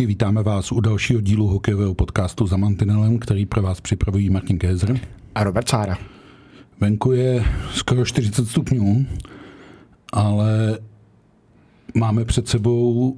Posluchači, 0.00 0.14
vítáme 0.14 0.42
vás 0.42 0.72
u 0.72 0.80
dalšího 0.80 1.20
dílu 1.20 1.46
hokejového 1.46 1.94
podcastu 1.94 2.46
za 2.46 2.56
Mantinelem, 2.56 3.18
který 3.18 3.46
pro 3.46 3.62
vás 3.62 3.80
připravují 3.80 4.30
Martin 4.30 4.58
Kézer 4.58 5.00
a 5.34 5.44
Robert 5.44 5.68
Sára. 5.68 5.98
Venku 6.80 7.12
je 7.12 7.44
skoro 7.72 8.04
40 8.04 8.46
stupňů, 8.46 9.06
ale 10.12 10.78
máme 11.94 12.24
před 12.24 12.48
sebou 12.48 13.16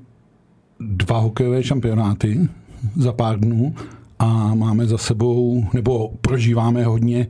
dva 0.81 1.19
hokejové 1.19 1.63
šampionáty 1.63 2.49
za 2.97 3.13
pár 3.13 3.41
dnů 3.41 3.75
a 4.19 4.55
máme 4.55 4.87
za 4.87 4.99
sebou, 4.99 5.67
nebo 5.73 6.09
prožíváme 6.21 6.85
hodně 6.85 7.27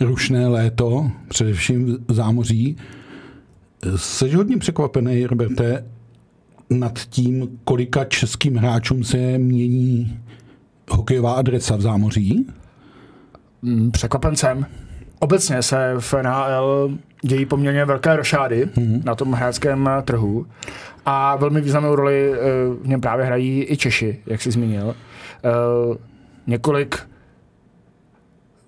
rušné 0.00 0.46
léto, 0.46 1.10
především 1.28 1.98
v 2.08 2.12
zámoří. 2.12 2.76
Jsi 3.96 4.30
hodně 4.30 4.56
překvapený, 4.56 5.26
Roberte, 5.26 5.84
nad 6.70 6.98
tím, 6.98 7.60
kolika 7.64 8.04
českým 8.04 8.56
hráčům 8.56 9.04
se 9.04 9.38
mění 9.38 10.18
hokejová 10.90 11.32
adresa 11.32 11.76
v 11.76 11.80
zámoří? 11.80 12.46
Mm, 13.62 13.90
překvapen 13.90 14.36
jsem. 14.36 14.66
Obecně 15.18 15.62
se 15.62 15.94
v 15.98 16.14
NHL 16.22 16.98
dějí 17.22 17.46
poměrně 17.46 17.84
velké 17.84 18.16
rošády 18.16 18.66
mm-hmm. 18.66 19.04
na 19.04 19.14
tom 19.14 19.32
hráčském 19.32 19.90
trhu 20.04 20.46
a 21.06 21.36
velmi 21.36 21.60
významnou 21.60 21.94
roli 21.94 22.32
eh, 22.32 22.38
v 22.82 22.88
něm 22.88 23.00
právě 23.00 23.26
hrají 23.26 23.66
i 23.68 23.76
Češi, 23.76 24.18
jak 24.26 24.42
jsi 24.42 24.50
zmínil. 24.50 24.94
Eh, 25.44 25.98
několik 26.46 27.08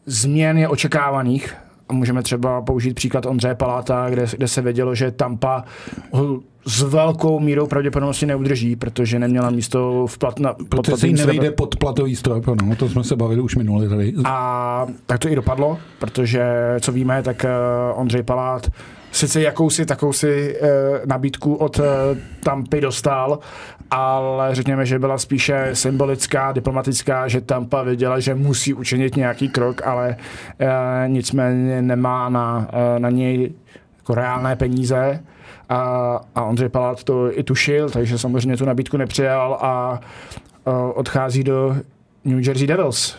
změn 0.07 0.59
je 0.59 0.69
očekávaných 0.69 1.55
a 1.89 1.93
můžeme 1.93 2.23
třeba 2.23 2.63
použít 2.63 2.95
příklad 2.95 3.27
Ondřeje 3.27 3.55
Paláta, 3.55 4.11
kde, 4.11 4.27
kde 4.37 4.49
se 4.49 4.63
vědělo, 4.63 4.95
že 4.95 5.11
Tampa 5.11 5.65
ho 6.11 6.41
s 6.67 6.83
velkou 6.83 7.41
mírou 7.41 7.67
pravděpodobnosti 7.67 8.27
neudrží, 8.27 8.77
protože 8.77 9.19
neměla 9.19 9.51
místo 9.51 10.07
v 10.07 10.19
plat, 10.19 10.39
na, 10.39 10.55
Protože 10.69 10.97
si 10.97 11.13
nevejde 11.13 11.51
pod 11.51 11.77
platový 11.77 12.17
strop, 12.17 12.47
no, 12.47 12.77
to 12.77 12.89
jsme 12.89 13.05
se 13.05 13.17
bavili 13.17 13.41
už 13.41 13.57
minulý 13.57 13.89
tady. 13.89 14.15
A 14.25 14.87
tak 15.07 15.19
to 15.19 15.29
i 15.29 15.35
dopadlo, 15.35 15.79
protože 15.99 16.43
co 16.81 16.93
víme, 16.93 17.23
tak 17.23 17.45
uh, 17.45 18.01
Ondřej 18.01 18.23
Palát 18.23 18.71
sice 19.13 19.41
jakousi 19.41 19.87
takousi 19.87 20.57
uh, 20.61 20.69
nabídku 21.07 21.55
od 21.55 21.79
uh, 21.79 21.85
Tampy 22.43 22.81
dostal, 22.81 23.39
ale 23.91 24.55
řekněme, 24.55 24.87
že 24.87 24.99
byla 24.99 25.19
spíše 25.19 25.71
symbolická, 25.73 26.53
diplomatická, 26.53 27.29
že 27.29 27.41
Tampa 27.41 27.83
věděla, 27.83 28.21
že 28.21 28.35
musí 28.35 28.75
učinit 28.75 29.17
nějaký 29.17 29.49
krok, 29.49 29.87
ale 29.87 30.17
uh, 30.61 30.67
nicméně 31.07 31.83
nemá 31.83 32.29
na, 32.29 32.69
uh, 32.73 32.99
na 32.99 33.11
něj 33.11 33.53
jako 33.97 34.15
reálné 34.15 34.57
peníze 34.57 35.21
a, 35.71 36.21
a 36.35 36.45
Ondřej 36.45 36.69
Palát 36.69 37.05
to 37.05 37.39
i 37.39 37.43
tušil, 37.43 37.91
takže 37.91 38.19
samozřejmě 38.19 38.57
tu 38.57 38.65
nabídku 38.65 38.97
nepřijal 38.97 39.55
a, 39.55 39.67
a 39.67 40.01
odchází 40.95 41.45
do 41.45 41.77
New 42.25 42.47
Jersey 42.47 42.67
Devils. 42.67 43.17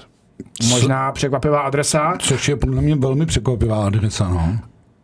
Možná 0.69 1.11
překvapivá 1.11 1.59
adresa. 1.61 2.13
Což 2.19 2.49
je 2.49 2.55
podle 2.55 2.81
mě 2.81 2.95
velmi 2.95 3.25
překvapivá 3.25 3.85
adresa, 3.85 4.29
no. 4.29 4.57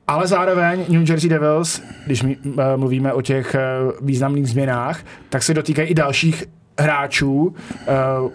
Ale 0.08 0.28
zároveň 0.28 0.86
New 0.90 1.10
Jersey 1.10 1.30
Devils, 1.30 1.82
když 2.06 2.24
my, 2.24 2.38
uh, 2.38 2.54
mluvíme 2.76 3.14
o 3.14 3.22
těch 3.22 3.56
uh, 3.56 3.92
významných 4.02 4.50
změnách, 4.50 5.00
tak 5.30 5.44
se 5.44 5.54
dotýkají 5.54 5.88
i 5.88 5.94
dalších 5.94 6.44
hráčů. 6.80 7.42
Uh, 7.44 7.54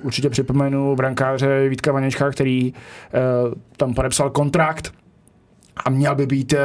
určitě 0.02 0.30
připomenu 0.30 0.96
brankáře 0.96 1.68
Vítka 1.68 1.92
Vaněčka, 1.92 2.30
který 2.30 2.72
uh, 2.72 3.54
tam 3.76 3.94
podepsal 3.94 4.30
kontrakt 4.30 4.94
a 5.84 5.90
měl 5.90 6.14
by 6.14 6.26
být 6.26 6.52
uh, 6.52 6.58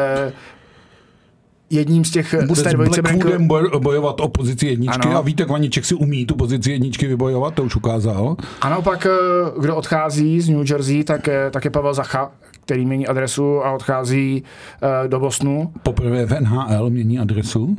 jedním 1.70 2.06
z 2.06 2.12
těch 2.12 2.36
Bude 2.48 2.64
dvojice 2.64 3.02
boj, 3.40 3.70
bojovat 3.80 4.20
o 4.20 4.28
pozici 4.28 4.68
jedničky 4.68 5.08
ano. 5.08 5.18
a 5.18 5.22
víte, 5.22 5.46
Vaniček 5.46 5.86
si 5.86 5.96
umí 5.96 6.26
tu 6.26 6.36
pozici 6.36 6.72
jedničky 6.72 7.08
vybojovat, 7.08 7.54
to 7.54 7.64
už 7.64 7.76
ukázal. 7.76 8.36
A 8.62 8.70
naopak, 8.70 9.06
eh, 9.06 9.62
kdo 9.62 9.76
odchází 9.76 10.42
z 10.42 10.50
New 10.50 10.72
Jersey, 10.72 11.04
tak, 11.04 11.30
tak 11.52 11.66
je 11.66 11.72
Pavel 11.72 11.94
Zacha, 11.94 12.32
který 12.68 12.86
mění 12.86 13.08
adresu 13.08 13.66
a 13.66 13.72
odchází 13.72 14.44
uh, 14.44 15.10
do 15.10 15.20
Bosnu. 15.20 15.72
Poprvé 15.84 16.26
v 16.26 16.42
NHL 16.42 16.90
mění 16.90 17.20
adresu. 17.20 17.78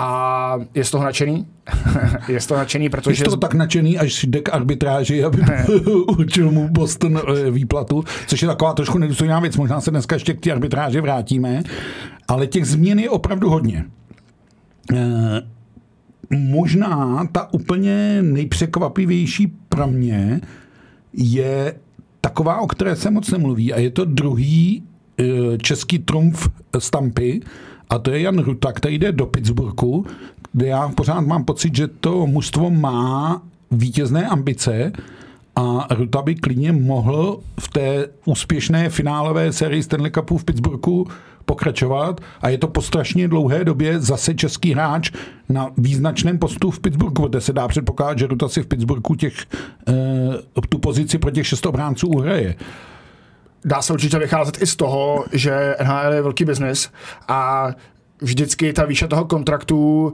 A 0.00 0.58
je 0.74 0.84
z 0.84 0.90
toho 0.90 1.04
nadšený? 1.04 1.46
je 2.28 2.40
z 2.40 2.46
toho 2.46 2.58
nadšený, 2.58 2.88
protože... 2.88 3.24
Je 3.24 3.28
to 3.28 3.36
tak 3.36 3.54
nadšený, 3.54 3.98
až 3.98 4.24
jde 4.24 4.40
k 4.40 4.54
arbitráži, 4.54 5.24
aby 5.24 5.42
určil 6.08 6.50
mu 6.50 6.68
Boston 6.68 7.20
eh, 7.20 7.50
výplatu, 7.50 8.04
což 8.26 8.42
je 8.42 8.48
taková 8.48 8.72
trošku 8.72 8.98
nedůstojná 8.98 9.40
věc. 9.40 9.56
Možná 9.56 9.80
se 9.80 9.90
dneska 9.90 10.16
ještě 10.16 10.34
k 10.34 10.40
té 10.40 10.52
arbitráži 10.52 11.00
vrátíme, 11.00 11.62
ale 12.28 12.46
těch 12.46 12.66
změn 12.66 12.98
je 12.98 13.10
opravdu 13.10 13.50
hodně. 13.50 13.84
E, 14.94 15.42
možná 16.36 17.26
ta 17.32 17.52
úplně 17.52 18.22
nejpřekvapivější 18.22 19.46
pro 19.68 19.86
mě 19.86 20.40
je 21.12 21.74
taková, 22.20 22.60
o 22.60 22.66
které 22.66 22.96
se 22.96 23.10
moc 23.10 23.30
nemluví 23.30 23.72
a 23.72 23.78
je 23.78 23.90
to 23.90 24.04
druhý 24.04 24.82
e, 25.18 25.58
český 25.58 25.98
trumf 25.98 26.48
stampy 26.78 27.40
a 27.90 27.98
to 27.98 28.10
je 28.10 28.20
Jan 28.20 28.38
Ruta, 28.38 28.72
který 28.72 28.98
jde 28.98 29.12
do 29.12 29.26
Pittsburghu, 29.26 30.06
kde 30.52 30.66
já 30.66 30.88
pořád 30.88 31.20
mám 31.20 31.44
pocit, 31.44 31.76
že 31.76 31.88
to 31.88 32.26
mužstvo 32.26 32.70
má 32.70 33.42
vítězné 33.70 34.26
ambice 34.26 34.92
a 35.56 35.86
Ruta 35.90 36.22
by 36.22 36.34
klidně 36.34 36.72
mohl 36.72 37.40
v 37.60 37.68
té 37.68 38.06
úspěšné 38.24 38.88
finálové 38.88 39.52
sérii 39.52 39.82
Stanley 39.82 40.10
Cupu 40.10 40.38
v 40.38 40.44
Pittsburghu 40.44 41.06
pokračovat. 41.44 42.20
A 42.40 42.48
je 42.48 42.58
to 42.58 42.68
po 42.68 42.82
strašně 42.82 43.28
dlouhé 43.28 43.64
době 43.64 44.00
zase 44.00 44.34
český 44.34 44.72
hráč 44.72 45.10
na 45.48 45.70
význačném 45.78 46.38
postu 46.38 46.70
v 46.70 46.80
Pittsburghu, 46.80 47.28
kde 47.28 47.40
se 47.40 47.52
dá 47.52 47.68
předpokládat, 47.68 48.18
že 48.18 48.26
Ruta 48.26 48.48
si 48.48 48.62
v 48.62 48.66
Pittsburghu 48.66 49.14
těch, 49.14 49.34
e, 49.88 50.66
tu 50.68 50.78
pozici 50.78 51.18
pro 51.18 51.30
těch 51.30 51.46
šest 51.46 51.66
obránců 51.66 52.08
uhraje 52.08 52.54
dá 53.64 53.82
se 53.82 53.92
určitě 53.92 54.18
vycházet 54.18 54.62
i 54.62 54.66
z 54.66 54.76
toho, 54.76 55.24
že 55.32 55.76
NHL 55.84 56.12
je 56.12 56.22
velký 56.22 56.44
biznis 56.44 56.90
a 57.28 57.68
vždycky 58.20 58.72
ta 58.72 58.84
výše 58.84 59.08
toho 59.08 59.24
kontraktu 59.24 60.12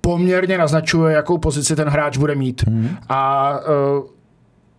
poměrně 0.00 0.58
naznačuje, 0.58 1.14
jakou 1.14 1.38
pozici 1.38 1.76
ten 1.76 1.88
hráč 1.88 2.16
bude 2.16 2.34
mít. 2.34 2.66
Hmm. 2.66 2.88
A 3.08 3.50
uh, 3.98 4.04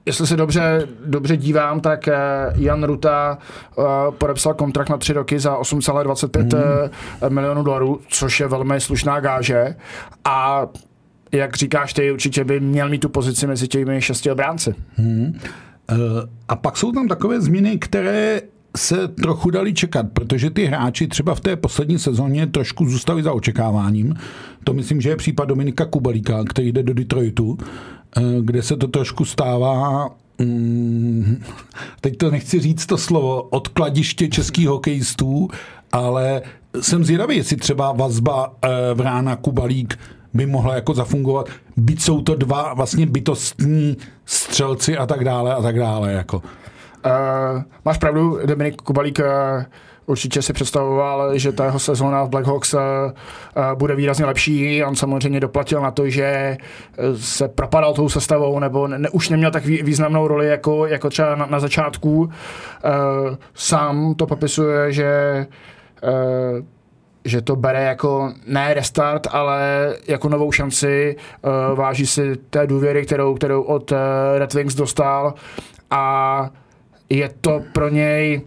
jestli 0.05 0.27
se 0.27 0.37
dobře, 0.37 0.87
dobře 1.05 1.37
dívám, 1.37 1.79
tak 1.79 2.07
uh, 2.07 2.61
Jan 2.61 2.83
Ruta 2.83 3.37
uh, 3.75 3.85
podepsal 4.17 4.53
kontrakt 4.53 4.89
na 4.89 4.97
tři 4.97 5.13
roky 5.13 5.39
za 5.39 5.57
8,25 5.57 6.41
hmm. 7.21 7.33
milionů 7.33 7.63
dolarů, 7.63 7.99
což 8.07 8.39
je 8.39 8.47
velmi 8.47 8.81
slušná 8.81 9.19
gáže. 9.19 9.75
A 10.25 10.67
jak 11.31 11.55
říkáš 11.55 11.93
ty, 11.93 12.11
určitě 12.11 12.43
by 12.43 12.59
měl 12.59 12.89
mít 12.89 12.99
tu 12.99 13.09
pozici 13.09 13.47
mezi 13.47 13.67
těmi 13.67 14.01
šesti 14.01 14.31
obránci. 14.31 14.75
Hmm. 14.95 15.39
A 16.47 16.55
pak 16.55 16.77
jsou 16.77 16.91
tam 16.91 17.07
takové 17.07 17.41
změny, 17.41 17.77
které 17.77 18.41
se 18.77 19.07
trochu 19.07 19.49
dali 19.49 19.73
čekat, 19.73 20.05
protože 20.13 20.49
ty 20.49 20.65
hráči 20.65 21.07
třeba 21.07 21.35
v 21.35 21.39
té 21.39 21.55
poslední 21.55 21.99
sezóně 21.99 22.47
trošku 22.47 22.89
zůstali 22.89 23.23
za 23.23 23.33
očekáváním. 23.33 24.13
To 24.63 24.73
myslím, 24.73 25.01
že 25.01 25.09
je 25.09 25.15
případ 25.15 25.45
Dominika 25.45 25.85
Kubalíka, 25.85 26.43
který 26.43 26.71
jde 26.71 26.83
do 26.83 26.93
Detroitu, 26.93 27.57
eh, 28.17 28.21
kde 28.41 28.61
se 28.61 28.77
to 28.77 28.87
trošku 28.87 29.25
stává 29.25 30.09
mm, 30.39 31.43
teď 32.01 32.17
to 32.17 32.31
nechci 32.31 32.59
říct 32.59 32.85
to 32.85 32.97
slovo, 32.97 33.41
odkladiště 33.41 34.27
českých 34.27 34.67
hokejistů, 34.67 35.47
ale 35.91 36.41
jsem 36.81 37.03
zvědavý, 37.03 37.37
jestli 37.37 37.55
třeba 37.55 37.91
vazba 37.91 38.53
eh, 38.61 38.69
Vrána 38.93 39.35
Kubalík 39.35 39.99
by 40.33 40.45
mohla 40.45 40.75
jako 40.75 40.93
zafungovat, 40.93 41.49
byť 41.77 42.01
jsou 42.01 42.21
to 42.21 42.35
dva 42.35 42.73
vlastně 42.73 43.05
bytostní 43.05 43.97
střelci 44.25 44.97
a 44.97 45.05
tak 45.05 45.23
dále 45.23 45.55
a 45.55 45.61
tak 45.61 45.79
dále. 45.79 46.13
Jako. 46.13 46.37
Uh, 46.37 47.61
máš 47.85 47.97
pravdu, 47.97 48.39
Dominik 48.45 48.81
Kubalík 48.81 49.19
uh, 49.19 49.25
určitě 50.05 50.41
si 50.41 50.53
představoval, 50.53 51.37
že 51.37 51.51
ta 51.51 51.65
jeho 51.65 51.79
sezóna 51.79 52.23
v 52.23 52.29
Blackhawks 52.29 52.73
uh, 52.73 52.79
bude 53.75 53.95
výrazně 53.95 54.25
lepší. 54.25 54.83
On 54.83 54.95
samozřejmě 54.95 55.39
doplatil 55.39 55.81
na 55.81 55.91
to, 55.91 56.09
že 56.09 56.57
se 57.15 57.47
propadal 57.47 57.93
tou 57.93 58.09
sestavou, 58.09 58.59
nebo 58.59 58.87
ne, 58.87 59.09
už 59.09 59.29
neměl 59.29 59.51
tak 59.51 59.65
významnou 59.65 60.27
roli 60.27 60.47
jako, 60.47 60.85
jako 60.85 61.09
třeba 61.09 61.35
na, 61.35 61.45
na 61.45 61.59
začátku. 61.59 62.11
Uh, 62.19 62.29
sám 63.53 64.15
to 64.15 64.27
popisuje, 64.27 64.93
že 64.93 65.45
uh, 66.03 66.65
že 67.25 67.41
to 67.41 67.55
bere 67.55 67.83
jako 67.83 68.33
ne 68.47 68.73
restart, 68.73 69.27
ale 69.31 69.93
jako 70.07 70.29
novou 70.29 70.51
šanci, 70.51 71.15
uh, 71.41 71.77
váží 71.77 72.07
si 72.07 72.35
té 72.49 72.67
důvěry, 72.67 73.05
kterou, 73.05 73.35
kterou 73.35 73.61
od 73.61 73.91
uh, 73.91 73.97
Red 74.37 74.53
Wings 74.53 74.75
dostal. 74.75 75.33
A 75.91 76.49
je 77.09 77.29
to 77.41 77.63
pro 77.73 77.89
něj 77.89 78.41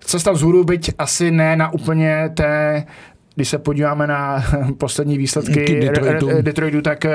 cesta 0.00 0.32
vzhůru, 0.32 0.64
byť 0.64 0.92
asi 0.98 1.30
ne 1.30 1.56
na 1.56 1.72
úplně 1.72 2.30
té, 2.34 2.84
když 3.34 3.48
se 3.48 3.58
podíváme 3.58 4.06
na 4.06 4.44
poslední 4.78 5.18
výsledky 5.18 5.80
Detroitu, 5.80 6.42
Detroitu 6.42 6.82
tak 6.82 7.04
uh, 7.04 7.10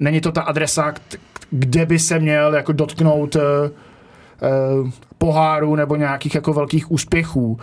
není 0.00 0.20
to 0.20 0.32
ta 0.32 0.42
adresa, 0.42 0.94
kde 1.50 1.86
by 1.86 1.98
se 1.98 2.18
měl 2.18 2.54
jako 2.54 2.72
dotknout 2.72 3.34
uh, 3.34 3.42
uh, 3.42 4.90
poháru 5.18 5.76
nebo 5.76 5.96
nějakých 5.96 6.34
jako 6.34 6.52
velkých 6.52 6.90
úspěchů 6.90 7.58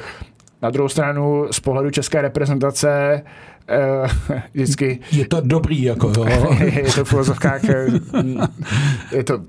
Na 0.62 0.70
druhou 0.70 0.90
stranu 0.90 1.46
z 1.52 1.60
pohledu 1.60 1.90
české 1.90 2.22
reprezentace 2.22 3.22
uh, 4.32 4.38
vždycky... 4.54 5.00
Je 5.12 5.28
to 5.28 5.42
dobrý, 5.42 5.84
jako 5.84 6.12
jo. 6.18 6.26
je 6.60 6.94
to 6.96 7.06
v 7.06 7.10
filozofkách, 7.10 7.62
je 9.12 9.24
to 9.24 9.40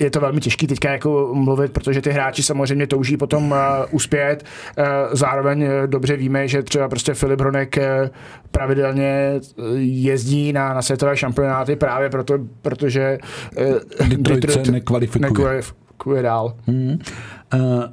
je 0.00 0.10
to 0.10 0.20
velmi 0.20 0.40
těžké 0.40 0.66
teďka 0.66 0.92
jako 0.92 1.30
mluvit, 1.34 1.72
protože 1.72 2.02
ty 2.02 2.10
hráči 2.10 2.42
samozřejmě 2.42 2.86
touží 2.86 3.16
potom 3.16 3.50
uh, 3.50 3.58
uspět. 3.90 4.44
Uh, 4.78 4.84
zároveň 5.12 5.62
uh, 5.62 5.68
dobře 5.86 6.16
víme, 6.16 6.48
že 6.48 6.62
třeba 6.62 6.88
prostě 6.88 7.14
Filip 7.14 7.40
Hronek 7.40 7.76
uh, 7.76 8.08
pravidelně 8.50 9.40
jezdí 9.78 10.52
na, 10.52 10.74
na 10.74 10.82
světové 10.82 11.16
šampionáty 11.16 11.76
právě 11.76 12.10
proto, 12.10 12.38
protože 12.62 13.18
uh, 13.58 13.64
Detroit, 14.08 14.40
Detroit 14.40 14.66
se 14.66 14.72
nekvalifikuje. 14.72 15.30
nekvalifikuje 15.30 16.22
dál. 16.22 16.54
Hmm. 16.66 16.98
Uh, 17.54 17.84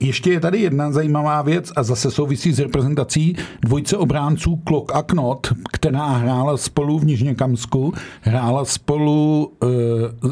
ještě 0.00 0.32
je 0.32 0.40
tady 0.40 0.60
jedna 0.60 0.90
zajímavá 0.90 1.42
věc 1.42 1.72
a 1.76 1.82
zase 1.82 2.10
souvisí 2.10 2.52
s 2.52 2.58
reprezentací 2.58 3.36
dvojce 3.62 3.96
obránců 3.96 4.56
Klok 4.56 4.94
a 4.94 5.02
Knot, 5.02 5.52
která 5.72 6.06
hrála 6.06 6.56
spolu 6.56 6.98
v 6.98 7.04
Nižněkamsku, 7.04 7.94
hrála 8.20 8.64
spolu 8.64 9.52
e, 9.62 9.66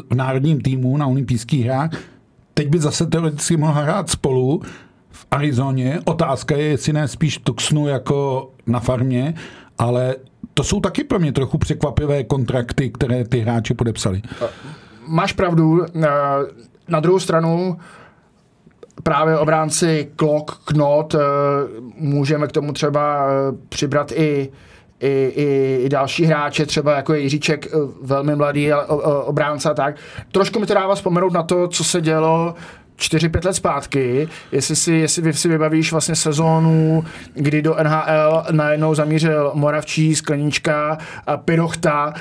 v 0.09 0.15
národním 0.15 0.61
týmu 0.61 0.97
na 0.97 1.07
olympijských 1.07 1.65
hrách. 1.65 1.89
Teď 2.53 2.67
by 2.67 2.79
zase 2.79 3.05
teoreticky 3.05 3.57
mohla 3.57 3.81
hrát 3.81 4.09
spolu 4.09 4.61
v 5.11 5.25
Arizoně. 5.31 5.99
Otázka 6.05 6.55
je, 6.55 6.63
jestli 6.63 6.93
ne 6.93 7.07
spíš 7.07 7.37
tuxnu 7.37 7.87
jako 7.87 8.49
na 8.67 8.79
farmě, 8.79 9.33
ale 9.77 10.15
to 10.53 10.63
jsou 10.63 10.79
taky 10.79 11.03
pro 11.03 11.19
mě 11.19 11.31
trochu 11.31 11.57
překvapivé 11.57 12.23
kontrakty, 12.23 12.89
které 12.89 13.23
ty 13.23 13.39
hráči 13.39 13.73
podepsali. 13.73 14.21
Máš 15.07 15.33
pravdu. 15.33 15.85
Na 16.87 16.99
druhou 16.99 17.19
stranu 17.19 17.77
právě 19.07 19.37
obránci 19.37 20.11
Klok, 20.15 20.61
Knot, 20.65 21.15
eh, 21.15 21.19
můžeme 21.97 22.47
k 22.47 22.51
tomu 22.51 22.73
třeba 22.73 23.27
eh, 23.27 23.57
přibrat 23.69 24.11
i 24.11 24.51
i, 24.99 25.31
i, 25.35 25.79
i 25.85 25.89
další 25.89 26.25
hráče, 26.25 26.65
třeba 26.65 26.95
jako 26.95 27.13
Jiříček, 27.13 27.65
eh, 27.65 27.69
velmi 28.01 28.35
mladý 28.35 28.73
obránce 29.23 29.69
a 29.69 29.73
tak. 29.73 29.95
Trošku 30.31 30.59
mi 30.59 30.65
to 30.65 30.73
dává 30.73 30.95
vzpomenout 30.95 31.33
na 31.33 31.43
to, 31.43 31.67
co 31.67 31.83
se 31.83 32.01
dělo 32.01 32.55
4-5 32.97 33.45
let 33.45 33.53
zpátky, 33.53 34.27
jestli 34.51 34.75
si, 34.75 34.93
jestli 34.93 35.33
si 35.33 35.49
vybavíš 35.49 35.91
vlastně 35.91 36.15
sezónu, 36.15 37.05
kdy 37.33 37.61
do 37.61 37.75
NHL 37.83 38.43
najednou 38.51 38.95
zamířil 38.95 39.51
Moravčí, 39.53 40.15
Sklenička 40.15 40.97
a 41.27 41.37
Pirochta, 41.37 42.13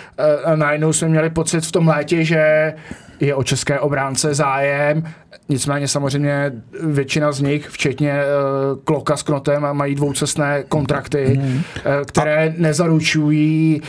a 0.45 0.57
najednou 0.57 0.93
jsme 0.93 1.09
měli 1.09 1.31
pocit 1.31 1.67
v 1.67 1.73
tom 1.73 1.89
létě, 1.89 2.25
že 2.25 2.75
je 3.21 3.35
o 3.35 3.43
české 3.43 3.81
obránce 3.81 4.35
zájem, 4.35 5.03
nicméně 5.49 5.89
samozřejmě 5.89 6.53
většina 6.83 7.33
z 7.33 7.41
nich, 7.41 7.69
včetně 7.69 8.13
uh, 8.13 8.79
Kloka 8.85 9.17
s 9.17 9.23
Knotem, 9.23 9.67
mají 9.73 9.95
dvoucestné 9.95 10.65
kontrakty, 10.69 11.41
mm. 11.43 11.55
uh, 11.55 11.63
které 12.07 12.55
nezaručují 12.57 13.83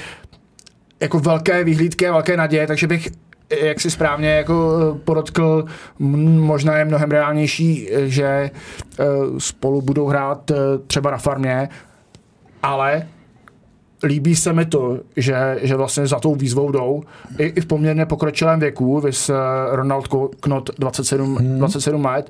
jako 1.00 1.20
velké 1.20 1.64
vyhlídky 1.64 2.08
a 2.08 2.12
velké 2.12 2.38
naděje, 2.38 2.68
takže 2.68 2.88
bych 2.88 3.10
jak 3.62 3.82
si 3.82 3.92
správně 3.92 4.30
jako 4.30 4.74
eh, 4.80 5.00
podotkl, 5.06 5.66
možná 6.00 6.78
je 6.78 6.86
mnohem 6.86 7.12
reálnější, 7.12 7.90
že 8.06 8.52
spolu 9.38 9.82
budou 9.82 10.08
hrát 10.08 10.52
třeba 10.88 11.12
na 11.12 11.18
farmě, 11.18 11.70
ale 12.64 13.08
líbí 14.04 14.36
se 14.36 14.54
mi 14.54 14.66
to, 14.66 15.00
že, 15.18 15.60
že 15.62 15.76
vlastně 15.76 16.08
za 16.08 16.20
tou 16.20 16.36
výzvou 16.36 16.72
jdou 16.72 17.04
i, 17.38 17.44
i 17.44 17.62
v 17.62 17.66
poměrně 17.66 18.06
pokročilém 18.06 18.60
věku, 18.60 19.00
vys 19.00 19.32
Ronald 19.72 20.08
Knot 20.40 20.70
27, 20.80 21.36
hmm. 21.36 21.58
27 21.60 22.06
let 22.06 22.30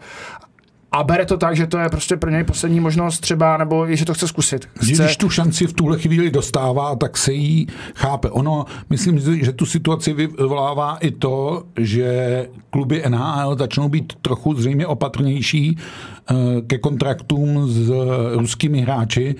a 0.96 1.04
bere 1.04 1.26
to 1.26 1.38
tak, 1.38 1.56
že 1.56 1.68
to 1.68 1.78
je 1.78 1.90
prostě 1.90 2.18
pro 2.18 2.30
něj 2.30 2.44
poslední 2.44 2.80
možnost 2.80 3.20
třeba, 3.20 3.58
nebo 3.58 3.88
že 3.88 4.06
to 4.06 4.14
chce 4.14 4.28
zkusit. 4.28 4.70
Chce... 4.82 5.04
Když 5.04 5.18
tu 5.18 5.30
šanci 5.30 5.68
v 5.68 5.74
tuhle 5.74 6.00
chvíli 6.00 6.32
dostává, 6.32 6.96
tak 6.96 7.18
se 7.18 7.34
jí 7.34 7.68
chápe. 7.96 8.30
Ono, 8.30 8.66
myslím, 8.90 9.20
že 9.44 9.52
tu 9.52 9.66
situaci 9.66 10.14
vyvolává 10.14 10.98
i 10.98 11.12
to, 11.12 11.64
že 11.78 12.48
kluby 12.70 13.04
NHL 13.10 13.56
začnou 13.60 13.90
být 13.90 14.14
trochu 14.22 14.54
zřejmě 14.54 14.88
opatrnější 14.88 15.78
eh, 15.78 16.36
ke 16.68 16.78
kontraktům 16.78 17.68
s 17.68 17.92
ruskými 18.34 18.82
hráči, 18.82 19.36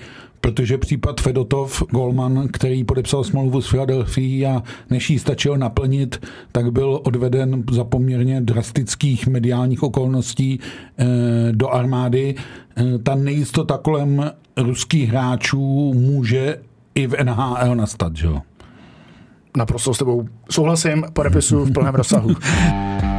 protože 0.46 0.78
případ 0.78 1.20
Fedotov, 1.20 1.82
Golman, 1.90 2.48
který 2.52 2.84
podepsal 2.84 3.24
smlouvu 3.24 3.60
s 3.60 3.68
Filadelfií 3.68 4.46
a 4.46 4.62
než 4.90 5.10
jí 5.10 5.18
stačil 5.18 5.56
naplnit, 5.56 6.26
tak 6.52 6.72
byl 6.72 7.00
odveden 7.04 7.64
za 7.70 7.84
poměrně 7.84 8.40
drastických 8.40 9.26
mediálních 9.26 9.82
okolností 9.82 10.60
eh, 10.98 11.04
do 11.52 11.68
armády. 11.68 12.34
Eh, 12.76 12.98
ta 12.98 13.14
nejistota 13.14 13.78
kolem 13.78 14.30
ruských 14.56 15.08
hráčů 15.08 15.94
může 15.94 16.58
i 16.94 17.06
v 17.06 17.24
NHL 17.24 17.74
nastat, 17.74 18.16
že 18.16 18.26
jo? 18.26 18.40
Naprosto 19.56 19.94
s 19.94 19.98
tebou 19.98 20.28
souhlasím, 20.50 21.04
podepisu 21.12 21.64
v 21.64 21.72
plném 21.72 21.94
rozsahu. 21.94 22.30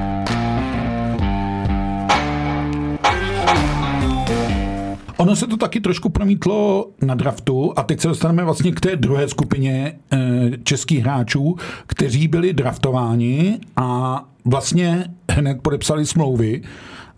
Ono 5.17 5.35
se 5.35 5.47
to 5.47 5.57
taky 5.57 5.79
trošku 5.79 6.09
promítlo 6.09 6.89
na 7.01 7.15
draftu 7.15 7.73
a 7.75 7.83
teď 7.83 7.99
se 7.99 8.07
dostaneme 8.07 8.43
vlastně 8.43 8.71
k 8.71 8.79
té 8.79 8.95
druhé 8.95 9.27
skupině 9.27 9.93
e, 10.11 10.17
českých 10.63 10.99
hráčů, 10.99 11.55
kteří 11.87 12.27
byli 12.27 12.53
draftováni 12.53 13.59
a 13.75 14.23
vlastně 14.45 15.05
hned 15.31 15.61
podepsali 15.61 16.05
smlouvy 16.05 16.61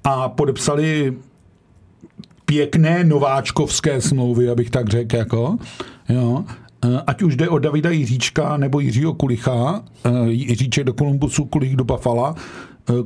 a 0.03 0.29
podepsali 0.29 1.13
pěkné 2.45 3.03
nováčkovské 3.03 4.01
smlouvy, 4.01 4.49
abych 4.49 4.69
tak 4.69 4.89
řekl, 4.89 5.15
jako, 5.15 5.57
jo. 6.09 6.43
Eh, 6.85 7.01
ať 7.07 7.21
už 7.21 7.35
jde 7.35 7.49
o 7.49 7.59
Davida 7.59 7.89
Jiříčka 7.89 8.57
nebo 8.57 8.79
Jiřího 8.79 9.13
Kulicha, 9.13 9.83
eh, 10.05 10.09
Jiříček 10.29 10.83
do 10.83 10.93
Kolumbusu, 10.93 11.45
Kulich 11.45 11.75
do 11.75 11.83
Buffalo, 11.83 12.35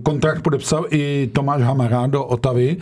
kontrakt 0.04 0.42
podepsal 0.42 0.86
i 0.90 1.30
Tomáš 1.34 1.62
Hamara 1.62 2.08
do 2.08 2.26
Otavy, 2.26 2.78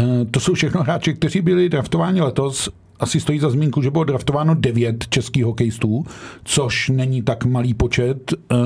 Eh, 0.00 0.24
to 0.30 0.40
jsou 0.40 0.54
všechno 0.54 0.82
hráči, 0.82 1.14
kteří 1.14 1.40
byli 1.40 1.68
draftováni 1.68 2.20
letos. 2.20 2.68
Asi 3.00 3.20
stojí 3.20 3.38
za 3.38 3.50
zmínku, 3.50 3.82
že 3.82 3.90
bylo 3.90 4.04
draftováno 4.04 4.54
devět 4.54 5.08
českých 5.08 5.44
hokejistů, 5.44 6.04
což 6.44 6.88
není 6.88 7.22
tak 7.22 7.44
malý 7.44 7.74
počet. 7.74 8.32
Eh, 8.52 8.56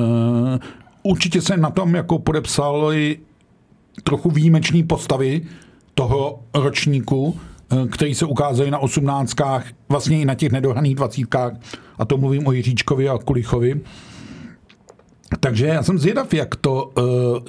určitě 1.03 1.43
se 1.43 1.57
na 1.57 1.71
tom 1.71 1.95
jako 1.95 2.19
podepsali 2.19 3.19
trochu 4.05 4.31
výjimečné 4.31 4.83
postavy 4.83 5.43
toho 5.95 6.43
ročníku, 6.55 7.37
eh, 7.73 7.89
který 7.89 8.15
se 8.15 8.27
ukázaly 8.27 8.71
na 8.71 8.79
osmnáctkách, 8.79 9.67
vlastně 9.89 10.21
i 10.21 10.25
na 10.25 10.35
těch 10.35 10.53
nedohraných 10.53 10.95
dvacítkách, 10.95 11.53
a 11.99 12.05
to 12.05 12.17
mluvím 12.17 12.47
o 12.47 12.53
Jiříčkovi 12.53 13.09
a 13.09 13.19
Kulichovi. 13.19 13.81
Takže 15.41 15.67
já 15.67 15.83
jsem 15.83 15.99
zvědav, 15.99 16.35
jak 16.35 16.57
to 16.57 16.85
uh, 16.85 17.05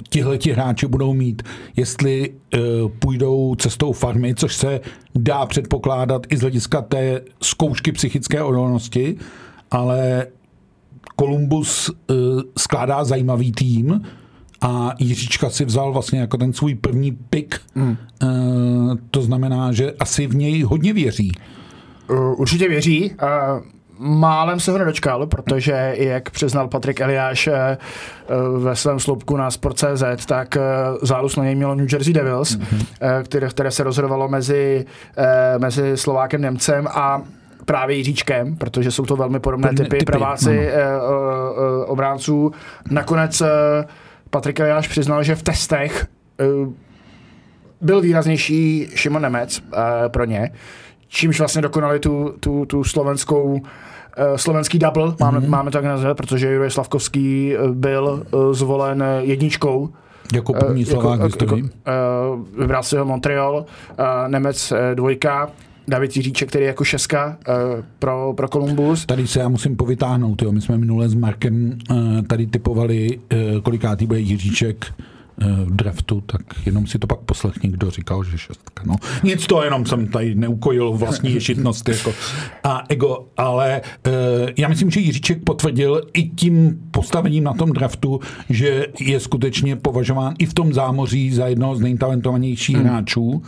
tihleti 0.08 0.52
hráči 0.52 0.86
budou 0.86 1.14
mít, 1.14 1.42
jestli 1.76 2.30
uh, 2.30 2.90
půjdou 2.98 3.54
cestou 3.54 3.92
farmy, 3.92 4.34
což 4.34 4.56
se 4.56 4.80
dá 5.14 5.46
předpokládat 5.46 6.26
i 6.28 6.36
z 6.36 6.40
hlediska 6.40 6.82
té 6.82 7.20
zkoušky 7.42 7.92
psychické 7.92 8.42
odolnosti, 8.42 9.16
ale 9.70 10.26
Kolumbus 11.16 11.88
uh, 11.88 11.96
skládá 12.58 13.04
zajímavý 13.04 13.52
tým 13.52 14.02
a 14.60 14.94
Jiříčka 14.98 15.50
si 15.50 15.64
vzal 15.64 15.92
vlastně 15.92 16.20
jako 16.20 16.36
ten 16.36 16.52
svůj 16.52 16.74
první 16.74 17.12
pik. 17.12 17.60
Mm. 17.74 17.96
Uh, 18.22 18.94
to 19.10 19.22
znamená, 19.22 19.72
že 19.72 19.92
asi 19.92 20.26
v 20.26 20.34
něj 20.34 20.62
hodně 20.62 20.92
věří. 20.92 21.32
Určitě 22.36 22.68
věří. 22.68 23.10
Uh 23.10 23.81
málem 24.02 24.60
se 24.60 24.70
ho 24.70 24.78
nedočkal, 24.78 25.26
protože 25.26 25.94
jak 25.98 26.30
přiznal 26.30 26.68
Patrik 26.68 27.00
Eliáš 27.00 27.46
eh, 27.46 27.52
eh, 27.54 27.78
ve 28.58 28.76
svém 28.76 29.00
sloupku 29.00 29.36
na 29.36 29.50
Sport.cz, 29.50 30.26
tak 30.26 30.56
eh, 30.56 30.60
zálus 31.02 31.36
na 31.36 31.44
něj 31.44 31.54
mělo 31.54 31.74
New 31.74 31.92
Jersey 31.92 32.12
Devils, 32.12 32.56
mm-hmm. 32.56 32.86
které, 33.24 33.48
které 33.48 33.70
se 33.70 33.82
rozhodovalo 33.82 34.28
mezi, 34.28 34.84
mezi 35.58 35.96
Slovákem 35.96 36.42
Němcem 36.42 36.86
a 36.86 37.22
právě 37.64 37.96
Jiříčkem, 37.96 38.56
protože 38.56 38.90
jsou 38.90 39.06
to 39.06 39.16
velmi 39.16 39.40
podobné 39.40 39.68
typy, 39.68 39.88
typy 39.88 40.04
praváci 40.04 40.68
no. 40.68 41.86
obránců. 41.86 42.52
Nakonec 42.90 43.42
Patrik 44.30 44.60
Eliáš 44.60 44.88
přiznal, 44.88 45.22
že 45.22 45.34
v 45.34 45.42
testech 45.42 46.06
byl 47.80 48.00
výraznější 48.00 48.88
Šimon 48.94 49.22
Nemec 49.22 49.62
pro 50.08 50.24
ně, 50.24 50.50
čímž 51.08 51.38
vlastně 51.38 51.62
dokonali 51.62 51.98
tu, 51.98 52.34
tu, 52.40 52.66
tu 52.66 52.84
slovenskou 52.84 53.62
slovenský 54.36 54.78
double, 54.78 55.14
máme, 55.20 55.38
mm-hmm. 55.38 55.48
máme 55.48 55.70
tak 55.70 55.84
nazvat, 55.84 56.16
protože 56.16 56.52
Juraj 56.52 56.70
Slavkovský 56.70 57.54
eh, 57.54 57.58
byl 57.72 58.22
eh, 58.26 58.54
zvolen 58.54 59.04
jedničkou 59.20 59.90
jako 60.34 60.52
první 60.52 60.84
Slovák 60.84 61.20
jako, 61.20 61.44
jako, 61.44 61.58
Vybral 62.58 62.82
si 62.82 62.96
ho 62.96 63.04
Montreal, 63.04 63.64
Nemec 64.28 64.72
dvojka, 64.94 65.50
David 65.88 66.16
Jiříček, 66.16 66.48
který 66.48 66.64
je 66.64 66.68
jako 66.68 66.84
šeska 66.84 67.38
pro, 67.98 68.32
pro 68.36 68.48
Columbus. 68.48 69.06
Tady 69.06 69.26
se 69.26 69.40
já 69.40 69.48
musím 69.48 69.76
povytáhnout, 69.76 70.42
jo. 70.42 70.52
my 70.52 70.60
jsme 70.60 70.78
minule 70.78 71.08
s 71.08 71.14
Markem 71.14 71.78
tady 72.28 72.46
typovali, 72.46 73.18
kolikátý 73.62 74.06
bude 74.06 74.20
Jiříček 74.20 74.94
v 75.64 75.76
draftu, 75.76 76.20
tak 76.20 76.40
jenom 76.66 76.86
si 76.86 76.98
to 76.98 77.06
pak 77.06 77.18
poslechni, 77.18 77.70
kdo 77.70 77.90
říkal, 77.90 78.24
že 78.24 78.38
šestka. 78.38 78.84
No, 78.86 78.94
nic 79.22 79.46
to, 79.46 79.62
jenom 79.62 79.86
jsem 79.86 80.06
tady 80.06 80.34
neukojil 80.34 80.92
vlastní 80.92 81.34
ješitnost 81.34 81.88
jako, 81.88 82.12
a 82.64 82.82
ego, 82.88 83.26
ale 83.36 83.80
uh, 84.06 84.12
já 84.56 84.68
myslím, 84.68 84.90
že 84.90 85.00
Jiříček 85.00 85.44
potvrdil 85.44 86.02
i 86.12 86.28
tím 86.28 86.80
postavením 86.90 87.44
na 87.44 87.52
tom 87.52 87.72
draftu, 87.72 88.20
že 88.50 88.86
je 89.00 89.20
skutečně 89.20 89.76
považován 89.76 90.34
i 90.38 90.46
v 90.46 90.54
tom 90.54 90.72
zámoří 90.72 91.34
za 91.34 91.46
jednoho 91.46 91.76
z 91.76 91.80
nejtalentovanějších 91.80 92.76
hmm. 92.76 92.84
hráčů 92.84 93.42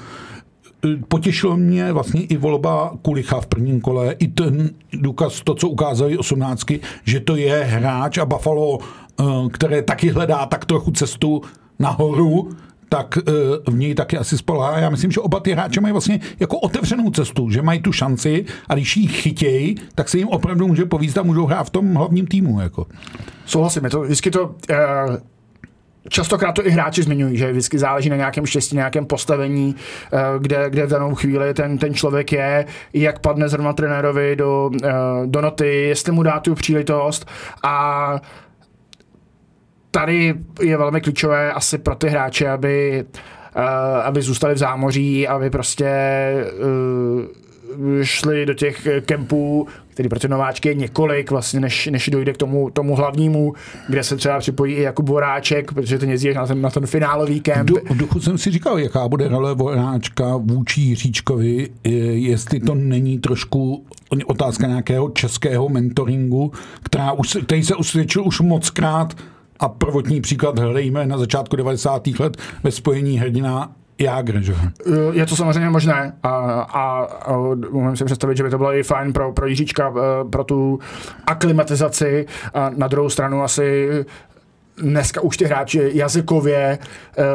potěšilo 1.09 1.57
mě 1.57 1.93
vlastně 1.93 2.23
i 2.23 2.37
volba 2.37 2.93
Kulicha 3.03 3.41
v 3.41 3.47
prvním 3.47 3.81
kole, 3.81 4.13
i 4.19 4.29
ten 4.29 4.71
důkaz, 4.93 5.41
to, 5.45 5.55
co 5.55 5.69
ukázali 5.69 6.19
osmnáctky, 6.19 6.81
že 7.05 7.21
to 7.21 7.37
je 7.37 7.65
hráč 7.65 8.19
a 8.19 8.27
Buffalo, 8.27 8.79
eh, 8.81 9.25
které 9.53 9.83
taky 9.83 10.11
hledá 10.11 10.47
tak 10.47 10.65
trochu 10.65 10.91
cestu 10.91 11.43
nahoru, 11.79 12.51
tak 12.89 13.19
eh, 13.19 13.33
v 13.71 13.75
něj 13.75 13.95
taky 13.95 14.19
asi 14.19 14.39
spolehá. 14.39 14.79
Já 14.79 14.91
myslím, 14.91 15.11
že 15.11 15.21
oba 15.21 15.41
ty 15.41 15.53
hráče 15.53 15.81
mají 15.81 15.93
vlastně 15.93 16.21
jako 16.41 16.59
otevřenou 16.59 17.11
cestu, 17.11 17.51
že 17.51 17.63
mají 17.63 17.81
tu 17.81 17.93
šanci 17.93 18.45
a 18.69 18.75
když 18.75 18.97
ji 18.97 19.07
chytějí, 19.07 19.77
tak 19.95 20.09
se 20.09 20.19
jim 20.19 20.29
opravdu 20.29 20.67
může 20.67 20.85
povízt 20.85 21.19
a 21.19 21.23
můžou 21.23 21.47
hrát 21.47 21.65
v 21.65 21.71
tom 21.71 21.95
hlavním 21.95 22.27
týmu. 22.27 22.61
Jako. 22.61 22.87
Souhlasím, 23.47 23.85
je 23.85 23.91
to 23.91 24.01
vždycky 24.01 24.31
to 24.31 24.45
uh 24.45 25.17
Častokrát 26.09 26.55
to 26.55 26.67
i 26.67 26.71
hráči 26.71 27.03
zmiňují, 27.03 27.37
že 27.37 27.51
vždycky 27.53 27.79
záleží 27.79 28.11
na 28.11 28.17
nějakém 28.17 28.47
štěstí, 28.47 28.77
nějakém 28.77 29.07
postavení, 29.07 29.77
eh, 30.13 30.19
kde, 30.39 30.71
kde 30.71 30.87
v 30.87 30.91
danou 30.91 31.15
chvíli 31.15 31.55
ten, 31.55 31.79
ten 31.79 31.95
člověk 31.95 32.33
je, 32.33 32.67
jak 32.93 33.19
padne 33.19 33.49
zrovna 33.49 33.73
trenérovi 33.73 34.37
do, 34.37 34.71
do 35.27 35.41
noty, 35.41 35.83
jestli 35.89 36.13
mu 36.13 36.23
dá 36.23 36.41
tu 36.41 36.55
příležitost 36.55 37.27
a 37.63 38.21
tady 39.95 40.35
je 40.63 40.77
velmi 40.77 41.01
klíčové 41.01 41.53
asi 41.53 41.79
pro 41.79 41.95
ty 41.95 42.09
hráče, 42.09 42.49
aby, 42.49 43.05
eh, 43.57 44.03
aby 44.03 44.23
zůstali 44.23 44.55
v 44.55 44.59
zámoří, 44.59 45.29
aby 45.29 45.51
prostě 45.51 45.91
šli 48.03 48.47
do 48.47 48.55
těch 48.55 48.89
kempů, 49.07 49.67
který 49.89 50.09
pro 50.09 50.19
ty 50.19 50.29
nováčky 50.29 50.69
je 50.69 50.75
několik, 50.75 51.31
vlastně, 51.31 51.61
než, 51.61 51.87
než 51.87 52.09
dojde 52.13 52.33
k 52.33 52.37
tomu, 52.37 52.71
tomu 52.71 52.97
hlavnímu, 52.97 53.55
kde 53.89 54.03
se 54.03 54.17
třeba 54.17 54.39
připojí 54.39 54.75
i 54.75 54.83
Jakub 54.83 55.09
Voráček, 55.09 55.73
protože 55.73 55.99
ten 55.99 56.11
jezdí 56.11 56.35
na 56.35 56.47
ten, 56.47 56.63
na 56.63 56.71
ten 56.71 56.87
finálový 56.87 57.41
kemp. 57.41 57.71
V 57.91 57.97
duchu 57.97 58.21
jsem 58.21 58.39
si 58.39 58.51
říkal, 58.51 58.79
jaká 58.79 59.09
bude 59.09 59.29
role 59.29 59.55
Voráčka 59.55 60.37
vůči 60.37 60.81
Jiříčkovi, 60.81 61.69
jestli 62.15 62.61
to 62.61 62.75
není 62.75 63.19
trošku 63.19 63.85
otázka 64.27 64.67
nějakého 64.67 65.09
českého 65.09 65.69
mentoringu, 65.69 66.53
která 66.83 67.13
už, 67.13 67.37
který 67.45 67.65
se 67.65 67.75
usvědčil 67.75 68.25
už 68.27 68.41
moc 68.41 68.71
krát 68.71 69.15
a 69.61 69.69
prvotní 69.69 70.21
příklad 70.21 70.59
hledejme 70.59 71.07
na 71.07 71.19
začátku 71.19 71.57
90. 71.57 72.07
let 72.07 72.37
ve 72.63 72.71
spojení 72.71 73.19
hrdina 73.19 73.73
Jágr, 73.99 74.41
že? 74.41 74.55
Je 75.13 75.27
to 75.27 75.37
samozřejmě 75.37 75.71
možné 75.71 76.13
a, 76.23 76.29
a, 76.61 77.05
a 77.05 77.37
můžeme 77.71 77.97
si 77.97 78.05
představit, 78.05 78.37
že 78.37 78.43
by 78.43 78.51
to 78.51 78.59
bylo 78.59 78.75
i 78.75 78.83
fajn 78.83 79.13
pro, 79.13 79.33
pro 79.33 79.47
Jiříčka, 79.47 79.95
eh, 79.97 80.25
pro 80.31 80.45
tu 80.45 80.79
aklimatizaci. 81.27 82.27
A 82.55 82.71
na 82.77 82.89
druhou 82.89 83.09
stranu 83.09 83.43
asi 83.43 83.89
dneska 84.77 85.21
už 85.21 85.37
ty 85.37 85.45
hráči 85.45 85.91
jazykově 85.95 86.79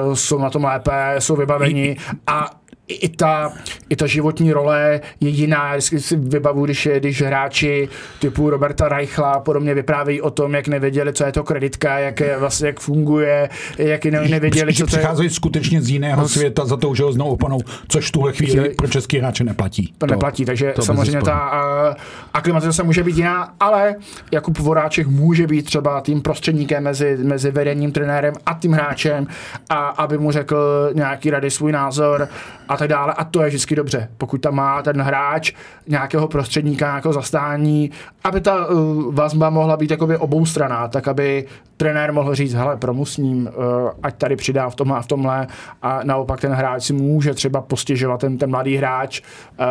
uh, 0.08 0.14
jsou 0.14 0.40
na 0.40 0.50
tom 0.50 0.64
lépe, 0.64 1.16
jsou 1.20 1.36
vybaveni 1.36 1.98
a 2.28 2.59
i 2.94 3.10
ta, 3.10 3.54
i 3.90 3.96
ta 3.96 4.08
životní 4.08 4.54
role 4.54 5.02
je 5.20 5.30
jiná. 5.30 5.72
Vždycky 5.72 6.00
si 6.00 6.16
vybavu, 6.16 6.66
když, 6.66 6.90
když 6.98 7.22
hráči 7.22 7.90
typu 8.20 8.50
Roberta 8.50 8.90
Reichla 8.90 9.32
a 9.32 9.40
podobně 9.40 9.74
vyprávějí 9.74 10.22
o 10.22 10.32
tom, 10.32 10.54
jak 10.54 10.68
nevěděli, 10.68 11.14
co 11.14 11.26
je 11.26 11.32
to 11.32 11.44
kreditka, 11.44 12.00
jak, 12.00 12.20
je, 12.20 12.38
vlastně, 12.38 12.68
jak 12.68 12.80
funguje, 12.80 13.50
jak 13.78 14.06
ne, 14.06 14.28
nevěděli, 14.28 14.74
co 14.74 14.86
to 14.88 14.96
je. 14.96 14.98
Přicházejí 14.98 15.30
skutečně 15.30 15.82
z 15.82 15.90
jiného 15.90 16.22
no, 16.22 16.28
světa 16.30 16.66
za 16.66 16.78
tou 16.78 16.96
znovu 16.96 17.32
opanou, 17.32 17.60
což 17.88 18.08
v 18.08 18.12
tuhle 18.12 18.34
chvíli 18.34 18.70
pro 18.70 18.88
český 18.88 19.18
hráče 19.18 19.44
neplatí. 19.44 19.94
To, 19.98 20.06
neplatí, 20.06 20.46
takže 20.46 20.74
to 20.76 20.82
samozřejmě 20.82 21.22
ta 21.22 21.52
uh, 21.90 21.96
aklimatizace 22.34 22.84
může 22.84 23.04
být 23.04 23.18
jiná, 23.18 23.54
ale 23.60 23.96
Jakub 24.32 24.60
Voráček 24.60 25.08
může 25.08 25.48
být 25.48 25.66
třeba 25.66 26.02
tím 26.02 26.22
prostředníkem 26.22 26.84
mezi, 26.84 27.18
mezi 27.24 27.52
vedením, 27.52 27.92
trenérem 27.92 28.34
a 28.46 28.54
tím 28.54 28.72
hráčem, 28.72 29.28
a 29.70 29.88
aby 29.88 30.18
mu 30.18 30.32
řekl 30.32 30.90
nějaký 30.94 31.30
rady, 31.30 31.52
svůj 31.52 31.72
názor 31.72 32.28
a 32.70 32.78
tak 32.80 32.90
dále. 32.90 33.14
A 33.14 33.24
to 33.24 33.42
je 33.42 33.48
vždycky 33.48 33.76
dobře, 33.76 34.10
pokud 34.18 34.42
tam 34.42 34.56
má 34.56 34.82
ten 34.82 35.02
hráč 35.02 35.54
nějakého 35.88 36.28
prostředníka, 36.28 36.86
nějakého 36.86 37.14
zastání, 37.14 37.92
aby 38.24 38.42
ta 38.42 38.66
uh, 38.66 39.16
vazba 39.16 39.50
mohla 39.50 39.78
být 39.78 39.92
jakoby 39.92 40.18
oboustranná, 40.18 40.88
tak 40.88 41.08
aby 41.08 41.46
trenér 41.78 42.14
mohl 42.14 42.36
říct, 42.36 42.54
hele, 42.54 42.78
promusním, 42.78 43.42
uh, 43.42 43.90
ať 44.04 44.16
tady 44.16 44.36
přidá 44.36 44.70
v 44.70 44.76
tomhle 44.76 44.98
a 44.98 45.02
v 45.02 45.08
tomhle 45.08 45.48
a 45.82 46.00
naopak 46.04 46.42
ten 46.42 46.52
hráč 46.52 46.84
si 46.84 46.94
může 46.94 47.34
třeba 47.34 47.62
postěžovat 47.62 48.20
ten, 48.20 48.38
ten 48.38 48.50
mladý 48.50 48.76
hráč 48.76 49.22
uh, 49.22 49.66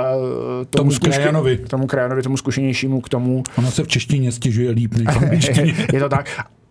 tomu, 0.70 0.90
tomu 0.90 1.12
krajanovi. 1.12 1.56
tomu 1.56 1.86
krajanovi, 1.86 2.22
tomu 2.22 2.36
zkušenějšímu 2.36 3.00
k 3.00 3.08
tomu. 3.08 3.42
Ono 3.58 3.70
se 3.70 3.84
v 3.84 3.88
češtině 3.88 4.32
stěžuje 4.32 4.70
líp 4.70 4.94
než 4.94 5.48
v 5.48 5.92
Je 5.92 6.00
to 6.00 6.08
tak. 6.08 6.26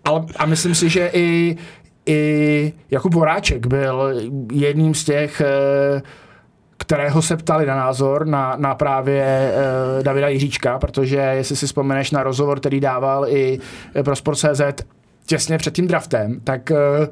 Ale, 0.05 0.25
a 0.37 0.45
myslím 0.45 0.75
si, 0.75 0.89
že 0.89 1.09
i, 1.13 1.57
i 2.05 2.73
Jakub 2.91 3.13
Voráček 3.13 3.67
byl 3.67 4.13
jedním 4.51 4.93
z 4.93 5.03
těch 5.03 5.41
uh, 5.95 6.01
kterého 6.87 7.21
se 7.21 7.37
ptali 7.37 7.65
na 7.65 7.75
názor 7.75 8.27
na, 8.27 8.55
na 8.55 8.75
právě 8.75 9.53
uh, 9.97 10.03
Davida 10.03 10.27
Jiříčka, 10.27 10.79
protože 10.79 11.17
jestli 11.17 11.55
si 11.55 11.65
vzpomeneš 11.65 12.11
na 12.11 12.23
rozhovor, 12.23 12.59
který 12.59 12.79
dával 12.79 13.25
i 13.29 13.59
pro 14.03 14.15
Sport.cz 14.15 14.61
těsně 15.25 15.57
před 15.57 15.73
tím 15.73 15.87
draftem, 15.87 16.39
tak 16.43 16.71
uh, 16.71 17.07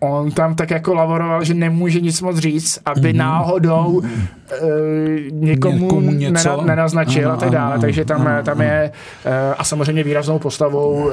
on 0.00 0.30
tam 0.30 0.54
tak 0.54 0.70
jako 0.70 0.94
lavoroval, 0.94 1.44
že 1.44 1.54
nemůže 1.54 2.00
nic 2.00 2.20
moc 2.20 2.38
říct, 2.38 2.78
aby 2.84 3.00
mm-hmm. 3.00 3.16
náhodou 3.16 3.86
uh, 3.86 4.02
někomu, 5.32 5.84
někomu 5.84 6.10
něco? 6.10 6.62
nenaznačil 6.62 7.28
ano, 7.28 7.38
a 7.38 7.40
tak 7.40 7.50
dále. 7.50 7.72
Ano, 7.72 7.80
Takže 7.80 8.04
tam, 8.04 8.26
ano, 8.26 8.42
tam 8.42 8.60
je, 8.60 8.92
uh, 9.26 9.32
a 9.58 9.64
samozřejmě 9.64 10.04
výraznou 10.04 10.38
postavou 10.38 10.92
uh, 10.94 11.12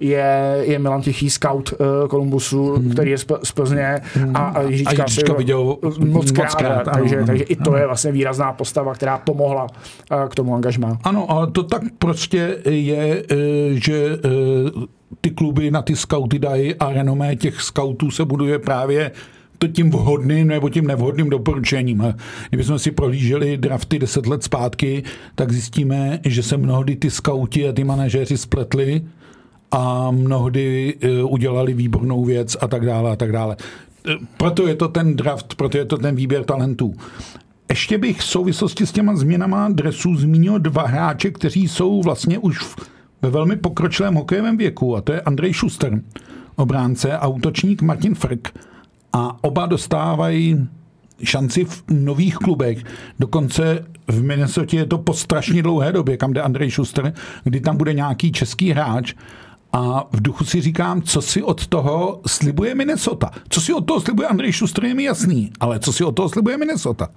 je, 0.00 0.58
je 0.60 0.78
Milan 0.78 1.02
Tichý, 1.02 1.30
scout 1.30 1.72
uh, 1.72 2.08
Kolumbusu, 2.08 2.76
mm. 2.78 2.90
který 2.90 3.10
je 3.10 3.18
z, 3.18 3.26
z 3.42 3.52
Plzně 3.52 4.00
mm. 4.16 4.36
a, 4.36 4.38
a 4.38 4.62
Jiříčka, 4.62 5.02
a 5.02 5.06
Jiříčka 5.06 5.32
viděl 5.32 5.76
moc 5.98 6.30
krát. 6.30 6.54
krát 6.54 6.88
ano, 6.88 7.00
takže, 7.00 7.16
ano, 7.16 7.26
takže 7.26 7.44
ano, 7.44 7.52
i 7.52 7.56
to 7.56 7.76
je 7.76 7.86
vlastně 7.86 8.12
výrazná 8.12 8.52
postava, 8.52 8.94
která 8.94 9.18
pomohla 9.18 9.66
k 10.28 10.34
tomu 10.34 10.54
angažmá. 10.54 10.98
Ano, 11.04 11.30
ale 11.30 11.50
to 11.50 11.62
tak 11.62 11.82
prostě 11.98 12.58
je, 12.64 13.24
že 13.72 14.18
ty 15.20 15.30
kluby 15.30 15.70
na 15.70 15.82
ty 15.82 15.96
skauty 15.96 16.38
dají 16.38 16.74
a 16.74 16.92
renomé 16.92 17.36
těch 17.36 17.60
skautů 17.60 18.10
se 18.10 18.24
buduje 18.24 18.58
právě 18.58 19.10
to 19.58 19.68
tím 19.68 19.90
vhodným 19.90 20.48
nebo 20.48 20.68
tím 20.68 20.86
nevhodným 20.86 21.30
doporučením. 21.30 22.14
Kdybychom 22.48 22.78
si 22.78 22.90
prohlíželi 22.90 23.56
drafty 23.56 23.98
deset 23.98 24.26
let 24.26 24.44
zpátky, 24.44 25.02
tak 25.34 25.52
zjistíme, 25.52 26.20
že 26.24 26.42
se 26.42 26.56
mnohdy 26.56 26.96
ty 26.96 27.10
skauti 27.10 27.68
a 27.68 27.72
ty 27.72 27.84
manažéři 27.84 28.36
spletli 28.36 29.02
a 29.70 30.10
mnohdy 30.10 30.94
e, 31.00 31.22
udělali 31.22 31.74
výbornou 31.74 32.24
věc 32.24 32.56
a 32.60 32.68
tak 32.68 32.86
dále 32.86 33.10
a 33.10 33.16
tak 33.16 33.32
dále. 33.32 33.56
E, 34.08 34.12
proto 34.36 34.68
je 34.68 34.74
to 34.74 34.88
ten 34.88 35.16
draft, 35.16 35.54
proto 35.54 35.78
je 35.78 35.84
to 35.84 35.98
ten 35.98 36.16
výběr 36.16 36.44
talentů. 36.44 36.94
Ještě 37.70 37.98
bych 37.98 38.18
v 38.18 38.24
souvislosti 38.24 38.86
s 38.86 38.92
těma 38.92 39.16
změnama 39.16 39.68
dresů 39.68 40.16
zmínil 40.16 40.58
dva 40.58 40.86
hráče, 40.86 41.30
kteří 41.30 41.68
jsou 41.68 42.02
vlastně 42.02 42.38
už 42.38 42.58
v 42.58 42.76
ve 43.22 43.30
velmi 43.30 43.56
pokročilém 43.56 44.14
hokejovém 44.14 44.56
věku 44.56 44.96
a 44.96 45.00
to 45.00 45.12
je 45.12 45.20
Andrej 45.20 45.54
Schuster, 45.54 46.02
obránce 46.56 47.18
a 47.18 47.26
útočník 47.26 47.82
Martin 47.82 48.14
Frk. 48.14 48.48
A 49.12 49.44
oba 49.44 49.66
dostávají 49.66 50.68
šanci 51.22 51.64
v 51.64 51.84
nových 51.90 52.36
klubech. 52.36 52.84
Dokonce 53.18 53.86
v 54.08 54.22
Minnesota 54.22 54.76
je 54.76 54.86
to 54.86 54.98
po 54.98 55.14
strašně 55.14 55.62
dlouhé 55.62 55.92
době, 55.92 56.16
kam 56.16 56.32
jde 56.32 56.42
Andrej 56.42 56.70
Schuster, 56.70 57.12
kdy 57.44 57.60
tam 57.60 57.76
bude 57.76 57.92
nějaký 57.92 58.32
český 58.32 58.70
hráč 58.70 59.14
a 59.72 60.08
v 60.12 60.22
duchu 60.22 60.44
si 60.44 60.60
říkám, 60.60 61.02
co 61.02 61.22
si 61.22 61.42
od 61.42 61.66
toho 61.66 62.20
slibuje 62.26 62.74
Minnesota. 62.74 63.30
Co 63.48 63.60
si 63.60 63.72
od 63.72 63.80
toho 63.80 64.00
slibuje 64.00 64.28
Andrej 64.28 64.52
Schuster, 64.52 64.84
je 64.84 64.94
mi 64.94 65.04
jasný, 65.04 65.50
ale 65.60 65.78
co 65.78 65.92
si 65.92 66.04
od 66.04 66.12
toho 66.12 66.28
slibuje 66.28 66.56
Minnesota? 66.56 67.08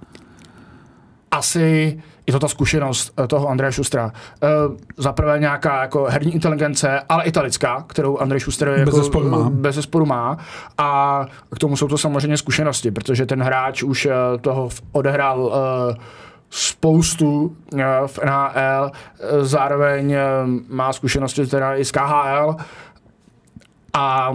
Asi 1.30 1.98
je 2.26 2.32
to 2.32 2.38
ta 2.38 2.48
zkušenost 2.48 3.12
eh, 3.18 3.26
toho 3.26 3.48
Andreje 3.48 3.72
Šustra. 3.72 4.12
Eh, 4.42 4.48
za 4.96 5.12
prvé 5.12 5.38
nějaká 5.38 5.80
jako 5.80 6.04
herní 6.04 6.34
inteligence, 6.34 7.00
ale 7.08 7.24
italická, 7.24 7.84
kterou 7.86 8.18
Andrej 8.18 8.40
Šuster 8.40 8.68
jako, 8.68 8.96
bez, 8.96 9.10
má. 9.10 9.50
bez 9.50 9.74
zesporu 9.74 10.06
má. 10.06 10.38
A 10.78 11.20
k 11.56 11.58
tomu 11.58 11.76
jsou 11.76 11.88
to 11.88 11.98
samozřejmě 11.98 12.36
zkušenosti, 12.36 12.90
protože 12.90 13.26
ten 13.26 13.42
hráč 13.42 13.82
už 13.82 14.06
eh, 14.06 14.12
toho 14.40 14.68
odehrál 14.92 15.52
spoustu 16.50 17.56
v 18.06 18.18
NHL, 18.24 18.90
zároveň 19.40 20.16
má 20.68 20.92
zkušenosti 20.92 21.46
teda 21.46 21.74
i 21.74 21.84
z 21.84 21.90
KHL 21.90 22.56
a 23.92 24.34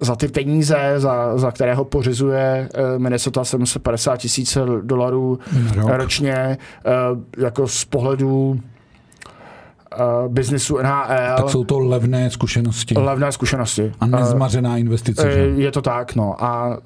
za 0.00 0.16
ty 0.16 0.28
peníze, 0.28 0.94
za, 0.96 1.38
za 1.38 1.50
kterého 1.50 1.84
pořizuje 1.84 2.68
uh, 2.74 2.98
Minnesota 2.98 3.44
750 3.44 4.16
tisíc 4.16 4.58
dolarů 4.82 5.38
Rok. 5.74 5.90
ročně, 5.90 6.58
uh, 7.12 7.18
jako 7.38 7.68
z 7.68 7.84
pohledu 7.84 8.50
uh, 8.50 10.28
biznisu 10.28 10.78
NHL. 10.78 11.36
Tak 11.36 11.50
jsou 11.50 11.64
to 11.64 11.78
levné 11.78 12.30
zkušenosti. 12.30 12.94
Levné 12.98 13.32
zkušenosti. 13.32 13.92
A 14.00 14.06
nezmařená 14.06 14.76
investice. 14.76 15.32
Že? 15.32 15.62
Je 15.62 15.70
to 15.72 15.82
tak, 15.82 16.14
no. 16.14 16.44
A 16.44 16.78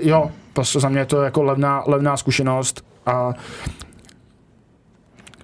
jo, 0.00 0.30
prostě 0.52 0.80
za 0.80 0.88
mě 0.88 0.98
je 0.98 1.06
to 1.06 1.22
jako 1.22 1.42
levná, 1.42 1.82
levná 1.86 2.16
zkušenost 2.16 2.84
a 3.06 3.34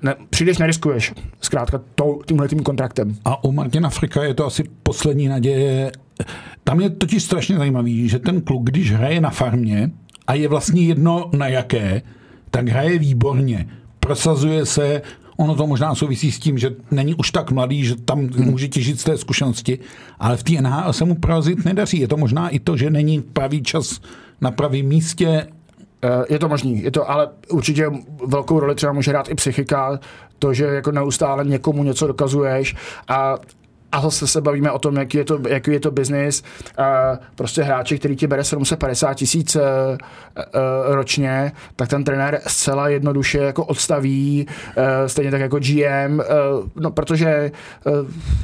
ne, 0.03 0.15
příliš 0.31 0.59
neriskuješ, 0.59 1.15
zkrátka 1.41 1.81
tímhle 2.27 2.49
tím 2.49 2.63
kontraktem. 2.63 3.17
A 3.25 3.45
u 3.45 3.53
Martina 3.53 3.91
Frika 3.91 4.25
je 4.25 4.35
to 4.35 4.47
asi 4.47 4.65
poslední 4.83 5.29
naděje. 5.29 5.93
Tam 6.65 6.81
je 6.81 6.91
totiž 6.91 7.23
strašně 7.23 7.57
zajímavý, 7.57 8.09
že 8.09 8.19
ten 8.19 8.41
kluk, 8.41 8.63
když 8.65 8.93
hraje 8.93 9.21
na 9.21 9.31
farmě 9.31 9.91
a 10.27 10.35
je 10.35 10.49
vlastně 10.49 10.83
jedno 10.83 11.31
na 11.37 11.49
jaké, 11.49 12.03
tak 12.51 12.69
hraje 12.69 12.99
výborně. 12.99 13.69
Prosazuje 14.01 14.67
se, 14.67 15.03
ono 15.37 15.55
to 15.55 15.67
možná 15.67 15.95
souvisí 15.95 16.33
s 16.33 16.39
tím, 16.39 16.59
že 16.59 16.71
není 16.91 17.15
už 17.15 17.31
tak 17.31 17.51
mladý, 17.51 17.85
že 17.85 17.97
tam 17.97 18.19
hmm. 18.19 18.51
může 18.51 18.69
těžit 18.69 19.01
z 19.01 19.05
té 19.05 19.19
zkušenosti, 19.19 19.79
ale 20.19 20.37
v 20.37 20.43
té 20.43 20.53
NHL 20.61 20.93
se 20.93 21.05
mu 21.05 21.15
prorazit 21.15 21.65
nedaří. 21.65 22.01
Je 22.01 22.09
to 22.09 22.17
možná 22.17 22.49
i 22.49 22.59
to, 22.59 22.77
že 22.77 22.91
není 22.91 23.23
pravý 23.23 23.63
čas 23.63 24.01
na 24.41 24.51
pravém 24.51 24.87
místě, 24.87 25.47
Eh, 26.05 26.25
je 26.29 26.39
to 26.39 26.49
možný, 26.49 26.83
je 26.83 26.91
to, 26.91 27.11
ale 27.11 27.29
určitě 27.51 27.91
velkou 28.27 28.61
roli 28.61 28.75
třeba 28.75 28.93
může 28.93 29.11
hrát 29.11 29.31
i 29.31 29.35
psychika, 29.35 30.01
to, 30.39 30.55
že 30.55 30.65
jako 30.65 30.93
neustále 30.93 31.45
někomu 31.45 31.85
něco 31.85 32.07
dokazuješ 32.07 32.77
a 33.09 33.37
a 33.95 34.01
zase 34.01 34.27
se 34.27 34.41
bavíme 34.41 34.71
o 34.71 34.79
tom, 34.79 34.97
jaký 34.97 35.19
je 35.19 35.25
to, 35.25 35.41
jaký 35.49 35.71
je 35.71 35.81
to 35.81 35.91
biznis. 35.91 36.43
Prostě 37.35 37.63
hráči, 37.63 37.99
který 37.99 38.17
ti 38.17 38.27
bere 38.27 38.45
750 38.45 39.15
tisíc 39.15 39.57
eh, 39.57 39.63
eh, 40.37 40.43
ročně, 40.87 41.53
tak 41.77 41.89
ten 41.89 42.05
trenér 42.05 42.41
zcela 42.47 42.89
jednoduše 42.89 43.39
jako 43.39 43.65
odstaví, 43.65 44.47
eh, 44.77 45.09
stejně 45.09 45.31
tak 45.31 45.41
jako 45.41 45.59
GM, 45.59 46.21
no 46.77 46.91
protože... 46.91 47.51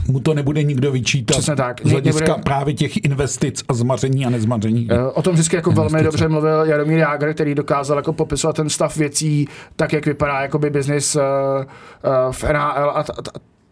Mu 0.08 0.20
to 0.20 0.34
nebude 0.34 0.62
nikdo 0.62 0.92
vyčítat 0.92 1.34
přesně 1.36 1.56
tak. 1.56 1.80
z 1.84 1.90
hlediska 1.90 2.24
nebude, 2.24 2.42
právě 2.42 2.74
těch 2.74 3.04
investic 3.04 3.64
a 3.68 3.74
zmaření 3.74 4.26
a 4.26 4.30
nezmaření. 4.30 4.88
O 5.14 5.22
tom 5.22 5.34
vždycky 5.34 5.56
jako 5.56 5.70
investice. 5.70 5.92
velmi 5.92 6.04
dobře 6.04 6.28
mluvil 6.28 6.64
Jaromír 6.64 6.98
Jágr, 6.98 7.34
který 7.34 7.54
dokázal 7.54 7.96
jako 7.96 8.12
popisovat 8.12 8.56
ten 8.56 8.68
stav 8.68 8.96
věcí, 8.96 9.48
tak 9.76 9.92
jak 9.92 10.06
vypadá 10.06 10.40
jakoby 10.40 10.70
biznis 10.70 11.16
v 12.30 12.44
NHL 12.52 12.90
a, 12.90 13.04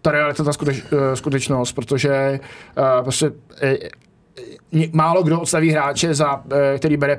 ta 0.08 0.12
realita, 0.12 0.44
ta 0.44 0.52
skuteč, 0.52 0.82
eh, 0.92 1.16
skutečnost, 1.16 1.72
protože 1.72 2.40
uh, 2.78 2.84
prostě 3.02 3.30
uh, 3.30 4.88
málo 4.92 5.22
kdo 5.22 5.40
odstaví 5.40 5.70
hráče, 5.70 6.14
za, 6.14 6.36
uh, 6.36 6.42
který 6.76 6.96
bere 6.96 7.14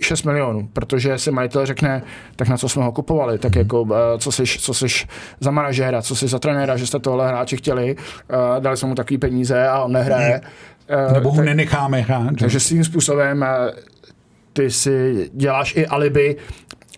5-6 0.00 0.26
milionů, 0.26 0.68
protože 0.72 1.18
si 1.18 1.30
majitel 1.30 1.66
řekne, 1.66 2.02
tak 2.36 2.48
na 2.48 2.56
co 2.56 2.68
jsme 2.68 2.84
ho 2.84 2.92
kupovali, 2.92 3.38
tak 3.38 3.56
jako 3.56 3.82
uh, 3.82 3.90
co 4.18 4.32
jsi, 4.32 4.44
co 4.46 4.74
jsi 4.74 4.86
za 5.40 5.50
manažéra, 5.50 6.02
co 6.02 6.16
jsi 6.16 6.28
za 6.28 6.38
trenéra, 6.38 6.76
že 6.76 6.86
jste 6.86 6.98
tohle 6.98 7.28
hráče 7.28 7.56
chtěli, 7.56 7.96
uh, 7.96 8.60
dali 8.60 8.76
jsme 8.76 8.88
mu 8.88 8.94
takový 8.94 9.18
peníze 9.18 9.68
a 9.68 9.82
on 9.82 9.92
nehraje. 9.92 10.40
Uh, 11.06 11.12
Nebo 11.12 11.30
ho 11.30 11.36
tak, 11.36 11.44
nenecháme 11.44 12.00
hrát. 12.00 12.30
Takže 12.38 12.60
svým 12.60 12.84
způsobem 12.84 13.40
uh, 13.40 13.78
ty 14.52 14.70
si 14.70 15.30
děláš 15.34 15.76
i 15.76 15.86
alibi 15.86 16.36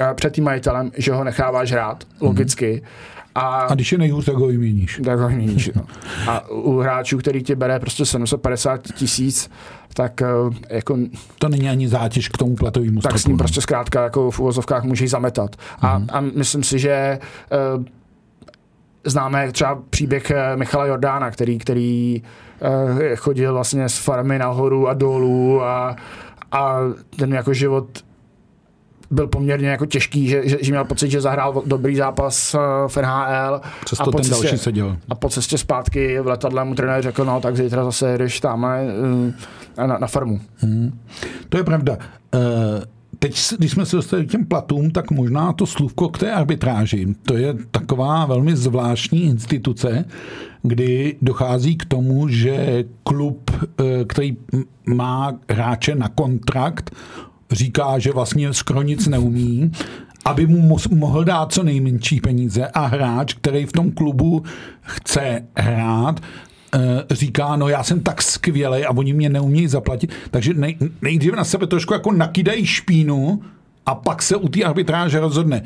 uh, 0.01 0.07
před 0.15 0.33
tím 0.33 0.45
majitelem, 0.45 0.91
že 0.97 1.13
ho 1.13 1.25
necháváš 1.25 1.73
hrát, 1.73 2.05
logicky. 2.21 2.83
Mm-hmm 2.85 3.11
a, 3.35 3.61
a 3.61 3.75
když 3.75 3.93
je 3.93 3.99
nejhůř, 3.99 4.25
tak 4.25 4.35
ho 4.35 4.47
vyměníš. 4.47 5.01
Tak 5.05 5.19
ho 5.19 5.29
vyměníš. 5.29 5.71
No. 5.75 5.83
A 6.29 6.49
u 6.49 6.79
hráčů, 6.79 7.19
který 7.19 7.43
ti 7.43 7.55
bere 7.55 7.79
prostě 7.79 8.07
750 8.07 8.81
tisíc, 8.95 9.51
tak 9.95 10.23
uh, 10.47 10.55
jako... 10.69 10.99
To 11.39 11.49
není 11.49 11.69
ani 11.69 11.89
zátěž 11.89 12.29
k 12.29 12.39
tomu 12.39 12.57
platovému 12.57 13.01
Tak 13.01 13.19
s 13.19 13.27
ním 13.27 13.39
prostě 13.39 13.61
zkrátka 13.61 14.03
jako 14.03 14.31
v 14.31 14.41
uvozovkách 14.41 14.85
můžeš 14.85 15.11
zametat. 15.11 15.57
A, 15.81 15.99
mm. 15.99 16.07
a 16.13 16.21
myslím 16.21 16.63
si, 16.63 16.79
že 16.79 17.19
uh, 17.77 17.85
známe 19.05 19.53
třeba 19.53 19.83
příběh 19.91 20.31
eh, 20.31 20.57
Michala 20.57 20.87
Jordána, 20.87 21.31
který, 21.31 21.59
který 21.59 22.23
uh, 22.61 23.01
chodil 23.17 23.53
vlastně 23.53 23.89
z 23.89 23.99
farmy 23.99 24.39
nahoru 24.39 24.89
a 24.89 24.95
dolů 24.95 25.63
a, 25.63 25.97
a 26.53 26.79
ten 27.17 27.35
jako 27.35 27.55
život 27.55 28.05
byl 29.11 29.27
poměrně 29.29 29.69
jako 29.69 29.87
těžký, 29.87 30.29
že, 30.29 30.49
že, 30.49 30.59
že 30.61 30.73
měl 30.73 30.85
pocit, 30.85 31.11
že 31.11 31.21
zahrál 31.21 31.63
dobrý 31.67 31.97
zápas 31.97 32.55
eh, 32.55 32.59
v 32.89 32.97
NHL. 32.97 33.61
Přesto 33.85 34.03
a 34.03 34.05
po 34.05 34.11
ten 34.13 34.25
cestě, 34.25 34.47
další 34.47 34.59
seděl. 34.59 34.97
A 35.09 35.15
po 35.15 35.29
cestě 35.29 35.59
zpátky 35.59 36.21
v 36.21 36.27
letadle 36.27 36.65
mu 36.65 36.75
trenér 36.75 37.03
řekl, 37.03 37.25
no 37.25 37.41
tak 37.41 37.57
zítra 37.57 37.85
zase 37.85 38.19
jdeš 38.19 38.41
tam 38.41 38.67
eh, 38.67 39.87
na, 39.87 39.99
na 39.99 40.07
farmu. 40.07 40.41
Hmm. 40.57 40.99
To 41.49 41.59
je 41.59 41.65
pravda. 41.65 41.99
Uh 42.35 42.85
teď, 43.21 43.41
když 43.59 43.71
jsme 43.71 43.87
se 43.87 43.97
dostali 43.97 44.27
k 44.27 44.31
těm 44.31 44.47
platům, 44.47 44.91
tak 44.91 45.11
možná 45.11 45.53
to 45.53 45.67
slůvko 45.67 46.09
k 46.09 46.19
té 46.19 46.33
arbitráži. 46.33 47.15
To 47.23 47.37
je 47.37 47.55
taková 47.71 48.27
velmi 48.27 48.57
zvláštní 48.57 49.23
instituce, 49.23 50.05
kdy 50.63 51.17
dochází 51.23 51.77
k 51.77 51.85
tomu, 51.85 52.29
že 52.29 52.85
klub, 53.03 53.51
který 54.07 54.37
má 54.87 55.33
hráče 55.51 55.95
na 55.95 56.09
kontrakt, 56.09 56.91
říká, 57.53 57.99
že 57.99 58.13
vlastně 58.13 58.55
skoro 58.55 58.83
nic 58.83 59.07
neumí, 59.07 59.73
aby 60.25 60.47
mu 60.47 60.79
mohl 60.91 61.25
dát 61.25 61.53
co 61.53 61.63
nejmenší 61.63 62.21
peníze 62.21 62.67
a 62.67 62.87
hráč, 62.87 63.35
který 63.35 63.67
v 63.67 63.73
tom 63.73 63.91
klubu 63.91 64.43
chce 64.81 65.43
hrát, 65.57 66.21
eh, 66.75 66.79
říká, 67.11 67.57
no 67.57 67.69
já 67.69 67.83
jsem 67.83 68.01
tak 68.01 68.23
skvělý 68.23 68.85
a 68.85 68.91
oni 68.91 69.13
mě 69.13 69.29
neumějí 69.29 69.69
zaplatit, 69.69 70.13
takže 70.31 70.55
nej, 70.55 70.77
nejdřív 71.03 71.33
na 71.33 71.45
sebe 71.45 71.67
trošku 71.67 71.93
jako 71.93 72.13
nakydají 72.13 72.67
špínu 72.67 73.43
a 73.87 73.95
pak 73.95 74.23
se 74.23 74.37
u 74.37 74.49
té 74.49 74.65
arbitráže 74.65 75.21
rozhodne 75.21 75.63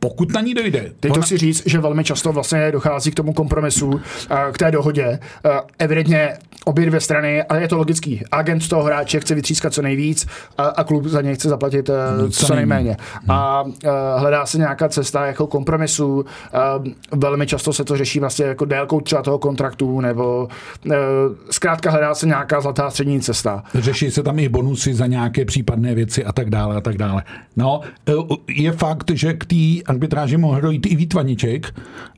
pokud 0.00 0.32
na 0.32 0.40
ní 0.40 0.54
dojde. 0.54 0.92
Teď 1.00 1.12
to 1.12 1.22
si 1.22 1.38
říct, 1.38 1.62
že 1.66 1.78
velmi 1.78 2.04
často 2.04 2.32
vlastně 2.32 2.72
dochází 2.72 3.10
k 3.10 3.14
tomu 3.14 3.32
kompromisu, 3.32 4.00
eh, 4.30 4.52
k 4.52 4.58
té 4.58 4.70
dohodě. 4.70 5.18
Eh, 5.44 5.50
evidentně 5.78 6.38
obě 6.64 6.86
dvě 6.86 7.00
strany, 7.00 7.42
ale 7.42 7.60
je 7.60 7.68
to 7.68 7.76
logický. 7.76 8.22
Agent 8.32 8.68
toho 8.68 8.82
hráče 8.82 9.20
chce 9.20 9.34
vytřískat 9.34 9.74
co 9.74 9.82
nejvíc 9.82 10.26
a, 10.58 10.62
a 10.64 10.84
klub 10.84 11.04
za 11.04 11.20
něj 11.20 11.34
chce 11.34 11.48
zaplatit 11.48 11.88
uh, 11.88 12.28
co 12.30 12.54
nejméně. 12.54 12.96
Hmm. 13.12 13.30
A 13.30 13.64
hledá 14.16 14.46
se 14.46 14.58
nějaká 14.58 14.88
cesta 14.88 15.26
jako 15.26 15.46
kompromisu. 15.46 16.24
Velmi 17.12 17.46
často 17.46 17.72
se 17.72 17.84
to 17.84 17.96
řeší 17.96 18.20
vlastně 18.20 18.44
jako 18.44 18.64
délkou 18.64 19.00
třeba 19.00 19.22
toho 19.22 19.38
kontraktu, 19.38 20.00
nebo 20.00 20.48
zkrátka 21.50 21.90
hledá 21.90 22.14
se 22.14 22.26
nějaká 22.26 22.60
zlatá 22.60 22.90
střední 22.90 23.20
cesta. 23.20 23.64
Řeší 23.74 24.10
se 24.10 24.22
tam 24.22 24.38
i 24.38 24.48
bonusy 24.48 24.94
za 24.94 25.06
nějaké 25.06 25.44
případné 25.44 25.94
věci 25.94 26.24
a 26.24 26.32
tak 26.32 26.50
dále 26.50 26.76
a 26.76 26.80
tak 26.80 26.96
dále. 26.96 27.22
No, 27.56 27.80
je 28.48 28.72
fakt, 28.72 29.10
že 29.14 29.34
k 29.34 29.44
té 29.44 29.87
arbitráži 29.88 30.36
mohl 30.36 30.60
dojít 30.60 30.86
i 30.86 30.96
výtvaniček, 30.96 31.74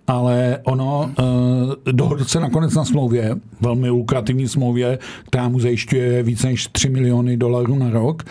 ale 0.06 0.58
ono 0.64 1.10
uh, 1.18 1.92
dohodl 1.92 2.24
se 2.24 2.40
nakonec 2.40 2.74
na 2.74 2.84
smlouvě, 2.84 3.36
velmi 3.60 3.88
lukrativní 3.88 4.48
smlouvě, 4.48 4.98
která 5.26 5.48
mu 5.48 5.60
zajišťuje 5.60 6.22
více 6.22 6.46
než 6.46 6.66
3 6.66 6.88
miliony 6.88 7.36
dolarů 7.36 7.78
na 7.78 7.90
rok 7.90 8.22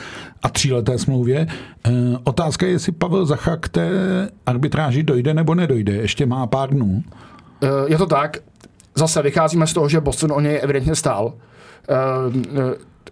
a 0.44 0.50
tříleté 0.50 0.98
smlouvě. 0.98 1.48
Uh, 1.88 1.94
otázka 2.24 2.66
je, 2.66 2.72
jestli 2.72 2.92
Pavel 2.92 3.26
Zacha 3.26 3.58
k 3.58 3.70
té 3.70 3.90
arbitráži 4.46 5.04
dojde 5.04 5.34
nebo 5.34 5.56
nedojde. 5.56 5.94
Ještě 5.94 6.26
má 6.26 6.48
pár 6.48 6.70
dnů. 6.70 7.04
Uh, 7.64 7.70
je 7.88 7.98
to 7.98 8.06
tak. 8.06 8.38
Zase 8.96 9.22
vycházíme 9.22 9.68
z 9.68 9.74
toho, 9.74 9.90
že 9.90 10.02
Boston 10.02 10.32
o 10.32 10.42
něj 10.42 10.60
evidentně 10.64 10.96
stál. 10.96 11.34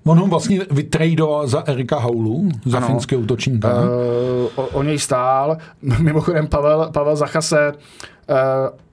On 0.06 0.18
ho 0.18 0.28
vlastně 0.28 0.66
vytradoval 0.72 1.48
za 1.48 1.64
Erika 1.68 2.00
Haulu, 2.00 2.50
za 2.66 2.78
ano. 2.78 2.88
finského 2.88 3.22
útočníka. 3.22 3.74
Uh, 3.74 3.86
o, 4.56 4.68
o 4.68 4.84
něj 4.84 5.00
stál. 5.00 5.58
Mimochodem 6.00 6.48
Pavel, 6.48 6.90
Pavel 6.94 7.16
Zacha 7.16 7.42
se 7.42 7.74
uh, 7.74 8.36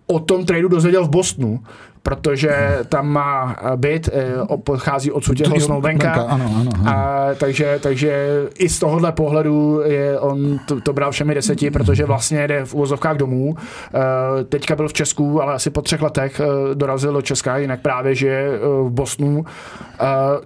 o 0.07 0.21
tom 0.21 0.47
tradu 0.47 0.69
dozvěděl 0.69 1.05
v 1.05 1.11
Bostonu, 1.11 1.61
protože 2.05 2.79
tam 2.89 3.09
má 3.09 3.57
byt, 3.77 4.09
eh, 4.13 4.57
pochází 4.57 5.11
od 5.11 5.41
jeho 5.41 5.61
snoubenka. 5.61 6.13
Ano, 6.13 6.29
ano, 6.29 6.71
ano. 6.81 6.91
A, 6.91 7.29
takže, 7.35 7.79
takže 7.83 8.43
i 8.59 8.69
z 8.69 8.79
tohohle 8.79 9.13
pohledu 9.13 9.83
je 9.85 10.21
on 10.21 10.59
to, 10.67 10.81
to 10.81 10.93
bral 10.93 11.11
všemi 11.11 11.35
deseti, 11.35 11.71
protože 11.71 12.05
vlastně 12.05 12.49
jde 12.49 12.65
v 12.65 12.75
uvozovkách 12.75 13.17
domů. 13.17 13.57
Eh, 13.59 14.45
teďka 14.45 14.77
byl 14.77 14.89
v 14.89 14.93
Česku, 14.93 15.43
ale 15.43 15.55
asi 15.55 15.71
po 15.71 15.83
třech 15.83 16.03
letech 16.03 16.41
eh, 16.41 16.75
dorazil 16.75 17.13
do 17.13 17.23
Česka, 17.23 17.57
jinak 17.59 17.81
právě 17.81 18.15
žije 18.15 18.59
v 18.59 18.91
Bosnu. 18.91 19.45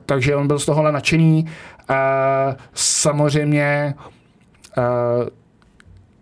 Takže 0.07 0.37
on 0.37 0.47
byl 0.47 0.59
z 0.59 0.67
tohohle 0.67 0.93
nadšený. 0.93 1.47
Samozřejmě 2.75 3.95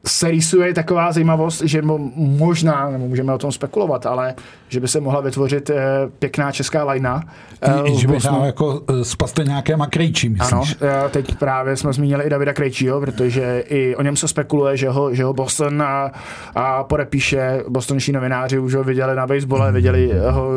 se 0.09 0.31
rýsuje 0.31 0.75
taková 0.75 1.12
zajímavost, 1.12 1.62
že 1.64 1.83
možná, 2.16 2.90
nebo 2.90 3.09
můžeme 3.09 3.33
o 3.33 3.38
tom 3.38 3.53
spekulovat, 3.53 4.07
ale 4.07 4.35
že 4.69 4.81
by 4.81 4.88
se 4.88 5.01
mohla 5.01 5.21
vytvořit 5.21 5.71
eh, 5.71 5.77
pěkná 6.19 6.53
česká 6.53 6.85
lajna. 6.85 7.23
Eh, 7.62 7.90
že 7.99 8.09
by 8.09 8.19
jako 8.45 8.83
eh, 9.01 9.05
z 9.05 9.16
nějaké 9.45 9.77
Makrejčí, 9.77 10.29
myslíš? 10.29 10.53
Ano, 10.53 11.09
teď 11.11 11.37
právě 11.37 11.77
jsme 11.77 11.92
zmínili 11.92 12.25
i 12.25 12.31
Davida 12.31 12.53
Krejčího, 12.53 13.01
protože 13.01 13.64
i 13.69 13.97
o 13.97 14.03
něm 14.03 14.16
se 14.16 14.29
spekuluje, 14.29 14.77
že 14.77 14.88
ho, 14.88 15.14
že 15.14 15.25
ho 15.25 15.33
Boston 15.33 15.83
a, 15.83 16.12
a 16.55 16.85
podepíše, 16.85 17.64
bostonští 17.69 18.12
novináři 18.12 18.59
už 18.59 18.75
ho 18.75 18.85
viděli 18.85 19.16
na 19.16 19.27
basebole, 19.27 19.73
viděli 19.73 20.12
ho 20.31 20.51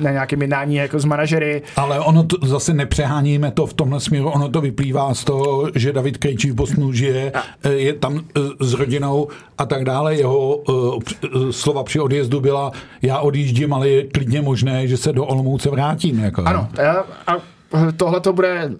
na 0.00 0.10
nějakém 0.10 0.42
jednání 0.42 0.74
jako 0.74 0.98
z 0.98 1.04
manažery. 1.04 1.62
Ale 1.76 2.00
ono 2.00 2.24
to, 2.24 2.36
zase 2.46 2.74
nepřeháníme 2.74 3.50
to 3.50 3.66
v 3.66 3.74
tomhle 3.74 4.00
směru, 4.00 4.30
ono 4.30 4.48
to 4.48 4.60
vyplývá 4.60 5.14
z 5.14 5.24
toho, 5.24 5.70
že 5.74 5.92
David 5.92 6.18
Krejčí 6.18 6.50
v 6.50 6.54
Bostonu 6.54 6.92
žije, 6.92 7.32
a. 7.32 7.68
je 7.68 7.92
tam 7.92 8.20
z 8.60 8.75
rodinou 8.76 9.28
a 9.58 9.66
tak 9.66 9.84
dále. 9.84 10.14
Jeho 10.14 10.56
uh, 10.56 11.00
slova 11.50 11.84
při 11.84 12.00
odjezdu 12.00 12.40
byla, 12.40 12.72
já 13.02 13.18
odjíždím, 13.18 13.72
ale 13.72 13.88
je 13.88 14.06
klidně 14.06 14.42
možné, 14.42 14.88
že 14.88 14.96
se 14.96 15.12
do 15.12 15.24
Olomouce 15.24 15.70
vrátím. 15.70 16.18
Jako, 16.18 16.42
ano, 16.46 16.68
já, 16.78 17.04
a 17.26 17.36
tohle 17.96 18.20
to 18.20 18.32
bude 18.32 18.70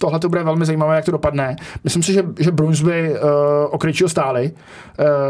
tohle 0.00 0.18
to 0.18 0.28
bude 0.28 0.42
velmi 0.42 0.64
zajímavé, 0.64 0.96
jak 0.96 1.04
to 1.04 1.10
dopadne. 1.10 1.56
Myslím 1.84 2.02
si, 2.02 2.12
že, 2.12 2.24
že 2.38 2.50
Bruins 2.50 2.82
by 2.82 3.10
uh, 3.10 3.18
o 3.70 3.78
Krejčího 3.78 4.08
stáli. 4.08 4.52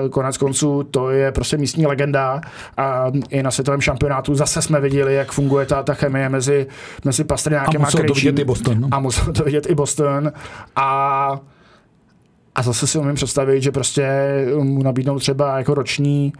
Uh, 0.02 0.10
konec 0.10 0.36
konců 0.36 0.82
to 0.82 1.10
je 1.10 1.32
prostě 1.32 1.56
místní 1.56 1.86
legenda 1.86 2.40
a 2.76 3.06
i 3.30 3.42
na 3.42 3.50
světovém 3.50 3.80
šampionátu 3.80 4.34
zase 4.34 4.62
jsme 4.62 4.80
viděli, 4.80 5.14
jak 5.14 5.32
funguje 5.32 5.66
ta, 5.66 5.82
ta 5.82 5.94
chemie 5.94 6.28
mezi, 6.28 6.66
mezi 7.04 7.24
Pastrňákem 7.24 7.84
a, 7.84 7.86
a 7.86 7.90
Krejčím. 7.90 8.06
to 8.06 8.14
vidět 8.14 8.38
i 8.38 8.44
Boston. 8.44 8.80
No? 8.80 8.88
A 8.90 9.00
musel 9.00 9.32
to 9.32 9.44
vidět 9.44 9.70
i 9.70 9.74
Boston. 9.74 10.32
A 10.76 11.40
a 12.56 12.62
zase 12.62 12.86
si 12.86 12.98
umím 12.98 13.14
představit, 13.14 13.62
že 13.62 13.72
prostě 13.72 14.06
mu 14.58 14.82
nabídnou 14.82 15.18
třeba 15.18 15.58
jako 15.58 15.74
roční 15.74 16.32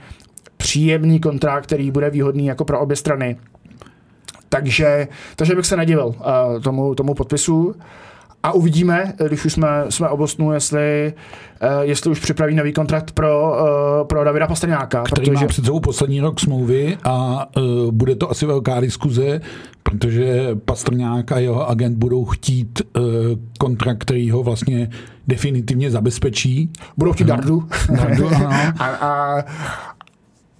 příjemný 0.56 1.20
kontrakt, 1.20 1.66
který 1.66 1.90
bude 1.90 2.10
výhodný 2.10 2.46
jako 2.46 2.64
pro 2.64 2.80
obě 2.80 2.96
strany. 2.96 3.36
Takže, 4.48 5.08
takže 5.36 5.54
bych 5.54 5.66
se 5.66 5.76
nedivil 5.76 6.06
uh, 6.06 6.14
tomu, 6.62 6.94
tomu 6.94 7.14
podpisu. 7.14 7.74
A 8.46 8.52
uvidíme, 8.52 9.12
když 9.28 9.44
už 9.44 9.52
jsme, 9.52 9.68
jsme 9.88 10.08
o 10.08 10.16
Bostonu, 10.16 10.52
jestli, 10.52 11.14
uh, 11.62 11.68
jestli 11.80 12.10
už 12.10 12.20
připraví 12.20 12.54
nový 12.54 12.72
kontrakt 12.72 13.12
pro, 13.12 13.50
uh, 13.50 14.06
pro 14.06 14.24
Davida 14.24 14.46
Pastrňáka. 14.46 15.02
Který 15.02 15.26
protože... 15.26 15.44
má 15.44 15.48
před 15.48 15.64
sebou 15.64 15.80
poslední 15.80 16.20
rok 16.20 16.40
smlouvy 16.40 16.98
a 17.04 17.46
uh, 17.56 17.92
bude 17.92 18.16
to 18.16 18.30
asi 18.30 18.46
velká 18.46 18.80
diskuze, 18.80 19.40
protože 19.82 20.50
Pastrňák 20.64 21.32
a 21.32 21.38
jeho 21.38 21.70
agent 21.70 21.98
budou 21.98 22.24
chtít 22.24 22.82
uh, 22.96 23.04
kontrakt, 23.58 23.98
který 23.98 24.30
ho 24.30 24.42
vlastně 24.42 24.90
definitivně 25.26 25.90
zabezpečí. 25.90 26.70
Budou 26.96 27.12
chtít 27.12 27.26
Dardu. 27.26 27.68
Dardu 27.90 28.26
ano. 28.26 28.48
a, 28.78 28.86
a, 28.86 29.44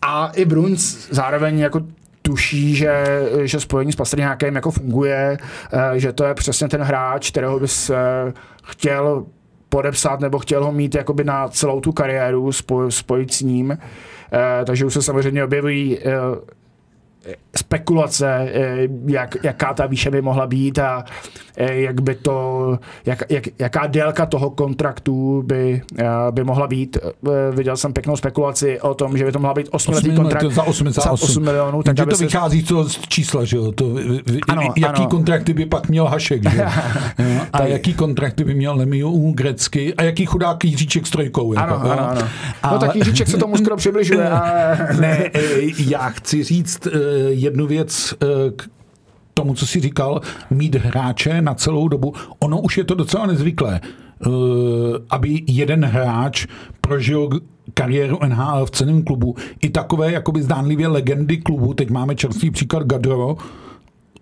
a 0.03 0.27
i 0.27 0.45
Bruns 0.45 1.09
zároveň 1.11 1.59
jako 1.59 1.81
tuší, 2.27 2.77
že, 2.77 3.05
že 3.45 3.61
spojení 3.61 3.93
s 3.93 3.97
Pastrňákem 3.97 4.55
jako 4.55 4.71
funguje, 4.71 5.39
eh, 5.73 6.01
že 6.01 6.13
to 6.13 6.25
je 6.25 6.35
přesně 6.35 6.69
ten 6.69 6.83
hráč, 6.83 7.31
kterého 7.31 7.61
bys 7.61 7.91
eh, 7.91 7.97
chtěl 8.65 9.27
podepsat 9.69 10.21
nebo 10.21 10.39
chtěl 10.39 10.65
ho 10.65 10.73
mít 10.73 10.95
jakoby 10.95 11.25
na 11.25 11.49
celou 11.49 11.81
tu 11.81 11.93
kariéru, 11.93 12.53
spoj, 12.53 12.93
spojit 12.93 13.33
s 13.33 13.41
ním. 13.41 13.79
Eh, 13.79 14.65
takže 14.65 14.85
už 14.85 14.95
se 14.95 15.03
samozřejmě 15.03 15.45
objevují 15.45 15.99
spekulace, 17.57 18.53
jak, 19.07 19.37
jaká 19.45 19.75
ta 19.75 19.87
výše 19.87 20.11
by 20.11 20.23
mohla 20.23 20.47
být 20.47 20.79
a 20.79 21.05
jak 21.57 22.01
by 22.01 22.15
to, 22.15 22.79
jak, 23.07 23.23
jak, 23.29 23.45
jaká 23.59 23.87
délka 23.87 24.27
toho 24.27 24.51
kontraktu 24.51 25.43
by, 25.47 25.83
eh, 25.99 26.05
by 26.31 26.45
mohla 26.45 26.67
být. 26.67 26.99
Viděl 27.53 27.77
jsem 27.77 27.93
pěknou 27.93 28.17
spekulaci 28.17 28.81
o 28.81 28.95
tom, 28.95 29.19
že 29.19 29.25
by 29.25 29.33
to 29.33 29.39
mohla 29.39 29.55
být 29.55 29.69
8 29.71 29.95
letý 29.95 30.17
kontrakt 30.17 30.53
za 30.53 30.63
8, 30.63 30.91
za 30.91 31.11
8. 31.11 31.25
8 31.25 31.43
milionů. 31.43 31.83
Tak 31.83 31.97
to 32.11 32.17
se... 32.17 32.25
vychází 32.25 32.63
to 32.63 32.89
z 32.89 32.99
čísla, 33.09 33.45
že 33.45 33.57
jo? 33.57 33.73
To, 33.73 33.85
ano, 34.49 34.63
jaký 34.63 34.85
ano. 34.85 35.07
kontrakty 35.07 35.55
by 35.55 35.67
pak 35.67 35.89
měl 35.89 36.05
Hašek, 36.05 36.51
že? 36.51 36.65
a 37.53 37.63
jaký 37.63 37.95
kontrakty 37.95 38.45
by 38.45 38.55
měl 38.55 38.77
Lemiu 38.77 39.33
Grecky 39.33 39.95
a 39.95 40.03
jaký 40.03 40.27
chudák 40.27 40.65
Jiříček 40.65 41.07
s 41.07 41.11
trojkou. 41.11 41.53
Jako, 41.53 41.75
ano, 41.75 41.93
ano, 41.93 42.11
ano. 42.11 42.21
Ale... 42.63 42.75
No 42.75 42.79
tak 42.79 42.95
Jiříček 42.95 43.29
se 43.29 43.37
tomu 43.37 43.57
skoro 43.57 43.77
přibližuje. 43.77 44.29
Ale... 44.31 44.89
ne, 45.01 45.31
já 45.79 46.09
chci 46.09 46.45
říct 46.45 46.89
jednu 47.29 47.67
věc 47.67 48.15
eh, 48.23 48.27
tomu, 49.39 49.55
co 49.55 49.67
si 49.67 49.81
říkal, 49.81 50.21
mít 50.51 50.75
hráče 50.75 51.43
na 51.43 51.55
celou 51.55 51.89
dobu. 51.89 52.15
Ono 52.39 52.61
už 52.61 52.79
je 52.79 52.85
to 52.85 52.95
docela 52.95 53.27
nezvyklé, 53.27 53.81
eh, 53.83 54.29
aby 55.11 55.43
jeden 55.47 55.85
hráč 55.85 56.47
prožil 56.81 57.29
kariéru 57.75 58.19
NHL 58.27 58.67
v 58.67 58.71
celém 58.71 59.03
klubu. 59.03 59.35
I 59.63 59.71
takové 59.71 60.13
jakoby 60.13 60.43
zdánlivě 60.43 60.89
legendy 60.89 61.37
klubu, 61.37 61.75
teď 61.75 61.91
máme 61.91 62.15
čerstvý 62.15 62.51
příklad 62.51 62.87
Gadro, 62.87 63.37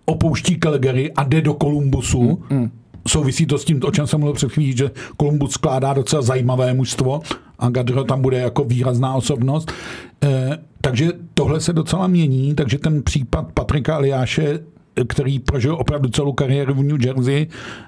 opouští 0.05 0.59
Calgary 0.59 1.12
a 1.12 1.22
jde 1.24 1.42
do 1.42 1.55
Kolumbusu. 1.55 2.42
Mm, 2.50 2.59
mm. 2.59 2.70
Souvisí 3.09 3.46
to 3.46 3.59
s 3.59 3.64
tím, 3.64 3.81
o 3.85 3.90
čem 3.90 4.07
jsem 4.07 4.20
mluvil 4.20 4.35
před 4.35 4.53
chvílí, 4.53 4.77
že 4.77 4.90
Kolumbus 5.16 5.50
skládá 5.50 5.94
docela 5.94 6.22
zajímavé 6.22 6.74
mužstvo 6.74 7.20
a 7.59 7.70
Gadro 7.70 8.05
tam 8.05 8.22
bude 8.22 8.38
jako 8.38 8.64
výrazná 8.64 9.14
osobnost. 9.14 9.72
Eh, 10.24 10.59
takže 10.81 11.12
tohle 11.35 11.61
se 11.61 11.72
docela 11.72 12.07
mění, 12.07 12.55
takže 12.55 12.79
ten 12.79 13.03
případ 13.03 13.53
Patrika 13.55 13.96
Aliáše 13.96 14.73
který 15.09 15.38
prožil 15.38 15.74
opravdu 15.74 16.09
celou 16.09 16.33
kariéru 16.33 16.74
v 16.74 16.83
New 16.83 17.07
Jersey 17.07 17.46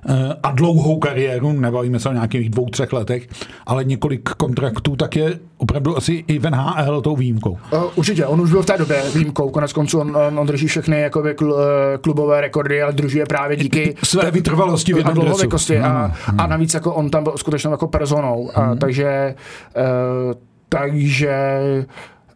eh, 0.08 0.12
a 0.42 0.50
dlouhou 0.50 0.98
kariéru, 0.98 1.52
nebavíme 1.52 1.98
se 1.98 2.08
o 2.08 2.12
nějakých 2.12 2.50
dvou, 2.50 2.68
třech 2.68 2.92
letech, 2.92 3.28
ale 3.66 3.84
několik 3.84 4.28
kontraktů, 4.28 4.96
tak 4.96 5.16
je 5.16 5.38
opravdu 5.58 5.96
asi 5.96 6.24
i 6.26 6.38
v 6.38 6.50
NHL 6.50 7.00
tou 7.00 7.16
výjimkou. 7.16 7.50
Uh, 7.50 7.84
určitě, 7.94 8.26
on 8.26 8.40
už 8.40 8.50
byl 8.50 8.62
v 8.62 8.66
té 8.66 8.78
době 8.78 9.02
výjimkou, 9.14 9.50
konec 9.50 9.72
konců 9.72 10.00
on, 10.00 10.16
on, 10.16 10.38
on 10.38 10.46
drží 10.46 10.66
všechny 10.66 11.00
jakoby 11.00 11.34
kl, 11.34 11.56
eh, 11.58 11.98
klubové 11.98 12.40
rekordy, 12.40 12.82
ale 12.82 12.92
drží 12.92 13.18
je 13.18 13.26
právě 13.26 13.56
díky 13.56 13.94
své 14.04 14.30
vytrvalosti 14.30 14.92
v 14.92 15.06
a 15.06 15.10
dlouhověkosti 15.10 15.78
a, 15.78 16.12
hmm. 16.26 16.40
a 16.40 16.46
navíc 16.46 16.74
jako 16.74 16.94
on 16.94 17.10
tam 17.10 17.24
byl 17.24 17.32
skutečnou 17.36 17.70
jako 17.70 17.88
personou, 17.88 18.50
hmm. 18.54 18.70
a, 18.70 18.76
takže 18.76 19.34
uh, 19.76 20.34
takže 20.68 21.36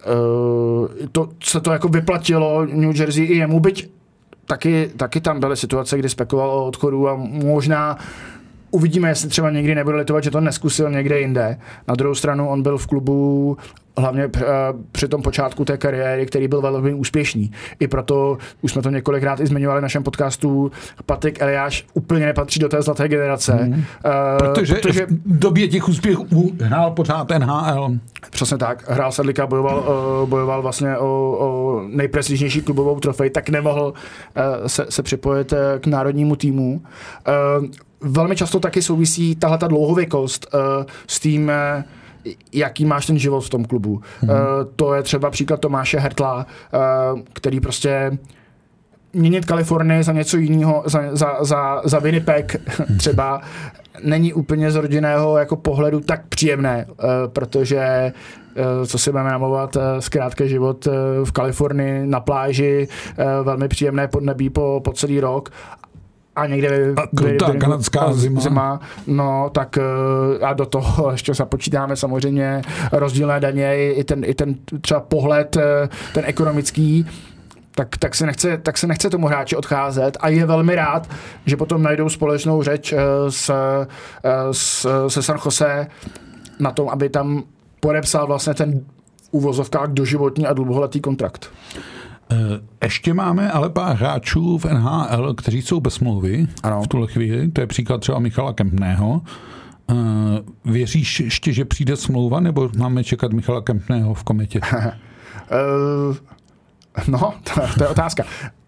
uh, 0.07 0.89
to 1.13 1.29
se 1.45 1.61
to 1.61 1.73
jako 1.73 1.89
vyplatilo 1.89 2.67
New 2.67 3.01
Jersey 3.01 3.25
i 3.25 3.37
jemu, 3.37 3.61
byť 3.61 4.00
taky, 4.51 4.91
taky 4.97 5.21
tam 5.21 5.41
byly 5.41 5.57
situace, 5.57 5.99
kdy 5.99 6.09
spekuloval 6.09 6.51
o 6.51 6.67
odchodu 6.67 7.09
a 7.09 7.15
možná 7.17 7.99
uvidíme, 8.71 9.09
jestli 9.09 9.29
třeba 9.29 9.51
někdy 9.51 9.75
nebude 9.75 9.97
litovat, 9.97 10.25
že 10.25 10.31
to 10.31 10.41
neskusil 10.41 10.91
někde 10.91 11.21
jinde. 11.21 11.59
Na 11.89 11.95
druhou 11.95 12.15
stranu 12.15 12.49
on 12.49 12.63
byl 12.63 12.79
v 12.79 12.87
klubu 12.87 13.57
hlavně 13.99 14.27
uh, 14.27 14.33
při 14.93 15.09
tom 15.09 15.23
počátku 15.23 15.65
té 15.65 15.77
kariéry, 15.77 16.27
který 16.27 16.49
byl 16.49 16.61
velmi 16.61 16.95
úspěšný. 16.95 17.53
I 17.81 17.89
proto, 17.89 18.39
už 18.63 18.73
jsme 18.73 18.83
to 18.83 18.91
několikrát 18.91 19.41
i 19.41 19.47
zmiňovali 19.47 19.81
v 19.81 19.83
našem 19.83 20.03
podcastu, 20.03 20.73
Patrik 21.07 21.43
Eliáš 21.43 21.87
úplně 21.95 22.27
nepatří 22.27 22.61
do 22.61 22.69
té 22.69 22.83
zlaté 22.83 23.09
generace. 23.09 23.59
Mm. 23.63 23.73
Uh, 23.73 23.83
protože, 24.39 24.75
protože 24.75 25.07
v 25.07 25.39
době 25.39 25.69
těch 25.69 25.89
úspěchů 25.89 26.53
hrál 26.61 26.91
pořád 26.91 27.29
NHL. 27.39 27.91
Přesně 28.31 28.59
tak. 28.59 28.91
Hrál 28.91 29.13
Sedlika, 29.13 29.47
bojoval, 29.47 29.79
uh, 30.23 30.29
bojoval 30.29 30.63
vlastně 30.63 30.99
o, 30.99 31.37
o 31.41 31.81
nejprestižnější 31.89 32.63
klubovou 32.63 33.01
trofej, 33.01 33.31
tak 33.31 33.49
nemohl 33.49 33.93
uh, 33.93 34.67
se, 34.67 34.87
se 34.89 35.03
připojit 35.03 35.55
k 35.81 35.87
národnímu 35.87 36.37
týmu. 36.37 36.81
Uh, 37.61 37.67
velmi 38.01 38.37
často 38.37 38.61
taky 38.61 38.83
souvisí 38.83 39.37
tahle 39.37 39.59
ta 39.59 39.67
dlouhověkost 39.67 40.47
uh, 40.55 40.61
s 41.07 41.21
tím, 41.21 41.53
uh, 41.77 41.83
jaký 42.53 42.85
máš 42.85 43.07
ten 43.07 43.19
život 43.19 43.41
v 43.41 43.49
tom 43.49 43.65
klubu. 43.65 44.01
Hmm. 44.21 44.31
Uh, 44.31 44.37
to 44.77 44.95
je 44.95 45.03
třeba 45.03 45.31
příklad 45.31 45.61
Tomáše 45.61 45.99
Hertla, 45.99 46.47
uh, 47.15 47.21
který 47.33 47.61
prostě 47.61 48.19
měnit 49.13 49.45
Kalifornii 49.45 50.03
za 50.03 50.13
něco 50.13 50.37
jiného, 50.37 50.83
za, 50.87 51.01
za, 51.13 51.37
za, 51.41 51.81
za 51.85 51.99
Winnipeg 51.99 52.57
třeba, 52.99 53.41
není 54.03 54.33
úplně 54.33 54.71
z 54.71 54.77
rodinného 54.77 55.39
jako 55.39 55.57
pohledu 55.57 56.01
tak 56.01 56.27
příjemné, 56.27 56.87
uh, 56.89 56.97
protože 57.27 58.13
co 58.87 58.99
si 58.99 59.11
budeme 59.11 59.31
namovat, 59.31 59.77
zkrátka 59.99 60.47
život 60.47 60.89
v 61.25 61.33
Kalifornii 61.33 62.07
na 62.07 62.21
pláži, 62.21 62.89
velmi 63.43 63.69
příjemné 63.69 64.09
podnebí 64.09 64.51
po, 64.51 64.81
po 64.85 64.93
celý 64.93 65.21
rok 65.21 65.51
a 66.37 66.47
někde 66.47 66.95
a 66.97 67.07
krutá 67.17 67.55
kanadská 67.55 68.13
zima. 68.13 68.41
zima. 68.41 68.81
No, 69.07 69.51
tak 69.53 69.79
eh, 69.79 70.45
a 70.45 70.53
do 70.53 70.67
toho 70.67 71.11
ještě 71.13 71.35
započítáme 71.35 71.97
samozřejmě 71.97 72.63
rozdílné 72.93 73.41
daně, 73.41 73.93
i 73.93 74.05
ten, 74.05 74.25
i 74.25 74.35
ten 74.35 74.55
třeba 74.81 75.01
pohled, 75.01 75.57
eh, 75.57 75.89
ten 76.15 76.25
ekonomický, 76.27 77.07
tak, 77.75 77.97
tak, 77.97 78.15
se 78.15 78.27
nechce, 78.27 78.59
tak 78.59 78.79
se 78.79 78.87
nechce 78.87 79.11
tomu 79.11 79.27
hráči 79.27 79.57
odcházet 79.57 80.17
a 80.21 80.29
je 80.29 80.47
velmi 80.47 80.75
rád, 80.75 81.09
že 81.47 81.57
potom 81.57 81.83
najdou 81.83 82.09
společnou 82.09 82.63
řeč 82.63 82.93
eh, 82.93 82.99
s, 83.29 83.51
s, 84.53 84.87
se 85.09 85.23
San 85.23 85.39
Jose 85.45 85.87
na 86.59 86.71
tom, 86.71 86.89
aby 86.89 87.09
tam 87.09 87.43
podepsal 87.81 88.27
vlastně 88.27 88.55
ten 88.55 88.81
uvozovkách 89.31 89.89
doživotní 89.89 90.47
a 90.47 90.53
dlouholetý 90.53 91.01
kontrakt. 91.01 91.51
Eh, 92.33 92.37
ještě 92.85 93.15
máme 93.15 93.51
ale 93.51 93.71
pár 93.71 93.97
hráčů 93.97 94.59
v 94.59 94.65
NHL, 94.65 95.35
kteří 95.35 95.63
jsou 95.63 95.81
bez 95.81 95.95
smlouvy 95.95 96.47
ano. 96.63 96.83
v 96.83 96.89
tuhle 96.89 97.07
chvíli. 97.07 97.49
To 97.49 97.61
je 97.61 97.67
příklad 97.67 98.01
třeba 98.01 98.19
Michala 98.19 98.53
Kempného. 98.53 99.23
Eh, 99.91 99.95
věříš 100.65 101.21
ještě, 101.21 101.53
že 101.53 101.65
přijde 101.65 101.97
smlouva, 101.97 102.41
nebo 102.41 102.71
máme 102.79 103.05
čekat 103.05 103.33
Michala 103.33 103.61
Kempného 103.61 104.15
v 104.15 104.25
kometě? 104.25 104.61
uh, 104.61 106.17
no, 107.09 107.35
to, 107.55 107.61
to 107.79 107.85
je 107.85 107.89
otázka. 107.89 108.25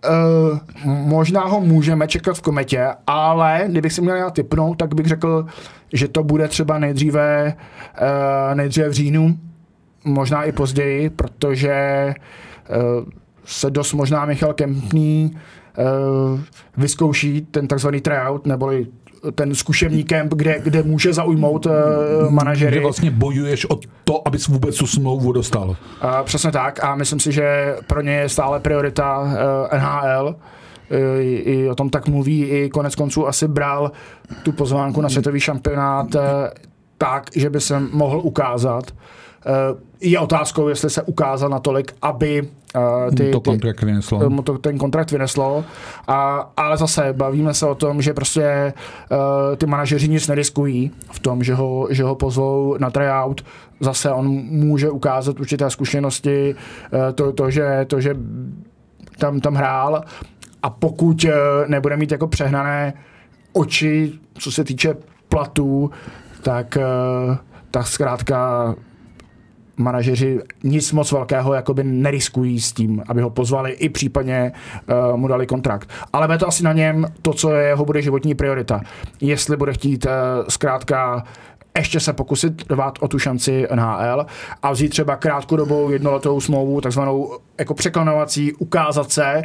Uh, 0.08 0.58
možná 0.84 1.44
ho 1.44 1.60
můžeme 1.60 2.08
čekat 2.08 2.36
v 2.36 2.42
kometě, 2.42 2.88
ale 3.06 3.64
kdybych 3.68 3.92
si 3.92 4.00
měl 4.00 4.16
já 4.16 4.30
typnout, 4.30 4.78
tak 4.78 4.94
bych 4.94 5.06
řekl, 5.06 5.46
že 5.92 6.08
to 6.08 6.24
bude 6.24 6.48
třeba 6.48 6.78
nejdříve, 6.78 7.54
uh, 8.00 8.54
nejdříve 8.54 8.88
v 8.88 8.92
říjnu, 8.92 9.38
možná 10.04 10.44
i 10.44 10.52
později, 10.52 11.10
protože 11.10 12.14
uh, 12.70 13.04
se 13.52 13.70
dost 13.70 13.92
možná 13.92 14.26
Michal 14.26 14.52
Kempný 14.52 15.36
uh, 15.78 16.40
vyzkouší 16.76 17.40
ten 17.40 17.68
takzvaný 17.68 18.00
tryout, 18.00 18.46
neboli 18.46 18.86
ten 19.34 19.54
zkušební 19.54 20.04
kemp, 20.04 20.34
kde, 20.34 20.60
kde 20.60 20.82
může 20.82 21.12
zaujmout 21.12 21.66
uh, 21.66 21.72
manažery. 22.30 22.70
Kde 22.70 22.80
vlastně 22.80 23.10
bojuješ 23.10 23.64
o 23.64 23.78
to, 24.04 24.28
abys 24.28 24.48
vůbec 24.48 24.78
tu 24.78 24.86
smlouvu 24.86 25.32
dostal. 25.32 25.68
Uh, 25.68 25.76
přesně 26.24 26.52
tak 26.52 26.84
a 26.84 26.94
myslím 26.94 27.20
si, 27.20 27.32
že 27.32 27.76
pro 27.86 28.00
ně 28.00 28.12
je 28.12 28.28
stále 28.28 28.60
priorita 28.60 29.20
uh, 29.20 29.78
NHL 29.78 30.36
i, 31.20 31.34
i 31.34 31.70
o 31.70 31.74
tom 31.74 31.90
tak 31.90 32.08
mluví, 32.08 32.44
i 32.44 32.70
konec 32.70 32.94
konců 32.94 33.28
asi 33.28 33.48
bral 33.48 33.92
tu 34.42 34.52
pozvánku 34.52 35.00
na 35.00 35.08
světový 35.08 35.40
šampionát 35.40 36.06
tak, 37.02 37.30
že 37.36 37.50
by 37.50 37.60
se 37.60 37.80
mohl 37.80 38.18
ukázat. 38.18 38.84
Eh, 39.46 39.80
je 40.00 40.18
otázkou, 40.18 40.68
jestli 40.68 40.90
se 40.90 41.02
ukázal 41.02 41.50
natolik, 41.50 41.94
aby 42.02 42.48
uh, 42.76 43.14
ty, 43.14 43.30
to 43.30 43.40
kontrakt 43.40 43.82
vyneslo. 43.82 44.18
Ty, 44.18 44.42
to, 44.42 44.58
ten 44.58 44.78
kontrakt 44.78 45.10
vyneslo. 45.10 45.64
A, 46.08 46.50
ale 46.56 46.76
zase 46.76 47.12
bavíme 47.12 47.54
se 47.54 47.66
o 47.66 47.74
tom, 47.74 48.02
že 48.02 48.14
prostě 48.14 48.74
uh, 49.10 49.56
ty 49.56 49.66
manažeři 49.66 50.08
nic 50.08 50.28
neriskují 50.28 50.90
v 51.12 51.20
tom, 51.20 51.42
že 51.42 51.54
ho, 51.54 51.86
že 51.90 52.04
ho 52.04 52.14
pozvou 52.14 52.76
na 52.78 52.90
tryout. 52.90 53.44
Zase 53.80 54.12
on 54.12 54.28
může 54.44 54.90
ukázat 54.90 55.40
určité 55.40 55.70
zkušenosti, 55.70 56.54
uh, 56.54 57.00
to, 57.14 57.32
to, 57.32 57.50
že, 57.50 57.84
to, 57.86 58.00
že 58.00 58.14
tam, 59.18 59.40
tam 59.40 59.54
hrál 59.54 60.04
a 60.62 60.70
pokud 60.70 61.24
uh, 61.24 61.30
nebude 61.66 61.96
mít 61.96 62.12
jako 62.12 62.28
přehnané 62.28 62.94
oči, 63.52 64.12
co 64.38 64.52
se 64.52 64.64
týče 64.64 64.94
platů, 65.28 65.90
tak, 66.42 66.78
uh, 67.28 67.36
tak 67.70 67.86
zkrátka 67.86 68.74
manažeři 69.76 70.40
nic 70.62 70.92
moc 70.92 71.12
velkého 71.12 71.54
jakoby 71.54 71.84
neriskují 71.84 72.60
s 72.60 72.72
tím, 72.72 73.02
aby 73.08 73.22
ho 73.22 73.30
pozvali 73.30 73.70
i 73.70 73.88
případně 73.88 74.52
uh, 75.12 75.16
mu 75.16 75.28
dali 75.28 75.46
kontrakt. 75.46 75.90
Ale 76.12 76.26
bude 76.26 76.38
to 76.38 76.48
asi 76.48 76.64
na 76.64 76.72
něm 76.72 77.06
to, 77.22 77.32
co 77.32 77.52
je 77.54 77.66
jeho 77.66 77.84
bude 77.84 78.02
životní 78.02 78.34
priorita. 78.34 78.80
Jestli 79.20 79.56
bude 79.56 79.72
chtít 79.72 80.06
uh, 80.06 80.10
zkrátka 80.48 81.24
ještě 81.78 82.00
se 82.00 82.12
pokusit 82.12 82.68
dát 82.68 82.98
o 83.00 83.08
tu 83.08 83.18
šanci 83.18 83.66
NHL 83.74 84.26
a 84.62 84.72
vzít 84.72 84.88
třeba 84.88 85.16
krátkodobou 85.16 85.90
jednoletou 85.90 86.40
smlouvu, 86.40 86.80
takzvanou 86.80 87.38
jako 87.58 87.74
překlanovací, 87.74 88.52
ukázat 88.52 89.12
se 89.12 89.42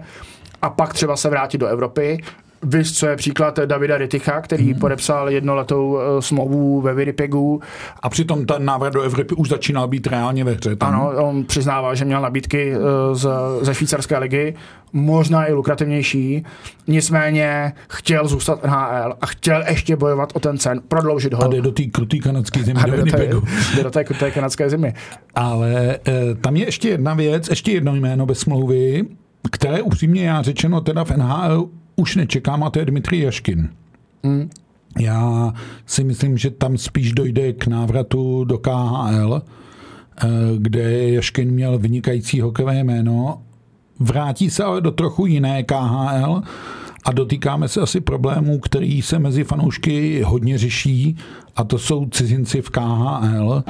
a 0.62 0.70
pak 0.70 0.94
třeba 0.94 1.16
se 1.16 1.30
vrátit 1.30 1.58
do 1.58 1.68
Evropy 1.68 2.24
Víš, 2.64 2.98
co 2.98 3.08
je 3.08 3.16
příklad 3.16 3.60
Davida 3.60 3.98
Riticha, 3.98 4.42
který 4.42 4.72
hmm. 4.72 4.80
podepsal 4.80 5.30
jednoletou 5.30 5.88
uh, 5.88 6.02
smlouvu 6.20 6.82
ve 6.82 6.94
Winnipegu. 6.94 7.62
A 8.00 8.10
přitom 8.10 8.46
ten 8.46 8.66
návrat 8.66 8.94
do 8.94 9.02
Evropy 9.02 9.36
už 9.36 9.50
začínal 9.50 9.88
být 9.88 10.08
reálně 10.08 10.44
ve 10.44 10.52
hře. 10.52 10.76
Tam. 10.76 10.94
Ano, 10.94 11.28
on 11.30 11.44
přiznával, 11.44 11.96
že 11.96 12.06
měl 12.06 12.22
nabídky 12.22 12.74
uh, 12.76 12.82
z, 13.14 13.30
ze 13.62 13.76
švýcarské 13.76 14.18
ligy, 14.18 14.54
možná 14.94 15.46
i 15.46 15.54
lukrativnější, 15.54 16.46
nicméně 16.88 17.74
chtěl 17.90 18.28
zůstat 18.28 18.64
NHL 18.64 19.14
a 19.22 19.26
chtěl 19.26 19.64
ještě 19.70 19.96
bojovat 19.96 20.30
o 20.34 20.40
ten 20.40 20.58
cen, 20.58 20.82
prodloužit 20.88 21.34
ho. 21.34 21.44
A 21.44 21.48
jde 21.48 21.62
do 21.62 21.72
té 21.72 21.84
kruté 21.84 22.18
kanadské 22.18 22.64
zimy 22.64 22.80
do 22.86 22.92
Winnipegu. 22.92 23.44
Jde 23.76 23.84
do 23.84 23.92
té 23.92 24.04
kruté 24.04 24.32
kanadské 24.32 24.70
zimy. 24.70 24.94
Ale 25.36 26.00
uh, 26.08 26.14
tam 26.42 26.56
je 26.56 26.66
ještě 26.66 26.90
jedna 26.90 27.14
věc, 27.14 27.50
ještě 27.50 27.72
jedno 27.72 27.96
jméno 27.96 28.26
bez 28.26 28.40
smlouvy, 28.40 29.06
které 29.52 29.82
upřímně 29.82 30.28
já 30.28 30.42
řečeno 30.42 30.82
teda 30.82 31.04
v 31.04 31.12
NHL 31.12 31.70
už 31.98 32.16
nečekám 32.16 32.64
a 32.64 32.70
to 32.70 32.80
je 32.80 32.86
Dmitrij 32.86 33.22
Jaškin. 33.22 33.70
Mm. 34.24 34.50
Já 35.00 35.54
si 35.86 36.04
myslím, 36.04 36.38
že 36.38 36.52
tam 36.52 36.78
spíš 36.78 37.12
dojde 37.12 37.54
k 37.54 37.68
návratu 37.68 38.44
do 38.44 38.58
KHL, 38.58 39.42
eh, 39.42 40.28
kde 40.58 41.10
Jaškin 41.10 41.52
měl 41.52 41.78
vynikající 41.80 42.42
hokejové 42.42 42.84
jméno. 42.84 43.42
Vrátí 44.00 44.50
se 44.50 44.64
ale 44.64 44.82
do 44.82 44.92
trochu 44.92 45.26
jiné 45.26 45.64
KHL 45.64 46.42
a 47.06 47.12
dotýkáme 47.12 47.68
se 47.68 47.82
asi 47.82 48.02
problémů, 48.02 48.60
který 48.60 49.02
se 49.02 49.20
mezi 49.20 49.44
fanoušky 49.44 50.22
hodně 50.22 50.58
řeší 50.58 51.18
a 51.56 51.64
to 51.64 51.80
jsou 51.80 52.06
cizinci 52.06 52.62
v 52.62 52.70
KHL. 52.70 53.64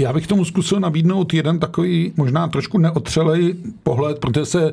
Já 0.00 0.12
bych 0.12 0.26
tomu 0.26 0.44
zkusil 0.44 0.80
nabídnout 0.80 1.34
jeden 1.34 1.58
takový 1.58 2.12
možná 2.16 2.48
trošku 2.48 2.78
neotřelej 2.78 3.54
pohled, 3.82 4.18
protože 4.18 4.44
se 4.44 4.72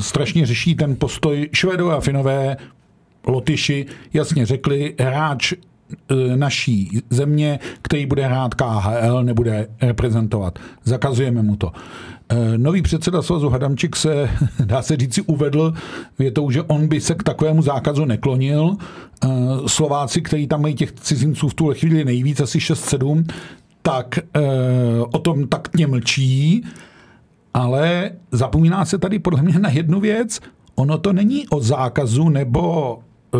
strašně 0.00 0.46
řeší 0.46 0.74
ten 0.74 0.96
postoj 0.96 1.48
Švedové 1.52 1.96
a 1.96 2.00
Finové, 2.00 2.56
Lotyši 3.26 3.86
jasně 4.12 4.46
řekli, 4.46 4.94
hráč 5.00 5.52
e, 5.52 5.56
naší 6.36 7.00
země, 7.10 7.58
který 7.82 8.06
bude 8.06 8.26
hrát 8.26 8.54
KHL, 8.54 9.22
nebude 9.22 9.68
reprezentovat. 9.82 10.58
Zakazujeme 10.84 11.42
mu 11.42 11.56
to. 11.56 11.72
E, 12.28 12.58
nový 12.58 12.82
předseda 12.82 13.22
svazu 13.22 13.48
Hadamčik 13.48 13.96
se, 13.96 14.30
dá 14.64 14.82
se 14.82 14.96
říci, 14.96 15.22
uvedl 15.22 15.74
větou, 16.18 16.50
že 16.50 16.62
on 16.62 16.88
by 16.88 17.00
se 17.00 17.14
k 17.14 17.22
takovému 17.22 17.62
zákazu 17.62 18.04
neklonil. 18.04 18.76
E, 19.24 19.28
Slováci, 19.66 20.22
kteří 20.22 20.46
tam 20.46 20.62
mají 20.62 20.74
těch 20.74 20.92
cizinců 20.92 21.48
v 21.48 21.54
tuhle 21.54 21.74
chvíli 21.74 22.04
nejvíc, 22.04 22.40
asi 22.40 22.58
6-7, 22.58 23.24
tak 23.86 24.18
e, 24.18 24.22
o 25.12 25.18
tom 25.18 25.48
taktně 25.48 25.86
mlčí, 25.86 26.64
ale 27.54 28.10
zapomíná 28.32 28.84
se 28.84 28.98
tady 28.98 29.18
podle 29.18 29.42
mě 29.42 29.58
na 29.58 29.70
jednu 29.70 30.00
věc. 30.00 30.40
Ono 30.74 30.98
to 30.98 31.12
není 31.12 31.48
o 31.48 31.60
zákazu 31.60 32.28
nebo 32.28 32.98
e, 33.34 33.38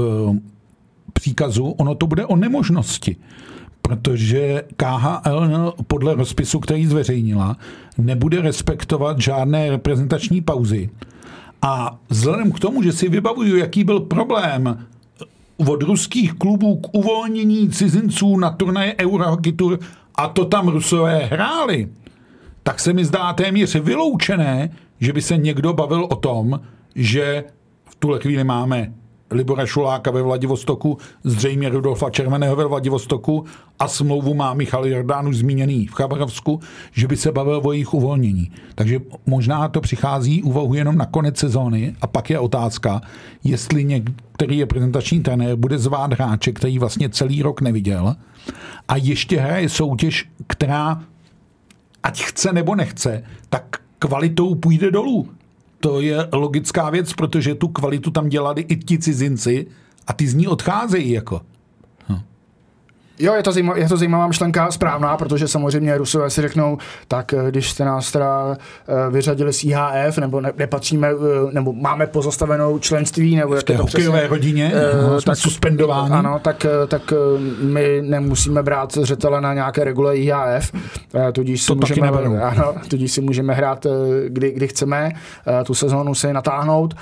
příkazu, 1.12 1.64
ono 1.64 1.94
to 1.94 2.06
bude 2.06 2.26
o 2.26 2.36
nemožnosti. 2.36 3.16
Protože 3.82 4.62
KHL 4.76 5.74
podle 5.86 6.14
rozpisu, 6.14 6.60
který 6.60 6.86
zveřejnila, 6.86 7.56
nebude 7.98 8.40
respektovat 8.42 9.20
žádné 9.20 9.70
reprezentační 9.70 10.40
pauzy. 10.40 10.90
A 11.62 11.98
vzhledem 12.08 12.52
k 12.52 12.60
tomu, 12.60 12.82
že 12.82 12.92
si 12.92 13.08
vybavuju, 13.08 13.56
jaký 13.56 13.84
byl 13.84 14.00
problém 14.00 14.78
od 15.56 15.82
ruských 15.82 16.32
klubů 16.32 16.76
k 16.76 16.94
uvolnění 16.94 17.70
cizinců 17.70 18.36
na 18.36 18.50
turnaje 18.50 18.94
Eurohockey 19.00 19.52
Tour 19.52 19.78
a 20.14 20.28
to 20.28 20.44
tam 20.44 20.68
Rusové 20.68 21.18
hráli, 21.18 21.88
tak 22.62 22.80
se 22.80 22.92
mi 22.92 23.04
zdá 23.04 23.32
téměř 23.32 23.74
vyloučené, 23.74 24.70
že 25.00 25.12
by 25.12 25.22
se 25.22 25.36
někdo 25.36 25.72
bavil 25.72 26.04
o 26.10 26.16
tom, 26.16 26.60
že 26.94 27.44
v 27.84 27.94
tuhle 27.94 28.20
chvíli 28.20 28.44
máme 28.44 28.92
Libora 29.30 29.66
Šuláka 29.66 30.10
ve 30.10 30.22
Vladivostoku, 30.22 30.98
zřejmě 31.24 31.68
Rudolfa 31.68 32.10
Červeného 32.10 32.56
ve 32.56 32.66
Vladivostoku 32.66 33.44
a 33.78 33.88
smlouvu 33.88 34.34
má 34.34 34.54
Michal 34.54 34.86
Jordán 34.86 35.28
už 35.28 35.36
zmíněný 35.36 35.86
v 35.86 35.94
Chabarovsku, 35.94 36.60
že 36.92 37.08
by 37.08 37.16
se 37.16 37.32
bavil 37.32 37.60
o 37.64 37.72
jejich 37.72 37.94
uvolnění. 37.94 38.50
Takže 38.74 39.00
možná 39.26 39.68
to 39.68 39.80
přichází 39.80 40.42
úvahu 40.42 40.74
jenom 40.74 40.96
na 40.96 41.06
konec 41.06 41.38
sezóny 41.38 41.96
a 42.00 42.06
pak 42.06 42.30
je 42.30 42.38
otázka, 42.38 43.00
jestli 43.44 43.84
některý 43.84 44.60
reprezentační 44.60 45.20
trenér 45.20 45.56
bude 45.56 45.78
zvát 45.78 46.12
hráče, 46.12 46.52
který 46.52 46.78
vlastně 46.78 47.08
celý 47.08 47.42
rok 47.42 47.60
neviděl 47.60 48.16
a 48.88 48.96
ještě 48.96 49.40
hraje 49.40 49.68
soutěž, 49.68 50.28
která 50.46 51.02
ať 52.02 52.22
chce 52.22 52.52
nebo 52.52 52.74
nechce, 52.74 53.24
tak 53.48 53.76
kvalitou 53.98 54.54
půjde 54.54 54.90
dolů 54.90 55.28
to 55.84 56.00
je 56.00 56.28
logická 56.32 56.90
věc, 56.90 57.12
protože 57.12 57.54
tu 57.54 57.68
kvalitu 57.68 58.10
tam 58.10 58.28
dělali 58.28 58.62
i 58.62 58.76
ti 58.76 58.98
cizinci 58.98 59.66
a 60.06 60.12
ty 60.12 60.28
z 60.28 60.34
ní 60.34 60.46
odcházejí 60.48 61.10
jako. 61.10 61.40
Jo, 63.18 63.34
je 63.34 63.42
to, 63.42 63.52
zajímavá, 63.52 63.78
je 63.78 63.88
to 63.88 63.96
zajímavá 63.96 64.26
myšlenka, 64.26 64.70
správná, 64.70 65.16
protože 65.16 65.48
samozřejmě 65.48 65.98
Rusové 65.98 66.30
si 66.30 66.42
řeknou, 66.42 66.78
tak 67.08 67.34
eh, 67.34 67.50
když 67.50 67.70
jste 67.70 67.84
nás 67.84 68.12
teda 68.12 68.56
eh, 68.56 69.10
vyřadili 69.10 69.52
z 69.52 69.64
IHF, 69.64 70.18
nebo 70.18 70.40
ne, 70.40 70.52
nepatříme, 70.56 71.08
eh, 71.08 71.52
nebo 71.52 71.72
máme 71.72 72.06
pozastavenou 72.06 72.78
členství, 72.78 73.36
nebo 73.36 73.54
v 73.54 73.64
té 73.64 73.76
hokejové 73.76 74.26
rodině, 74.26 74.72
uh, 75.12 75.20
tak 75.20 75.36
suspendování. 75.36 76.12
Ano, 76.12 76.40
tak, 76.42 76.66
tak 76.88 77.12
my 77.62 78.02
nemusíme 78.02 78.62
brát 78.62 78.92
zřetele 78.92 79.40
na 79.40 79.54
nějaké 79.54 79.84
regule 79.84 80.16
IHF, 80.16 80.72
tudíž 81.32 81.62
si, 81.62 81.66
to 81.66 81.74
můžeme, 81.74 82.08
ano, 82.40 82.74
tudíž 82.88 83.12
si 83.12 83.20
můžeme 83.20 83.54
hrát, 83.54 83.86
kdy, 84.28 84.52
kdy 84.52 84.68
chceme, 84.68 85.12
tu 85.64 85.74
sezónu 85.74 86.14
si 86.14 86.32
natáhnout. 86.32 86.94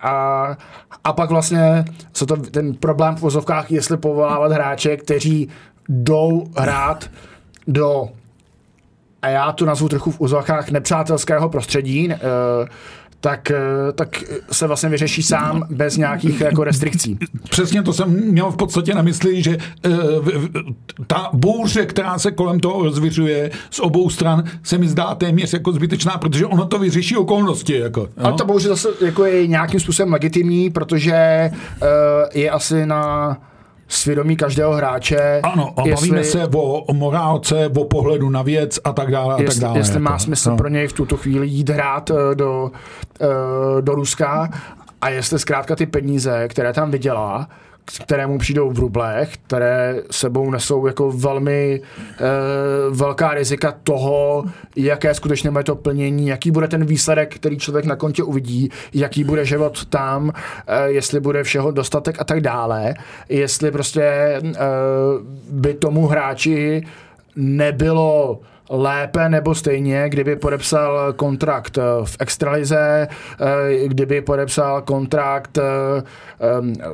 A, 0.00 0.56
a 1.04 1.12
pak 1.12 1.30
vlastně 1.30 1.84
co 2.12 2.26
to, 2.26 2.36
ten 2.36 2.74
problém 2.74 3.16
v 3.16 3.20
vozovkách, 3.20 3.70
jestli 3.70 3.96
povolávat 3.96 4.52
hráče, 4.52 4.96
kteří 4.96 5.48
jdou 5.88 6.44
hrát 6.56 7.10
do 7.66 8.08
a 9.22 9.28
já 9.28 9.52
tu 9.52 9.64
nazvu 9.64 9.88
trochu 9.88 10.10
v 10.10 10.20
úzovkách 10.20 10.70
nepřátelského 10.70 11.48
prostředí, 11.48 12.14
tak, 13.20 13.52
tak 13.94 14.24
se 14.52 14.66
vlastně 14.66 14.88
vyřeší 14.88 15.22
sám 15.22 15.66
bez 15.70 15.96
nějakých 15.96 16.40
jako 16.40 16.64
restrikcí. 16.64 17.18
Přesně 17.50 17.82
to 17.82 17.92
jsem 17.92 18.30
měl 18.30 18.50
v 18.50 18.56
podstatě 18.56 18.94
na 18.94 19.02
mysli, 19.02 19.42
že 19.42 19.58
ta 21.06 21.30
bouře, 21.32 21.86
která 21.86 22.18
se 22.18 22.30
kolem 22.30 22.60
toho 22.60 22.84
rozvěřuje 22.84 23.50
z 23.70 23.80
obou 23.80 24.10
stran, 24.10 24.44
se 24.62 24.78
mi 24.78 24.88
zdá 24.88 25.14
téměř 25.14 25.52
jako 25.52 25.72
zbytečná, 25.72 26.18
protože 26.18 26.46
ono 26.46 26.66
to 26.66 26.78
vyřeší 26.78 27.16
okolnosti. 27.16 27.78
Jako, 27.78 28.08
A 28.16 28.32
ta 28.32 28.44
bouře 28.44 28.68
zase 28.68 28.88
jako 29.00 29.24
je 29.24 29.46
nějakým 29.46 29.80
způsobem 29.80 30.12
legitimní, 30.12 30.70
protože 30.70 31.50
je 32.34 32.50
asi 32.50 32.86
na 32.86 33.36
svědomí 33.90 34.36
každého 34.36 34.72
hráče. 34.72 35.40
Ano, 35.42 35.74
a 35.76 35.82
jestli, 35.86 36.08
bavíme 36.10 36.24
se 36.24 36.48
o 36.52 36.94
morálce, 36.94 37.70
o 37.76 37.84
pohledu 37.84 38.30
na 38.30 38.42
věc 38.42 38.80
a 38.84 38.92
tak 38.92 39.10
dále. 39.10 39.34
A 39.34 39.42
jestli, 39.42 39.60
tak 39.60 39.68
dále 39.68 39.78
jestli 39.78 39.94
jako. 39.94 40.12
má 40.12 40.18
smysl 40.18 40.50
no. 40.50 40.56
pro 40.56 40.68
něj 40.68 40.88
v 40.88 40.92
tuto 40.92 41.16
chvíli 41.16 41.46
jít 41.46 41.70
hrát 41.70 42.10
eh, 42.10 42.34
do, 42.34 42.70
eh, 43.20 43.82
do 43.82 43.94
Ruska 43.94 44.50
a 45.00 45.08
jestli 45.08 45.38
zkrátka 45.38 45.76
ty 45.76 45.86
peníze, 45.86 46.48
které 46.48 46.72
tam 46.72 46.90
vydělá, 46.90 47.48
kterému 47.98 48.38
přijdou 48.38 48.70
v 48.70 48.78
rublech, 48.78 49.36
které 49.46 50.02
sebou 50.10 50.50
nesou 50.50 50.86
jako 50.86 51.12
velmi 51.12 51.80
e, 51.80 51.80
velká 52.90 53.34
rizika 53.34 53.74
toho, 53.84 54.44
jaké 54.76 55.14
skutečně 55.14 55.50
bude 55.50 55.64
to 55.64 55.76
plnění, 55.76 56.26
jaký 56.26 56.50
bude 56.50 56.68
ten 56.68 56.84
výsledek, 56.84 57.34
který 57.34 57.58
člověk 57.58 57.84
na 57.84 57.96
kontě 57.96 58.22
uvidí, 58.22 58.70
jaký 58.94 59.24
bude 59.24 59.44
život 59.44 59.84
tam, 59.84 60.32
e, 60.66 60.90
jestli 60.90 61.20
bude 61.20 61.42
všeho 61.42 61.70
dostatek 61.70 62.16
a 62.20 62.24
tak 62.24 62.40
dále, 62.40 62.94
jestli 63.28 63.70
prostě 63.70 64.02
e, 64.02 64.40
by 65.50 65.74
tomu 65.74 66.06
hráči 66.06 66.82
nebylo 67.36 68.40
lépe 68.70 69.28
nebo 69.28 69.54
stejně, 69.54 70.08
kdyby 70.08 70.36
podepsal 70.36 71.12
kontrakt 71.12 71.78
eh, 71.78 71.82
v 72.04 72.16
extralize, 72.20 73.08
eh, 73.08 73.88
kdyby 73.88 74.20
podepsal 74.20 74.82
kontrakt 74.82 75.58
eh, 75.58 75.62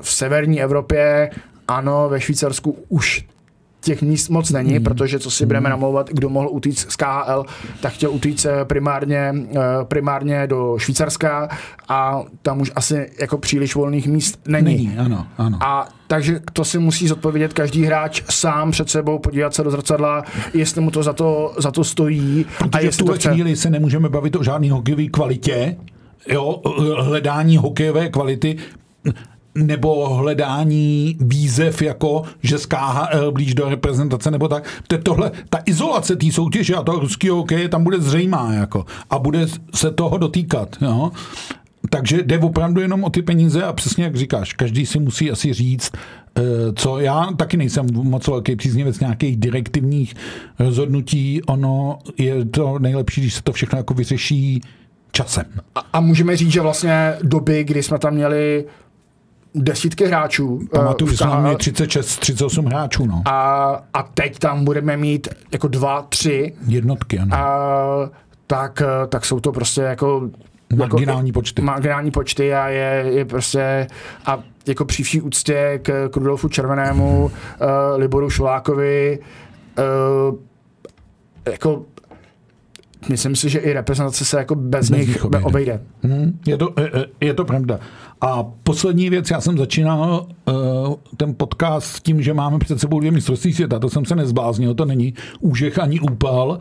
v 0.00 0.10
severní 0.10 0.62
Evropě, 0.62 1.30
ano, 1.68 2.08
ve 2.08 2.20
Švýcarsku 2.20 2.78
už 2.88 3.24
těch 3.86 4.02
míst 4.02 4.28
moc 4.28 4.50
není, 4.50 4.78
mm. 4.78 4.84
protože 4.84 5.18
co 5.18 5.30
si 5.30 5.46
budeme 5.46 5.70
namlouvat, 5.70 6.10
kdo 6.10 6.28
mohl 6.28 6.48
utíct 6.50 6.90
z 6.90 6.96
KHL, 6.96 7.44
tak 7.80 7.92
chtěl 7.92 8.10
utíct 8.10 8.46
primárně, 8.64 9.34
primárně 9.84 10.46
do 10.46 10.78
Švýcarska 10.78 11.48
a 11.88 12.22
tam 12.42 12.60
už 12.60 12.72
asi 12.76 13.10
jako 13.20 13.38
příliš 13.38 13.74
volných 13.74 14.06
míst 14.06 14.40
není. 14.48 14.64
Není, 14.64 14.98
ano, 14.98 15.26
ano. 15.38 15.58
A 15.60 15.88
takže 16.06 16.40
to 16.52 16.64
si 16.64 16.78
musí 16.78 17.08
zodpovědět 17.08 17.52
každý 17.52 17.84
hráč 17.84 18.22
sám 18.30 18.70
před 18.70 18.90
sebou, 18.90 19.18
podívat 19.18 19.54
se 19.54 19.62
do 19.62 19.70
zrcadla, 19.70 20.24
jestli 20.54 20.80
mu 20.80 20.90
to 20.90 21.02
za 21.02 21.12
to, 21.12 21.54
za 21.58 21.70
to 21.70 21.84
stojí. 21.84 22.46
Protože 22.58 22.70
a 22.72 22.80
jestli 22.80 22.96
v 22.96 22.98
tuhle 22.98 23.18
chce... 23.18 23.32
chvíli 23.32 23.56
se 23.56 23.70
nemůžeme 23.70 24.08
bavit 24.08 24.36
o 24.36 24.42
žádné 24.42 24.72
hokejové 24.72 25.06
kvalitě, 25.06 25.76
jo, 26.28 26.60
hledání 26.98 27.56
hokejové 27.56 28.08
kvality 28.08 28.56
nebo 29.56 30.14
hledání 30.14 31.16
výzev, 31.20 31.82
jako 31.82 32.22
že 32.42 32.58
z 32.58 32.66
KHL 32.66 33.32
blíž 33.32 33.54
do 33.54 33.68
reprezentace 33.68 34.30
nebo 34.30 34.48
tak. 34.48 34.82
To 34.88 34.98
tohle, 34.98 35.30
ta 35.50 35.58
izolace 35.66 36.16
té 36.16 36.32
soutěže 36.32 36.74
a 36.74 36.82
toho 36.82 37.00
ruského 37.00 37.36
hokeje 37.36 37.68
tam 37.68 37.84
bude 37.84 38.00
zřejmá 38.00 38.52
jako, 38.54 38.84
a 39.10 39.18
bude 39.18 39.46
se 39.74 39.90
toho 39.90 40.18
dotýkat. 40.18 40.76
Jo? 40.80 41.10
Takže 41.90 42.22
jde 42.22 42.38
opravdu 42.38 42.80
jenom 42.80 43.04
o 43.04 43.10
ty 43.10 43.22
peníze 43.22 43.62
a 43.62 43.72
přesně 43.72 44.04
jak 44.04 44.16
říkáš, 44.16 44.52
každý 44.52 44.86
si 44.86 44.98
musí 44.98 45.30
asi 45.30 45.52
říct, 45.52 45.92
eh, 45.94 46.42
co 46.74 46.98
já 46.98 47.28
taky 47.36 47.56
nejsem 47.56 47.86
moc 47.92 48.28
velký 48.28 48.56
příznivec 48.56 49.00
nějakých 49.00 49.36
direktivních 49.36 50.14
rozhodnutí, 50.58 51.42
ono 51.42 51.98
je 52.18 52.44
to 52.44 52.78
nejlepší, 52.78 53.20
když 53.20 53.34
se 53.34 53.42
to 53.42 53.52
všechno 53.52 53.78
jako 53.78 53.94
vyřeší 53.94 54.60
časem. 55.12 55.44
A, 55.74 55.80
a 55.92 56.00
můžeme 56.00 56.36
říct, 56.36 56.52
že 56.52 56.60
vlastně 56.60 57.14
doby, 57.22 57.64
kdy 57.64 57.82
jsme 57.82 57.98
tam 57.98 58.14
měli 58.14 58.64
desítky 59.56 60.06
hráčů. 60.06 60.60
Eh, 60.62 60.78
Pamatuju, 60.78 61.10
že 61.10 61.16
jsme 61.16 61.40
měli 61.40 61.56
36, 61.56 62.16
38 62.18 62.66
hráčů. 62.66 63.06
No. 63.06 63.22
A, 63.24 63.70
a 63.94 64.02
teď 64.02 64.38
tam 64.38 64.64
budeme 64.64 64.96
mít 64.96 65.28
jako 65.52 65.68
dva, 65.68 66.02
tři. 66.02 66.54
Jednotky, 66.66 67.18
ano. 67.18 67.36
A, 67.36 68.10
tak, 68.46 68.82
eh, 68.82 69.06
tak 69.06 69.24
jsou 69.24 69.40
to 69.40 69.52
prostě 69.52 69.80
jako 69.80 70.30
Marginální 70.76 71.28
jako, 71.28 71.40
počty. 71.40 71.62
Marginální 71.62 72.10
počty 72.10 72.54
a 72.54 72.68
je, 72.68 73.04
je 73.08 73.24
prostě 73.24 73.86
a 74.26 74.38
jako 74.66 74.84
při 74.84 75.02
vší 75.02 75.20
úctě 75.20 75.80
k, 75.82 76.08
k 76.08 76.16
Rudolfu 76.16 76.48
Červenému, 76.48 77.24
uh, 77.24 77.30
Liboru 77.96 78.30
Šulákovi, 78.30 79.18
uh, 79.78 80.38
jako 81.52 81.84
myslím 83.08 83.36
si, 83.36 83.48
že 83.48 83.58
i 83.58 83.72
reprezentace 83.72 84.24
se 84.24 84.38
jako 84.38 84.54
bez, 84.54 84.90
bez 84.90 84.98
nich 84.98 85.24
obejde. 85.24 85.46
obejde. 85.46 85.80
Hmm, 86.02 86.38
je, 86.46 86.56
to, 86.56 86.74
je, 86.80 87.06
je 87.20 87.34
to 87.34 87.44
pravda. 87.44 87.78
A 88.20 88.42
poslední 88.62 89.10
věc, 89.10 89.30
já 89.30 89.40
jsem 89.40 89.58
začínal 89.58 90.26
uh, 90.44 90.54
ten 91.16 91.34
podcast 91.34 91.86
s 91.86 92.00
tím, 92.00 92.22
že 92.22 92.34
máme 92.34 92.58
před 92.58 92.80
sebou 92.80 93.00
dvě 93.00 93.12
mistrovství 93.12 93.52
světa, 93.52 93.78
to 93.78 93.90
jsem 93.90 94.04
se 94.04 94.16
nezbláznil, 94.16 94.74
to 94.74 94.84
není 94.84 95.14
úžech 95.40 95.78
ani 95.78 96.00
úpal, 96.00 96.58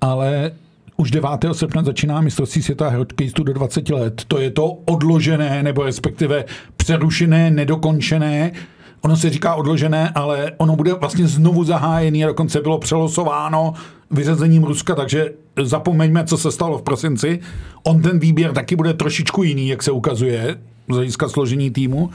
ale 0.00 0.52
už 0.96 1.10
9. 1.10 1.28
srpna 1.52 1.82
začíná 1.82 2.20
mistrovství 2.20 2.62
světa 2.62 2.88
hokejistů 2.88 3.44
do 3.44 3.52
20 3.52 3.90
let. 3.90 4.22
To 4.28 4.40
je 4.40 4.50
to 4.50 4.66
odložené, 4.66 5.62
nebo 5.62 5.82
respektive 5.82 6.44
přerušené, 6.76 7.50
nedokončené. 7.50 8.52
Ono 9.00 9.16
se 9.16 9.30
říká 9.30 9.54
odložené, 9.54 10.10
ale 10.14 10.52
ono 10.56 10.76
bude 10.76 10.94
vlastně 10.94 11.26
znovu 11.26 11.64
zahájený 11.64 12.24
a 12.24 12.28
dokonce 12.28 12.60
bylo 12.60 12.78
přelosováno 12.78 13.74
vyřazením 14.14 14.64
Ruska, 14.64 14.94
takže 14.94 15.32
zapomeňme, 15.62 16.24
co 16.24 16.38
se 16.38 16.52
stalo 16.52 16.78
v 16.78 16.82
prosinci. 16.82 17.40
On 17.82 18.02
ten 18.02 18.18
výběr 18.18 18.52
taky 18.52 18.76
bude 18.76 18.94
trošičku 18.94 19.42
jiný, 19.42 19.68
jak 19.68 19.82
se 19.82 19.90
ukazuje, 19.90 20.56
z 20.90 20.94
hlediska 20.94 21.28
složení 21.28 21.70
týmu 21.70 22.10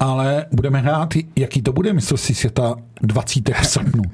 ale 0.00 0.46
budeme 0.52 0.80
hrát, 0.80 1.08
jaký 1.36 1.62
to 1.62 1.72
bude 1.72 1.92
mistrovství 1.92 2.34
světa 2.34 2.74
20. 3.02 3.40
srpnu. 3.62 4.02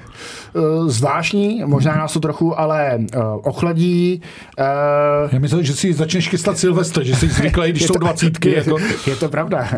Eh, 0.56 0.90
zvláštní, 0.90 1.62
možná 1.64 1.96
nás 1.96 2.12
to 2.12 2.20
trochu 2.20 2.60
ale 2.60 2.98
uh, 2.98 3.22
ochladí. 3.42 4.22
Uh, 4.58 5.30
Já 5.32 5.38
myslím, 5.38 5.62
že 5.62 5.72
si 5.72 5.92
začneš 5.92 6.28
chystat 6.28 6.58
Silvestr, 6.58 7.04
že 7.04 7.16
jsi 7.16 7.28
zvyklý, 7.28 7.70
když 7.70 7.82
jsou 7.86 7.94
dvacítky. 7.94 8.50
Je, 8.50 8.56
jako. 8.56 8.78
je 9.06 9.16
to 9.16 9.28
pravda. 9.28 9.68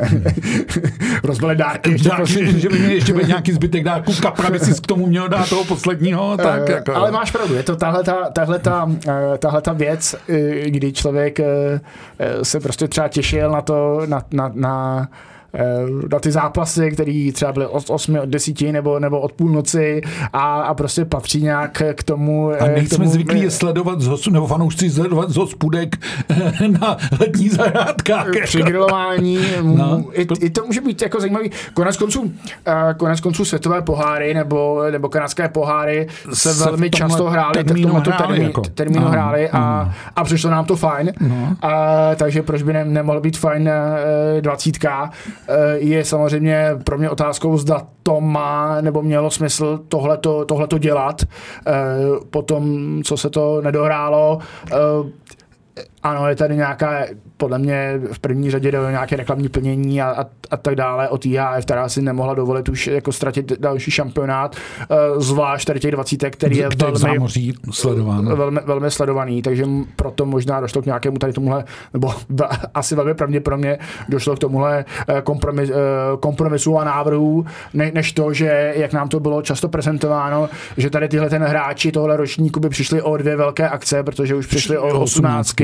Rozbali 1.24 1.56
dárky. 1.56 1.90
Ještě 1.90 2.08
dárky 2.08 2.60
že 2.60 2.68
by 2.68 2.78
měl 2.78 2.90
ještě 2.90 3.12
být 3.12 3.28
nějaký 3.28 3.52
zbytek 3.52 3.84
dárků. 3.84 4.12
Kapra 4.22 4.50
by 4.50 4.58
si 4.58 4.82
k 4.82 4.86
tomu 4.86 5.06
měl 5.06 5.28
dát 5.28 5.48
toho 5.48 5.64
posledního. 5.64 6.36
Tak, 6.36 6.62
uh, 6.62 6.70
jako. 6.70 6.94
Ale 6.96 7.10
máš 7.10 7.30
pravdu, 7.30 7.54
je 7.54 7.62
to 7.62 7.76
tahle 7.76 8.04
ta, 8.04 8.30
tahle 8.30 8.58
ta, 8.58 8.90
tahle 9.38 9.60
ta 9.60 9.72
věc, 9.72 10.16
kdy 10.66 10.92
člověk 10.92 11.38
se 12.42 12.60
prostě 12.60 12.88
třeba 12.88 13.08
těšil 13.08 13.50
na 13.50 13.60
to, 13.60 14.02
na, 14.06 14.22
na, 14.32 14.50
na 14.54 15.08
na 16.12 16.18
ty 16.18 16.32
zápasy, 16.32 16.90
které 16.90 17.30
třeba 17.32 17.52
byly 17.52 17.66
od 17.66 17.90
8, 17.90 18.18
od 18.18 18.28
10 18.28 18.60
nebo, 18.60 18.98
nebo 18.98 19.20
od 19.20 19.32
půlnoci 19.32 20.02
a, 20.32 20.60
a 20.60 20.74
prostě 20.74 21.04
patří 21.04 21.42
nějak 21.42 21.82
k 21.94 22.02
tomu. 22.02 22.50
A 22.50 22.66
eh, 22.66 22.72
nejsme 22.72 22.98
tomu, 22.98 23.10
zvyklí 23.10 23.40
je 23.40 23.50
sledovat 23.50 24.00
z 24.00 24.06
hosu, 24.06 24.30
nebo 24.30 24.46
fanoušci 24.46 24.90
sledovat 24.90 25.30
z 25.30 25.36
hospudek 25.36 25.96
na 26.80 26.96
letní 27.20 27.48
zahrádkách. 27.48 28.26
Při 28.44 28.62
grilování. 28.62 29.38
No. 29.64 30.04
I, 30.12 30.26
I, 30.40 30.50
to 30.50 30.66
může 30.66 30.80
být 30.80 31.02
jako 31.02 31.20
zajímavý. 31.20 31.50
Konec 31.74 31.96
konců, 31.96 32.32
eh, 32.66 32.94
konec 32.96 33.20
konců 33.20 33.44
světové 33.44 33.82
poháry 33.82 34.34
nebo, 34.34 34.82
nebo 34.90 35.08
kanadské 35.08 35.48
poháry 35.48 36.06
se, 36.32 36.54
se 36.54 36.64
velmi 36.64 36.90
často 36.90 37.24
hrály, 37.24 37.64
termínu 37.64 37.94
hráli, 37.94 38.16
termín, 38.18 38.42
jako. 38.42 38.60
termínu 38.60 39.06
hráli 39.06 39.50
a, 39.50 39.94
a 40.16 40.24
přišlo 40.24 40.50
nám 40.50 40.64
to 40.64 40.76
fajn. 40.76 41.12
No. 41.20 41.56
A, 41.62 42.14
takže 42.14 42.42
proč 42.42 42.62
by 42.62 42.72
ne, 42.72 42.84
nemohl 42.84 43.20
být 43.20 43.38
fajn 43.38 43.70
dvacítka 44.40 45.10
Eh, 45.43 45.43
je 45.74 46.04
samozřejmě 46.04 46.70
pro 46.85 46.98
mě 46.98 47.11
otázkou, 47.11 47.59
zda 47.59 47.87
to 48.02 48.20
má 48.20 48.80
nebo 48.80 49.02
mělo 49.02 49.30
smysl 49.30 49.80
tohleto, 49.88 50.44
tohleto 50.44 50.78
dělat 50.78 51.22
eh, 51.22 51.72
po 52.30 52.42
tom, 52.42 53.02
co 53.04 53.16
se 53.16 53.30
to 53.30 53.61
nedohrálo. 53.61 54.38
Eh, 56.04 56.08
ano, 56.08 56.28
je 56.28 56.36
tady 56.36 56.56
nějaká 56.56 57.04
podle 57.36 57.58
mě 57.58 58.00
v 58.12 58.18
první 58.18 58.50
řadě 58.50 58.70
jde 58.70 58.80
o 58.80 58.90
nějaké 58.90 59.16
reklamní 59.16 59.48
plnění 59.48 60.02
a, 60.02 60.10
a, 60.10 60.24
a 60.50 60.56
tak 60.56 60.74
dále 60.74 61.08
od 61.08 61.26
IHF, 61.26 61.64
která 61.64 61.88
si 61.88 62.02
nemohla 62.02 62.34
dovolit 62.34 62.68
už 62.68 62.86
jako 62.86 63.12
ztratit 63.12 63.52
další 63.60 63.90
šampionát, 63.90 64.56
uh, 65.14 65.20
zvlášť 65.20 65.66
tady 65.66 65.80
těch 65.80 65.90
20, 65.90 66.30
který 66.30 66.56
je 66.56 66.68
velmi, 66.76 67.28
sledovaný. 67.70 68.28
Velmi, 68.28 68.60
velmi 68.64 68.90
sledovaný, 68.90 69.42
takže 69.42 69.66
proto 69.96 70.26
možná 70.26 70.60
došlo 70.60 70.82
k 70.82 70.86
nějakému 70.86 71.18
tady 71.18 71.32
tomuhle, 71.32 71.64
nebo 71.92 72.14
asi 72.74 72.94
velmi 72.94 73.14
pravděpodobně 73.14 73.78
došlo 74.08 74.36
k 74.36 74.38
tomuhle 74.38 74.84
eh, 75.08 75.22
kompromis, 75.22 75.70
eh, 75.70 75.74
kompromisu 76.20 76.78
a 76.78 76.84
návrhu, 76.84 77.46
ne, 77.74 77.90
než 77.94 78.12
to, 78.12 78.32
že 78.32 78.72
jak 78.76 78.92
nám 78.92 79.08
to 79.08 79.20
bylo 79.20 79.42
často 79.42 79.68
prezentováno, 79.68 80.48
že 80.76 80.90
tady 80.90 81.08
tyhle 81.08 81.30
ten 81.30 81.42
hráči 81.42 81.92
tohle 81.92 82.16
ročníku 82.16 82.60
by 82.60 82.68
přišli 82.68 83.02
o 83.02 83.16
dvě 83.16 83.36
velké 83.36 83.68
akce, 83.68 84.02
protože 84.02 84.34
už 84.34 84.46
přišli 84.46 84.78
o 84.78 85.00
18 85.00 85.54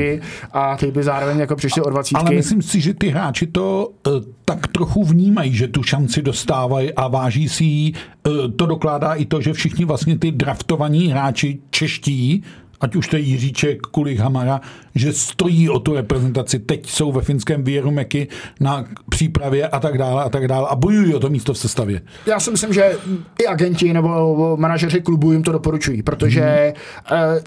a 0.51 0.77
ty 0.77 0.91
by 0.91 1.03
zároveň 1.03 1.39
jako 1.39 1.55
přišli 1.55 1.81
o 1.81 1.89
20. 1.89 2.15
Ale 2.15 2.31
myslím 2.31 2.61
si, 2.61 2.81
že 2.81 2.93
ty 2.93 3.09
hráči 3.09 3.47
to 3.47 3.91
uh, 4.07 4.13
tak 4.45 4.67
trochu 4.67 5.03
vnímají, 5.03 5.55
že 5.55 5.67
tu 5.67 5.83
šanci 5.83 6.21
dostávají 6.21 6.93
a 6.93 7.07
váží 7.07 7.49
si 7.49 7.63
ji. 7.63 7.93
Uh, 8.27 8.51
to 8.55 8.65
dokládá 8.65 9.13
i 9.13 9.25
to, 9.25 9.41
že 9.41 9.53
všichni 9.53 9.85
vlastně 9.85 10.17
ty 10.17 10.31
draftovaní 10.31 11.07
hráči 11.07 11.59
čeští, 11.69 12.43
ať 12.81 12.95
už 12.95 13.07
to 13.07 13.15
je 13.15 13.21
Jiříček, 13.21 13.81
Kulik, 13.81 14.19
Hamara, 14.19 14.61
že 14.95 15.13
stojí 15.13 15.69
o 15.69 15.79
tu 15.79 15.95
reprezentaci. 15.95 16.59
Teď 16.59 16.89
jsou 16.89 17.11
ve 17.11 17.21
finském 17.21 17.63
Věrumeky 17.63 18.27
na 18.59 18.85
přípravě 19.09 19.67
a 19.67 19.79
tak 19.79 19.97
dále 19.97 20.23
a 20.23 20.29
tak 20.29 20.47
dále 20.47 20.67
a 20.69 20.75
bojují 20.75 21.15
o 21.15 21.19
to 21.19 21.29
místo 21.29 21.53
v 21.53 21.57
sestavě. 21.57 22.01
Já 22.25 22.39
si 22.39 22.51
myslím, 22.51 22.73
že 22.73 22.97
i 23.41 23.47
agenti 23.47 23.93
nebo 23.93 24.57
manažeři 24.57 25.01
klubu 25.01 25.31
jim 25.31 25.43
to 25.43 25.51
doporučují, 25.51 26.03
protože 26.03 26.73
hmm. 27.05 27.39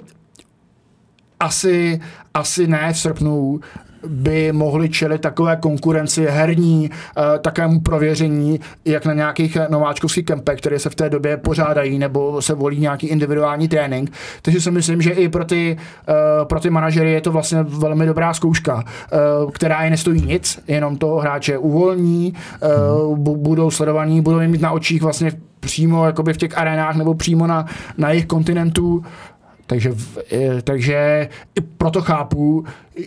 Asi, 1.45 2.01
asi 2.35 2.67
ne 2.67 2.93
v 2.93 2.99
srpnu 2.99 3.61
by 4.07 4.53
mohli 4.53 4.89
čelit 4.89 5.21
takové 5.21 5.57
konkurenci 5.57 6.27
herní, 6.27 6.91
uh, 6.91 7.25
takému 7.39 7.81
prověření, 7.81 8.61
jak 8.85 9.07
na 9.07 9.13
nějakých 9.15 9.59
nováčkovských 9.69 10.25
kempech, 10.25 10.59
které 10.59 10.79
se 10.79 10.91
v 10.91 10.95
té 10.95 11.11
době 11.11 11.37
pořádají, 11.37 11.99
nebo 11.99 12.43
se 12.43 12.55
volí 12.55 12.81
nějaký 12.81 13.07
individuální 13.07 13.69
trénink. 13.69 14.13
Takže 14.43 14.61
si 14.61 14.71
myslím, 14.71 15.03
že 15.03 15.11
i 15.11 15.29
pro 15.29 15.45
ty, 15.45 15.77
uh, 16.09 16.45
pro 16.45 16.61
ty 16.61 16.71
manažery 16.71 17.13
je 17.13 17.21
to 17.21 17.33
vlastně 17.33 17.63
velmi 17.63 18.07
dobrá 18.07 18.35
zkouška, 18.35 18.85
která 19.53 19.83
je 19.83 19.91
nestojí 19.91 20.27
nic, 20.27 20.61
jenom 20.69 20.97
toho 20.97 21.19
hráče 21.21 21.59
uvolní, 21.59 22.35
budou 23.17 23.71
sledovaní, 23.71 24.21
budou 24.21 24.41
mít 24.41 24.61
na 24.61 24.71
očích 24.71 25.03
vlastně 25.03 25.33
přímo 25.61 26.07
jakoby 26.07 26.33
v 26.33 26.37
těch 26.37 26.59
arenách 26.59 26.97
nebo 26.97 27.15
přímo 27.15 27.47
na, 27.47 27.67
na 27.99 28.11
jejich 28.11 28.27
kontinentu. 28.27 29.05
Takže, 29.67 29.91
takže 30.65 31.29
i 31.55 31.61
proto 31.61 32.01
chápu, 32.01 32.65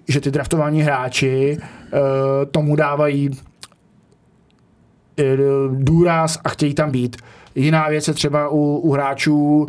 že 0.07 0.21
ty 0.21 0.31
draftovaní 0.31 0.81
hráči 0.81 1.57
uh, 1.57 1.99
tomu 2.51 2.75
dávají 2.75 3.29
důraz 5.69 6.39
a 6.43 6.49
chtějí 6.49 6.73
tam 6.73 6.91
být. 6.91 7.17
Jiná 7.55 7.89
věc 7.89 8.07
je 8.07 8.13
třeba 8.13 8.49
u, 8.49 8.77
u 8.77 8.91
hráčů, 8.91 9.67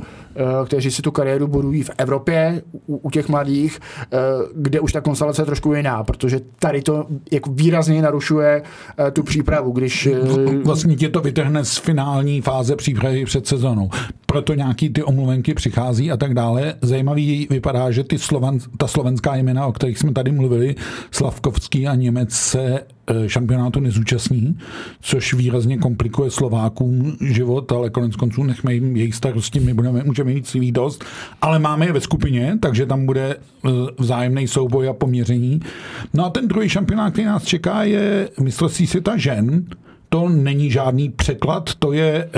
kteří 0.67 0.91
si 0.91 1.03
tu 1.03 1.11
kariéru 1.11 1.47
budují 1.47 1.83
v 1.83 1.91
Evropě 1.99 2.63
u, 2.87 2.97
u 2.97 3.11
těch 3.11 3.29
mladých, 3.29 3.81
eh, 4.13 4.19
kde 4.55 4.81
už 4.81 4.93
ta 4.93 5.01
konstelace 5.01 5.43
je 5.43 5.47
trošku 5.47 5.75
jiná, 5.75 6.05
protože 6.05 6.41
tady 6.59 6.83
to 6.83 7.07
jako 7.33 7.51
výrazně 7.53 8.03
narušuje 8.03 8.63
eh, 8.99 9.11
tu 9.11 9.23
přípravu, 9.23 9.73
když... 9.73 10.09
Vlastně 10.65 10.97
tě 10.97 11.09
to 11.09 11.21
vytrhne 11.21 11.65
z 11.65 11.77
finální 11.77 12.41
fáze 12.41 12.77
přípravy 12.77 13.25
před 13.25 13.47
sezónou. 13.47 13.91
Proto 14.27 14.55
nějaký 14.55 14.91
ty 14.91 15.03
omluvenky 15.03 15.55
přichází 15.55 16.11
a 16.11 16.17
tak 16.17 16.35
dále. 16.35 16.75
Zajímavý 16.83 17.47
vypadá, 17.51 17.91
že 17.91 18.05
ty 18.05 18.19
Slovan, 18.19 18.59
ta 18.77 18.87
slovenská 18.87 19.37
jména, 19.37 19.67
o 19.67 19.73
kterých 19.73 19.99
jsme 19.99 20.13
tady 20.13 20.33
mluvili, 20.33 20.75
Slavkovský 21.11 21.87
a 21.89 21.95
Němec 21.95 22.33
se 22.33 22.81
šampionátu 23.27 23.81
nezúčastní, 23.81 24.59
což 25.01 25.35
výrazně 25.35 25.79
komplikuje 25.79 26.31
Slovákům 26.31 27.17
život, 27.21 27.73
ale 27.73 27.91
konec 27.91 28.17
konců 28.17 28.43
nechme 28.43 28.75
jim 28.75 28.97
jejich 28.97 29.15
starosti, 29.15 29.61
my 29.61 29.75
budeme, 29.75 30.03
můžeme 30.25 30.35
mít 30.35 30.47
svých 30.47 30.73
dost, 30.73 31.05
ale 31.43 31.59
máme 31.59 31.87
je 31.87 31.93
ve 31.93 32.01
skupině, 32.01 32.59
takže 32.61 32.87
tam 32.87 33.07
bude 33.07 33.37
eh, 33.37 33.69
vzájemný 33.99 34.49
souboj 34.49 34.89
a 34.89 34.93
poměření. 34.93 35.61
No 36.15 36.25
a 36.25 36.31
ten 36.31 36.49
druhý 36.49 36.69
šampionát, 36.69 37.13
který 37.13 37.27
nás 37.27 37.45
čeká, 37.45 37.83
je 37.83 38.29
mistrovství 38.41 38.87
světa 38.87 39.17
žen, 39.17 39.65
to 40.09 40.29
není 40.29 40.71
žádný 40.71 41.09
překlad, 41.09 41.75
to 41.79 41.93
je 41.93 42.09
e, 42.09 42.29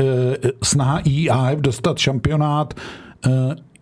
snaha 0.62 0.98
IAF 1.04 1.58
dostat 1.58 1.98
šampionát 1.98 2.74
e, 2.74 3.30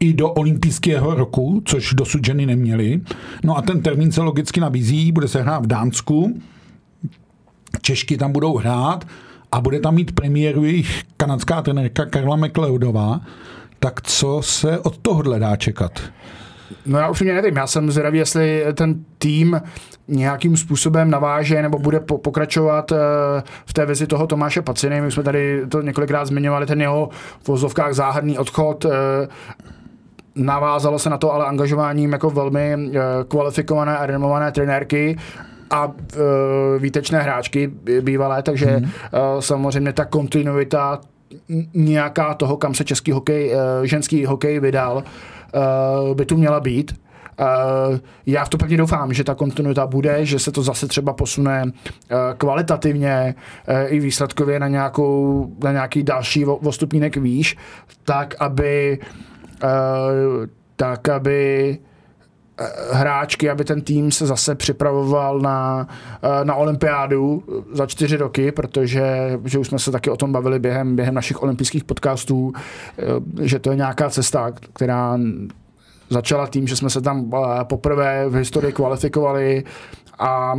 i 0.00 0.12
do 0.12 0.30
olympijského 0.30 1.14
roku, 1.14 1.62
což 1.64 1.94
dosud 1.94 2.26
ženy 2.26 2.46
neměly. 2.46 3.00
No 3.44 3.56
a 3.56 3.62
ten 3.62 3.82
termín 3.82 4.12
se 4.12 4.20
logicky 4.20 4.60
nabízí, 4.60 5.12
bude 5.12 5.28
se 5.28 5.42
hrát 5.42 5.64
v 5.64 5.66
Dánsku, 5.66 6.40
Češky 7.82 8.16
tam 8.16 8.32
budou 8.32 8.56
hrát 8.56 9.04
a 9.52 9.60
bude 9.60 9.80
tam 9.80 9.94
mít 9.94 10.12
premiéru 10.12 10.64
jejich 10.64 11.02
kanadská 11.16 11.62
trenérka 11.62 12.06
Karla 12.06 12.36
McLeodová, 12.36 13.20
tak 13.78 14.02
co 14.02 14.42
se 14.42 14.78
od 14.78 14.98
tohohle 14.98 15.38
dá 15.38 15.56
čekat? 15.56 15.92
No 16.86 16.98
já 16.98 17.08
už 17.08 17.22
mě 17.22 17.34
nevím, 17.34 17.56
já 17.56 17.66
jsem 17.66 17.90
zvědavý, 17.90 18.18
jestli 18.18 18.64
ten 18.74 19.04
tým 19.18 19.60
nějakým 20.08 20.56
způsobem 20.56 21.10
naváže 21.10 21.62
nebo 21.62 21.78
bude 21.78 22.00
po- 22.00 22.18
pokračovat 22.18 22.92
uh, 22.92 22.98
v 23.66 23.72
té 23.72 23.86
vizi 23.86 24.06
toho 24.06 24.26
Tomáše 24.26 24.62
Paciny. 24.62 25.00
My 25.00 25.10
jsme 25.10 25.22
tady 25.22 25.66
to 25.68 25.82
několikrát 25.82 26.24
zmiňovali, 26.24 26.66
ten 26.66 26.80
jeho 26.80 27.08
v 27.42 27.48
vozovkách 27.48 27.94
záhadný 27.94 28.38
odchod. 28.38 28.84
Uh, 28.84 28.92
navázalo 30.34 30.98
se 30.98 31.10
na 31.10 31.18
to 31.18 31.32
ale 31.32 31.46
angažováním 31.46 32.12
jako 32.12 32.30
velmi 32.30 32.76
uh, 32.76 32.94
kvalifikované 33.28 33.98
a 33.98 34.06
renomované 34.06 34.52
trenérky 34.52 35.16
a 35.70 35.86
uh, 35.86 35.92
výtečné 36.78 37.22
hráčky 37.22 37.70
bývalé, 38.00 38.42
takže 38.42 38.66
hmm. 38.66 38.84
uh, 38.84 38.90
samozřejmě 39.40 39.92
ta 39.92 40.04
kontinuita 40.04 41.00
nějaká 41.74 42.34
toho, 42.34 42.56
kam 42.56 42.74
se 42.74 42.84
český 42.84 43.12
hokej, 43.12 43.50
uh, 43.54 43.84
ženský 43.84 44.24
hokej 44.24 44.60
vydal, 44.60 44.96
uh, 46.06 46.14
by 46.14 46.26
tu 46.26 46.36
měla 46.36 46.60
být. 46.60 46.94
Uh, 47.40 47.98
já 48.26 48.44
v 48.44 48.48
to 48.48 48.58
pevně 48.58 48.76
doufám, 48.76 49.12
že 49.12 49.24
ta 49.24 49.34
kontinuita 49.34 49.86
bude, 49.86 50.26
že 50.26 50.38
se 50.38 50.52
to 50.52 50.62
zase 50.62 50.88
třeba 50.88 51.12
posune 51.12 51.72
kvalitativně 52.38 53.34
i 53.86 54.00
výsledkově 54.00 54.60
na, 54.60 54.68
nějakou, 54.68 55.46
na 55.62 55.72
nějaký 55.72 56.02
další 56.02 56.44
postupnínek 56.62 57.16
výš, 57.16 57.56
tak 58.04 58.34
aby 58.38 58.98
tak 60.78 61.08
aby 61.08 61.78
hráčky, 62.92 63.50
aby 63.50 63.64
ten 63.64 63.80
tým 63.80 64.12
se 64.12 64.26
zase 64.26 64.54
připravoval 64.54 65.40
na, 65.40 65.88
eh, 66.22 66.44
na 66.44 66.54
olympiádu 66.54 67.42
za 67.72 67.86
čtyři 67.86 68.16
roky, 68.16 68.52
protože 68.52 69.38
že 69.44 69.58
už 69.58 69.66
jsme 69.66 69.78
se 69.78 69.90
taky 69.90 70.10
o 70.10 70.16
tom 70.16 70.32
bavili 70.32 70.58
během, 70.58 70.96
během 70.96 71.14
našich 71.14 71.42
olympijských 71.42 71.84
podcastů, 71.84 72.52
eh, 72.98 73.46
že 73.46 73.58
to 73.58 73.70
je 73.70 73.76
nějaká 73.76 74.10
cesta, 74.10 74.52
která 74.72 75.18
začala 76.10 76.46
tím, 76.46 76.66
že 76.66 76.76
jsme 76.76 76.90
se 76.90 77.00
tam 77.00 77.30
eh, 77.34 77.64
poprvé 77.64 78.28
v 78.28 78.34
historii 78.34 78.72
kvalifikovali 78.72 79.64
a 80.18 80.54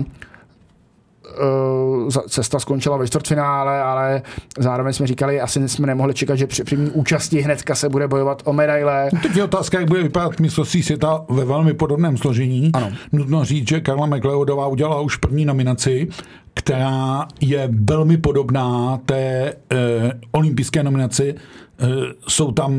cesta 2.28 2.60
skončila 2.60 2.98
ve 2.98 3.08
čtvrtfinále, 3.08 3.82
ale 3.82 4.22
zároveň 4.60 4.94
jsme 4.94 5.08
říkali, 5.08 5.42
asi 5.42 5.70
jsme 5.70 5.88
nemohli 5.88 6.14
čekat, 6.14 6.36
že 6.36 6.48
při 6.48 6.64
první 6.64 6.90
účasti 6.90 7.42
hnedka 7.42 7.76
se 7.76 7.90
bude 7.90 8.08
bojovat 8.08 8.42
o 8.46 8.54
medaile. 8.54 9.10
Teď 9.24 9.36
je 9.36 9.44
otázka, 9.44 9.80
jak 9.80 9.88
bude 9.88 10.04
vypadat 10.04 10.40
mistrovství 10.40 10.84
světa 10.84 11.26
ve 11.30 11.46
velmi 11.46 11.74
podobném 11.74 12.18
složení. 12.18 12.72
Ano. 12.74 12.92
Nutno 13.12 13.46
říct, 13.46 13.70
že 13.70 13.82
Karla 13.82 14.06
McLeodová 14.06 14.68
udělala 14.68 15.02
už 15.02 15.16
první 15.16 15.46
nominaci, 15.46 16.08
která 16.54 17.28
je 17.42 17.70
velmi 17.72 18.18
podobná 18.18 19.00
té 19.06 19.54
eh, 19.72 20.12
olympijské 20.32 20.84
nominaci. 20.84 21.36
Eh, 21.80 21.86
jsou 22.28 22.52
tam 22.52 22.74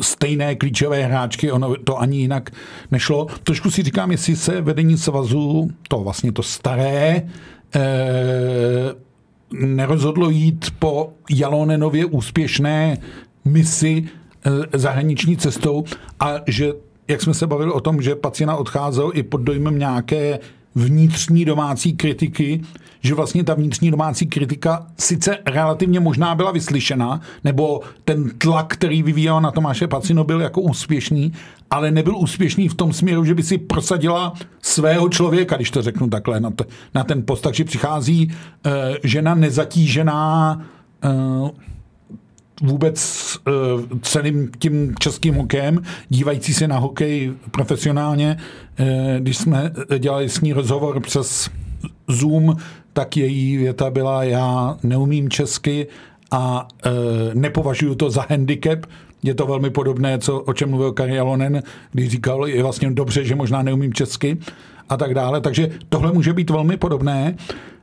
stejné 0.00 0.54
klíčové 0.54 1.04
hráčky, 1.04 1.52
ono 1.52 1.76
to 1.76 1.98
ani 1.98 2.18
jinak 2.18 2.50
nešlo. 2.90 3.26
Trošku 3.42 3.70
si 3.70 3.82
říkám, 3.82 4.10
jestli 4.10 4.36
se 4.36 4.60
vedení 4.60 4.98
svazu, 4.98 5.70
to 5.88 5.98
vlastně 5.98 6.32
to 6.32 6.42
staré, 6.42 7.22
Eh, 7.22 7.59
nerozhodlo 9.52 10.30
jít 10.30 10.66
po 10.78 11.12
Jalonenově 11.30 12.04
úspěšné 12.04 12.98
misi 13.44 14.04
eh, 14.46 14.78
zahraniční 14.78 15.36
cestou 15.36 15.84
a 16.20 16.34
že, 16.46 16.72
jak 17.08 17.22
jsme 17.22 17.34
se 17.34 17.46
bavili 17.46 17.72
o 17.72 17.80
tom, 17.80 18.02
že 18.02 18.14
Pacina 18.14 18.56
odcházel 18.56 19.10
i 19.14 19.22
pod 19.22 19.40
dojmem 19.40 19.78
nějaké 19.78 20.38
vnitřní 20.74 21.44
domácí 21.44 21.92
kritiky, 21.96 22.60
že 23.00 23.14
vlastně 23.14 23.44
ta 23.44 23.54
vnitřní 23.54 23.90
domácí 23.90 24.26
kritika 24.26 24.86
sice 24.98 25.38
relativně 25.46 26.00
možná 26.00 26.34
byla 26.34 26.50
vyslyšena, 26.52 27.20
nebo 27.44 27.80
ten 28.04 28.30
tlak, 28.38 28.72
který 28.72 29.02
vyvíjel 29.02 29.40
na 29.40 29.50
Tomáše 29.50 29.88
Pacino, 29.88 30.24
byl 30.24 30.40
jako 30.40 30.60
úspěšný, 30.60 31.32
ale 31.70 31.90
nebyl 31.90 32.16
úspěšný 32.16 32.68
v 32.68 32.74
tom 32.74 32.92
směru, 32.92 33.24
že 33.24 33.34
by 33.34 33.42
si 33.42 33.58
prosadila 33.58 34.32
svého 34.62 35.08
člověka, 35.08 35.56
když 35.56 35.70
to 35.70 35.82
řeknu 35.82 36.10
takhle, 36.10 36.40
na, 36.40 36.50
to, 36.50 36.64
na 36.94 37.04
ten 37.04 37.22
post. 37.22 37.40
Takže 37.40 37.64
přichází 37.64 38.26
uh, 38.26 38.72
žena 39.04 39.34
nezatížená 39.34 40.60
uh, 41.04 41.50
vůbec 42.60 43.38
uh, 43.46 43.98
celým 44.02 44.50
tím 44.58 44.94
českým 44.98 45.34
hokejem, 45.34 45.82
dívající 46.08 46.54
se 46.54 46.68
na 46.68 46.78
hokej 46.78 47.32
profesionálně. 47.50 48.36
Uh, 48.80 48.86
když 49.18 49.36
jsme 49.36 49.72
dělali 49.98 50.28
s 50.28 50.40
ní 50.40 50.52
rozhovor 50.52 51.00
přes 51.00 51.50
Zoom, 52.08 52.56
tak 52.92 53.16
její 53.16 53.56
věta 53.56 53.90
byla, 53.90 54.24
já 54.24 54.76
neumím 54.82 55.30
česky 55.30 55.86
a 56.30 56.68
uh, 56.86 56.90
nepovažuji 57.34 57.94
to 57.94 58.10
za 58.10 58.26
handicap, 58.28 58.86
je 59.22 59.34
to 59.34 59.46
velmi 59.46 59.70
podobné, 59.70 60.18
co, 60.18 60.40
o 60.40 60.52
čem 60.52 60.70
mluvil 60.70 60.92
Kari 60.92 61.18
Alonen, 61.18 61.62
když 61.92 62.08
říkal, 62.08 62.46
je 62.46 62.62
vlastně 62.62 62.90
dobře, 62.90 63.24
že 63.24 63.34
možná 63.34 63.62
neumím 63.62 63.92
česky 63.92 64.38
a 64.88 64.96
tak 64.96 65.14
dále. 65.14 65.40
Takže 65.40 65.70
tohle 65.88 66.12
může 66.12 66.32
být 66.32 66.50
velmi 66.50 66.76
podobné. 66.76 67.36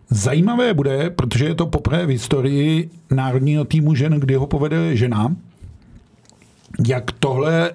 Zajímavé 0.09 0.73
bude, 0.73 1.09
protože 1.09 1.45
je 1.45 1.55
to 1.55 1.65
poprvé 1.65 2.05
v 2.05 2.09
historii 2.09 2.89
národního 3.11 3.65
týmu 3.65 3.95
žen, 3.95 4.19
kdy 4.19 4.35
ho 4.35 4.47
povede 4.47 4.95
žena, 4.95 5.35
jak 6.87 7.11
tohle 7.11 7.73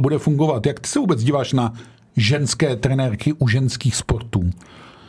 bude 0.00 0.18
fungovat. 0.18 0.66
Jak 0.66 0.80
ty 0.80 0.88
se 0.88 0.98
vůbec 0.98 1.24
díváš 1.24 1.52
na 1.52 1.72
ženské 2.16 2.76
trenérky 2.76 3.32
u 3.32 3.48
ženských 3.48 3.96
sportů? 3.96 4.50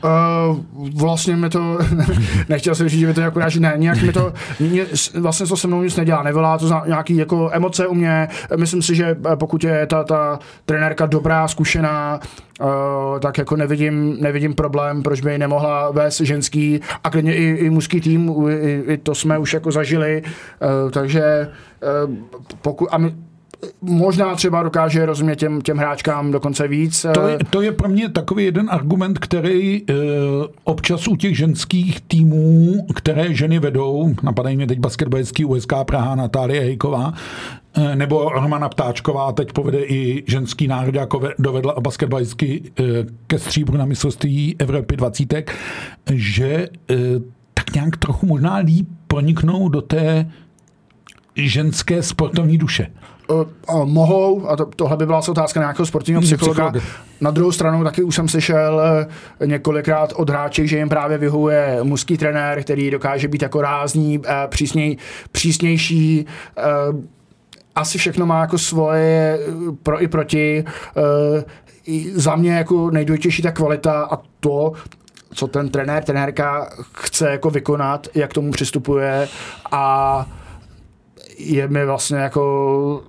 Uh, 0.03 0.57
vlastně 0.95 1.35
mi 1.35 1.49
to, 1.49 1.79
nechtěl 2.49 2.75
jsem 2.75 2.89
říct, 2.89 2.99
že 2.99 3.07
mi 3.07 3.13
to 3.13 3.21
jako 3.21 3.39
ne, 3.59 3.73
nějak 3.77 4.01
mi 4.01 4.13
to, 4.13 4.33
mě, 4.59 4.85
vlastně 5.19 5.45
to 5.45 5.57
se 5.57 5.67
mnou 5.67 5.83
nic 5.83 5.95
nedělá, 5.95 6.23
nevolá 6.23 6.57
to 6.57 6.67
za 6.67 6.83
nějaký 6.87 7.15
jako 7.15 7.49
emoce 7.53 7.87
u 7.87 7.93
mě, 7.93 8.27
myslím 8.55 8.81
si, 8.81 8.95
že 8.95 9.17
eh, 9.31 9.35
pokud 9.35 9.63
je 9.63 9.85
ta, 9.85 10.03
ta 10.03 10.39
trenérka 10.65 11.05
dobrá, 11.05 11.47
zkušená, 11.47 12.19
Uh, 12.61 13.19
tak 13.19 13.37
jako 13.37 13.55
nevidím, 13.55 14.17
nevidím 14.21 14.53
problém, 14.53 15.03
proč 15.03 15.21
by 15.21 15.37
nemohla 15.37 15.91
vést 15.91 16.21
ženský 16.21 16.79
a 17.03 17.09
klidně 17.09 17.35
i, 17.35 17.43
i 17.43 17.69
mužský 17.69 18.01
tým, 18.01 18.33
i, 18.49 18.83
i 18.87 18.97
to 18.97 19.15
jsme 19.15 19.37
už 19.37 19.53
jako 19.53 19.71
zažili, 19.71 20.23
uh, 20.23 20.91
takže 20.91 21.49
uh, 22.07 22.15
pokud, 22.61 22.87
a 22.91 22.97
my, 22.97 23.15
možná 23.81 24.35
třeba 24.35 24.63
dokáže 24.63 25.05
rozumět 25.05 25.35
těm, 25.35 25.61
těm 25.61 25.77
hráčkám 25.77 26.31
dokonce 26.31 26.67
víc. 26.67 27.05
To 27.13 27.27
je, 27.27 27.37
to 27.49 27.61
je 27.61 27.71
pro 27.71 27.89
mě 27.89 28.09
takový 28.09 28.45
jeden 28.45 28.69
argument, 28.69 29.19
který 29.19 29.81
e, 29.81 29.93
občas 30.63 31.07
u 31.07 31.15
těch 31.15 31.37
ženských 31.37 32.01
týmů, 32.01 32.85
které 32.95 33.33
ženy 33.33 33.59
vedou, 33.59 34.15
napadají 34.23 34.55
mě 34.55 34.67
teď 34.67 34.79
basketbalistský 34.79 35.45
USK 35.45 35.73
Praha, 35.83 36.15
Natálie 36.15 36.61
Hejková, 36.61 37.13
e, 37.73 37.95
nebo 37.95 38.29
Romana 38.29 38.69
Ptáčková 38.69 39.31
teď 39.31 39.53
povede 39.53 39.83
i 39.83 40.23
ženský 40.27 40.67
národ, 40.67 40.95
jako 40.95 41.21
dovedla 41.39 41.75
basketbalistky 41.79 42.71
e, 42.79 42.83
ke 43.27 43.39
stříbru 43.39 43.77
na 43.77 43.85
mistrovství 43.85 44.55
Evropy 44.59 44.97
20, 44.97 45.51
že 46.13 46.45
e, 46.45 46.67
tak 47.53 47.75
nějak 47.75 47.97
trochu 47.97 48.25
možná 48.25 48.55
líp 48.55 48.87
proniknou 49.07 49.69
do 49.69 49.81
té 49.81 50.31
ženské 51.35 52.03
sportovní 52.03 52.57
duše. 52.57 52.87
Uh, 53.29 53.85
mohou, 53.85 54.49
a 54.49 54.55
to, 54.55 54.65
tohle 54.65 54.97
by 54.97 55.05
byla 55.05 55.21
otázka 55.29 55.59
nějakého 55.59 55.85
sportovního 55.85 56.21
psychologa. 56.21 56.73
Na 57.21 57.31
druhou 57.31 57.51
stranu 57.51 57.83
taky 57.83 58.03
už 58.03 58.15
jsem 58.15 58.27
slyšel 58.27 58.81
uh, 59.41 59.47
několikrát 59.47 60.13
od 60.15 60.29
hráček, 60.29 60.67
že 60.67 60.77
jim 60.77 60.89
právě 60.89 61.17
vyhuje 61.17 61.79
mužský 61.83 62.17
trenér, 62.17 62.63
který 62.63 62.91
dokáže 62.91 63.27
být 63.27 63.41
jako 63.41 63.61
rázný, 63.61 64.19
uh, 64.19 64.25
přísněj, 64.49 64.97
přísnější, 65.31 66.25
uh, 66.91 66.99
asi 67.75 67.97
všechno 67.97 68.25
má 68.25 68.41
jako 68.41 68.57
svoje 68.57 69.39
pro 69.83 70.03
i 70.03 70.07
proti. 70.07 70.63
Za 72.13 72.35
mě 72.35 72.53
jako 72.53 72.91
nejdůležitější 72.91 73.41
ta 73.41 73.51
kvalita 73.51 74.07
a 74.11 74.17
to, 74.39 74.71
co 75.33 75.47
ten 75.47 75.69
trenér, 75.69 76.03
trenérka 76.03 76.69
chce 76.93 77.29
jako 77.29 77.49
vykonat, 77.49 78.07
jak 78.15 78.33
tomu 78.33 78.51
přistupuje 78.51 79.27
a 79.71 80.25
je 81.37 81.67
mi 81.67 81.85
vlastně 81.85 82.17
jako 82.17 83.03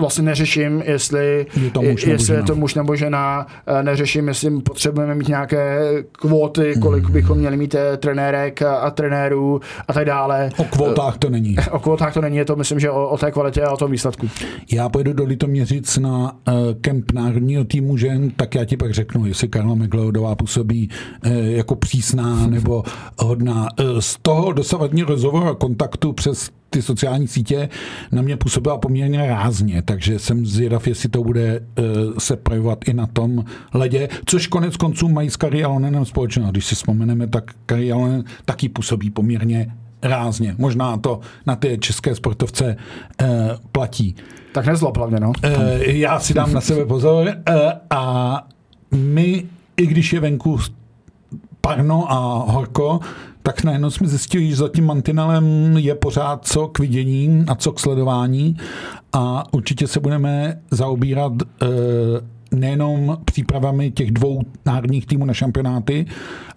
vlastně 0.00 0.24
neřeším, 0.24 0.82
jestli 0.86 1.46
je 1.62 1.70
to 1.70 1.82
muž, 1.82 2.06
jestli 2.06 2.34
je 2.34 2.42
to 2.42 2.54
muž 2.56 2.74
nebo 2.74 2.96
žena, 2.96 3.46
eh, 3.66 3.82
neřeším, 3.82 4.28
jestli 4.28 4.60
potřebujeme 4.60 5.14
mít 5.14 5.28
nějaké 5.28 5.78
kvóty, 6.12 6.74
kolik 6.82 7.04
mm. 7.04 7.12
bychom 7.12 7.38
měli 7.38 7.56
mít 7.56 7.74
eh, 7.74 7.96
trenérek 7.96 8.62
a, 8.62 8.76
a 8.76 8.90
trenérů 8.90 9.60
a 9.88 9.92
tak 9.92 10.04
dále. 10.04 10.50
O 10.56 10.64
kvótách 10.64 11.18
to 11.18 11.30
není. 11.30 11.56
O 11.70 11.78
kvótách 11.78 12.14
to 12.14 12.20
není, 12.20 12.36
je 12.36 12.44
to 12.44 12.56
myslím, 12.56 12.80
že 12.80 12.90
o, 12.90 13.08
o 13.08 13.18
té 13.18 13.30
kvalitě 13.30 13.62
a 13.62 13.70
o 13.70 13.76
tom 13.76 13.90
výsledku. 13.90 14.28
Já 14.72 14.88
pojedu 14.88 15.12
do 15.12 15.24
Litoměřic 15.24 15.96
na 15.98 16.32
uh, 16.32 16.54
kemp 16.80 17.12
národního 17.12 17.64
týmu 17.64 17.96
žen, 17.96 18.30
tak 18.30 18.54
já 18.54 18.64
ti 18.64 18.76
pak 18.76 18.94
řeknu, 18.94 19.26
jestli 19.26 19.48
Karla 19.48 19.74
Megleodová 19.74 20.34
působí 20.34 20.88
uh, 21.26 21.32
jako 21.32 21.76
přísná 21.76 22.46
nebo 22.46 22.82
hodná. 23.18 23.68
Uh, 23.80 23.98
z 23.98 24.16
toho 24.22 24.52
dosavadního 24.52 25.08
rozhovoru 25.08 25.46
a 25.46 25.54
kontaktu 25.54 26.12
přes 26.12 26.50
ty 26.70 26.82
sociální 26.82 27.28
sítě 27.28 27.68
na 28.12 28.22
mě 28.22 28.36
působila 28.36 28.78
poměrně 28.78 29.26
rázně, 29.26 29.82
takže 29.86 30.18
jsem 30.18 30.46
zvědav, 30.46 30.86
jestli 30.86 31.08
to 31.08 31.22
bude 31.24 31.60
uh, 31.60 31.86
se 32.18 32.36
projevovat 32.36 32.88
i 32.88 32.92
na 32.92 33.06
tom 33.06 33.44
ledě, 33.74 34.08
což 34.26 34.46
konec 34.46 34.76
konců 34.76 35.08
mají 35.08 35.30
s 35.30 35.36
Kari 35.36 35.64
Alonenem 35.64 36.04
společného. 36.04 36.50
Když 36.50 36.66
si 36.66 36.74
vzpomeneme, 36.74 37.26
tak 37.26 37.50
Kari 37.66 37.92
Alonen 37.92 38.24
taky 38.44 38.68
působí 38.68 39.10
poměrně 39.10 39.74
rázně. 40.02 40.54
Možná 40.58 40.96
to 40.96 41.20
na 41.46 41.56
ty 41.56 41.78
české 41.80 42.14
sportovce 42.14 42.76
uh, 43.22 43.28
platí. 43.72 44.14
Tak 44.52 44.66
nezlob 44.66 44.96
hlavně, 44.96 45.20
no. 45.20 45.32
Uh, 45.44 45.52
já 45.82 46.20
si 46.20 46.34
dám 46.34 46.52
na 46.52 46.60
sebe 46.60 46.84
pozor 46.84 47.26
uh, 47.26 47.54
a 47.90 48.48
my, 48.90 49.44
i 49.76 49.86
když 49.86 50.12
je 50.12 50.20
venku 50.20 50.58
parno 51.66 52.12
a 52.12 52.44
horko, 52.52 53.00
tak 53.42 53.64
najednou 53.64 53.90
jsme 53.90 54.08
zjistili, 54.08 54.50
že 54.50 54.56
za 54.56 54.68
tím 54.68 54.86
mantinelem 54.86 55.76
je 55.76 55.94
pořád 55.94 56.46
co 56.46 56.68
k 56.68 56.78
vidění 56.78 57.44
a 57.48 57.54
co 57.54 57.72
k 57.72 57.80
sledování. 57.80 58.56
A 59.12 59.44
určitě 59.52 59.86
se 59.86 60.00
budeme 60.00 60.60
zaobírat 60.70 61.32
e, 61.42 61.66
nejenom 62.56 63.18
přípravami 63.24 63.90
těch 63.90 64.10
dvou 64.10 64.42
národních 64.66 65.06
týmů 65.06 65.24
na 65.24 65.34
šampionáty, 65.34 66.06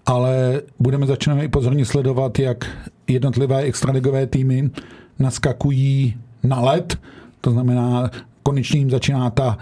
ale 0.06 0.62
budeme 0.78 1.06
začínat 1.06 1.42
i 1.42 1.48
pozorně 1.48 1.84
sledovat, 1.84 2.38
jak 2.38 2.66
jednotlivé 3.06 3.60
extraligové 3.62 4.26
týmy 4.26 4.70
naskakují 5.18 6.16
na 6.42 6.60
led, 6.60 6.98
to 7.40 7.50
znamená, 7.50 8.10
konečně 8.42 8.78
jim 8.78 8.90
začíná 8.90 9.30
ta 9.30 9.58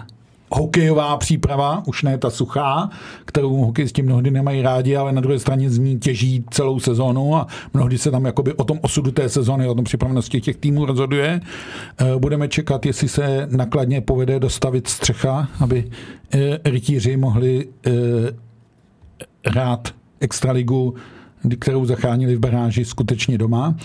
hokejová 0.51 1.17
příprava, 1.17 1.83
už 1.87 2.03
ne 2.03 2.17
ta 2.17 2.29
suchá, 2.29 2.89
kterou 3.25 3.55
hokejisti 3.55 4.01
mnohdy 4.01 4.31
nemají 4.31 4.61
rádi, 4.61 4.95
ale 4.95 5.11
na 5.11 5.21
druhé 5.21 5.39
straně 5.39 5.69
z 5.69 5.77
ní 5.77 5.99
těží 5.99 6.45
celou 6.49 6.79
sezónu 6.79 7.35
a 7.35 7.47
mnohdy 7.73 7.97
se 7.97 8.11
tam 8.11 8.25
jakoby 8.25 8.53
o 8.53 8.63
tom 8.63 8.79
osudu 8.81 9.11
té 9.11 9.29
sezóny, 9.29 9.67
o 9.67 9.75
tom 9.75 9.85
připravenosti 9.85 10.41
těch 10.41 10.57
týmů 10.57 10.85
rozhoduje. 10.85 11.41
Eh, 11.97 12.05
budeme 12.17 12.47
čekat, 12.47 12.85
jestli 12.85 13.07
se 13.07 13.47
nakladně 13.51 14.01
povede 14.01 14.39
dostavit 14.39 14.87
střecha, 14.87 15.47
aby 15.59 15.91
eh, 16.33 16.59
rytíři 16.65 17.17
mohli 17.17 17.67
eh, 17.87 17.91
hrát 19.45 19.87
extraligu, 20.19 20.95
kterou 21.59 21.85
zachránili 21.85 22.35
v 22.35 22.39
baráži 22.39 22.85
skutečně 22.85 23.37
doma. 23.37 23.75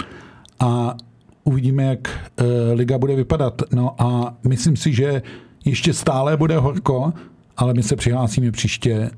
A 0.61 0.97
uvidíme, 1.45 1.85
jak 1.85 2.31
liga 2.73 2.99
bude 2.99 3.17
vypadat. 3.17 3.63
No 3.73 4.03
a 4.03 4.35
myslím 4.45 4.77
si, 4.77 4.93
že 4.93 5.23
ještě 5.65 5.95
stále 5.95 6.37
bude 6.37 6.59
horko, 6.59 7.13
ale 7.57 7.75
my 7.75 7.83
se 7.83 7.97
přihlásíme 7.97 8.51
příště 8.51 9.11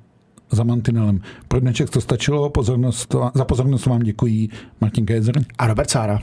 za 0.51 0.65
mantinelem. 0.65 1.21
Pro 1.49 1.61
dneček 1.61 1.91
to 1.91 2.01
stačilo, 2.01 2.51
pozornost, 2.51 3.15
za 3.35 3.45
pozornost 3.45 3.87
vám 3.87 4.01
děkuji 4.01 4.49
Martin 4.81 5.07
Kézer 5.07 5.35
a 5.59 5.67
Robert 5.67 5.91
Sára. 5.91 6.21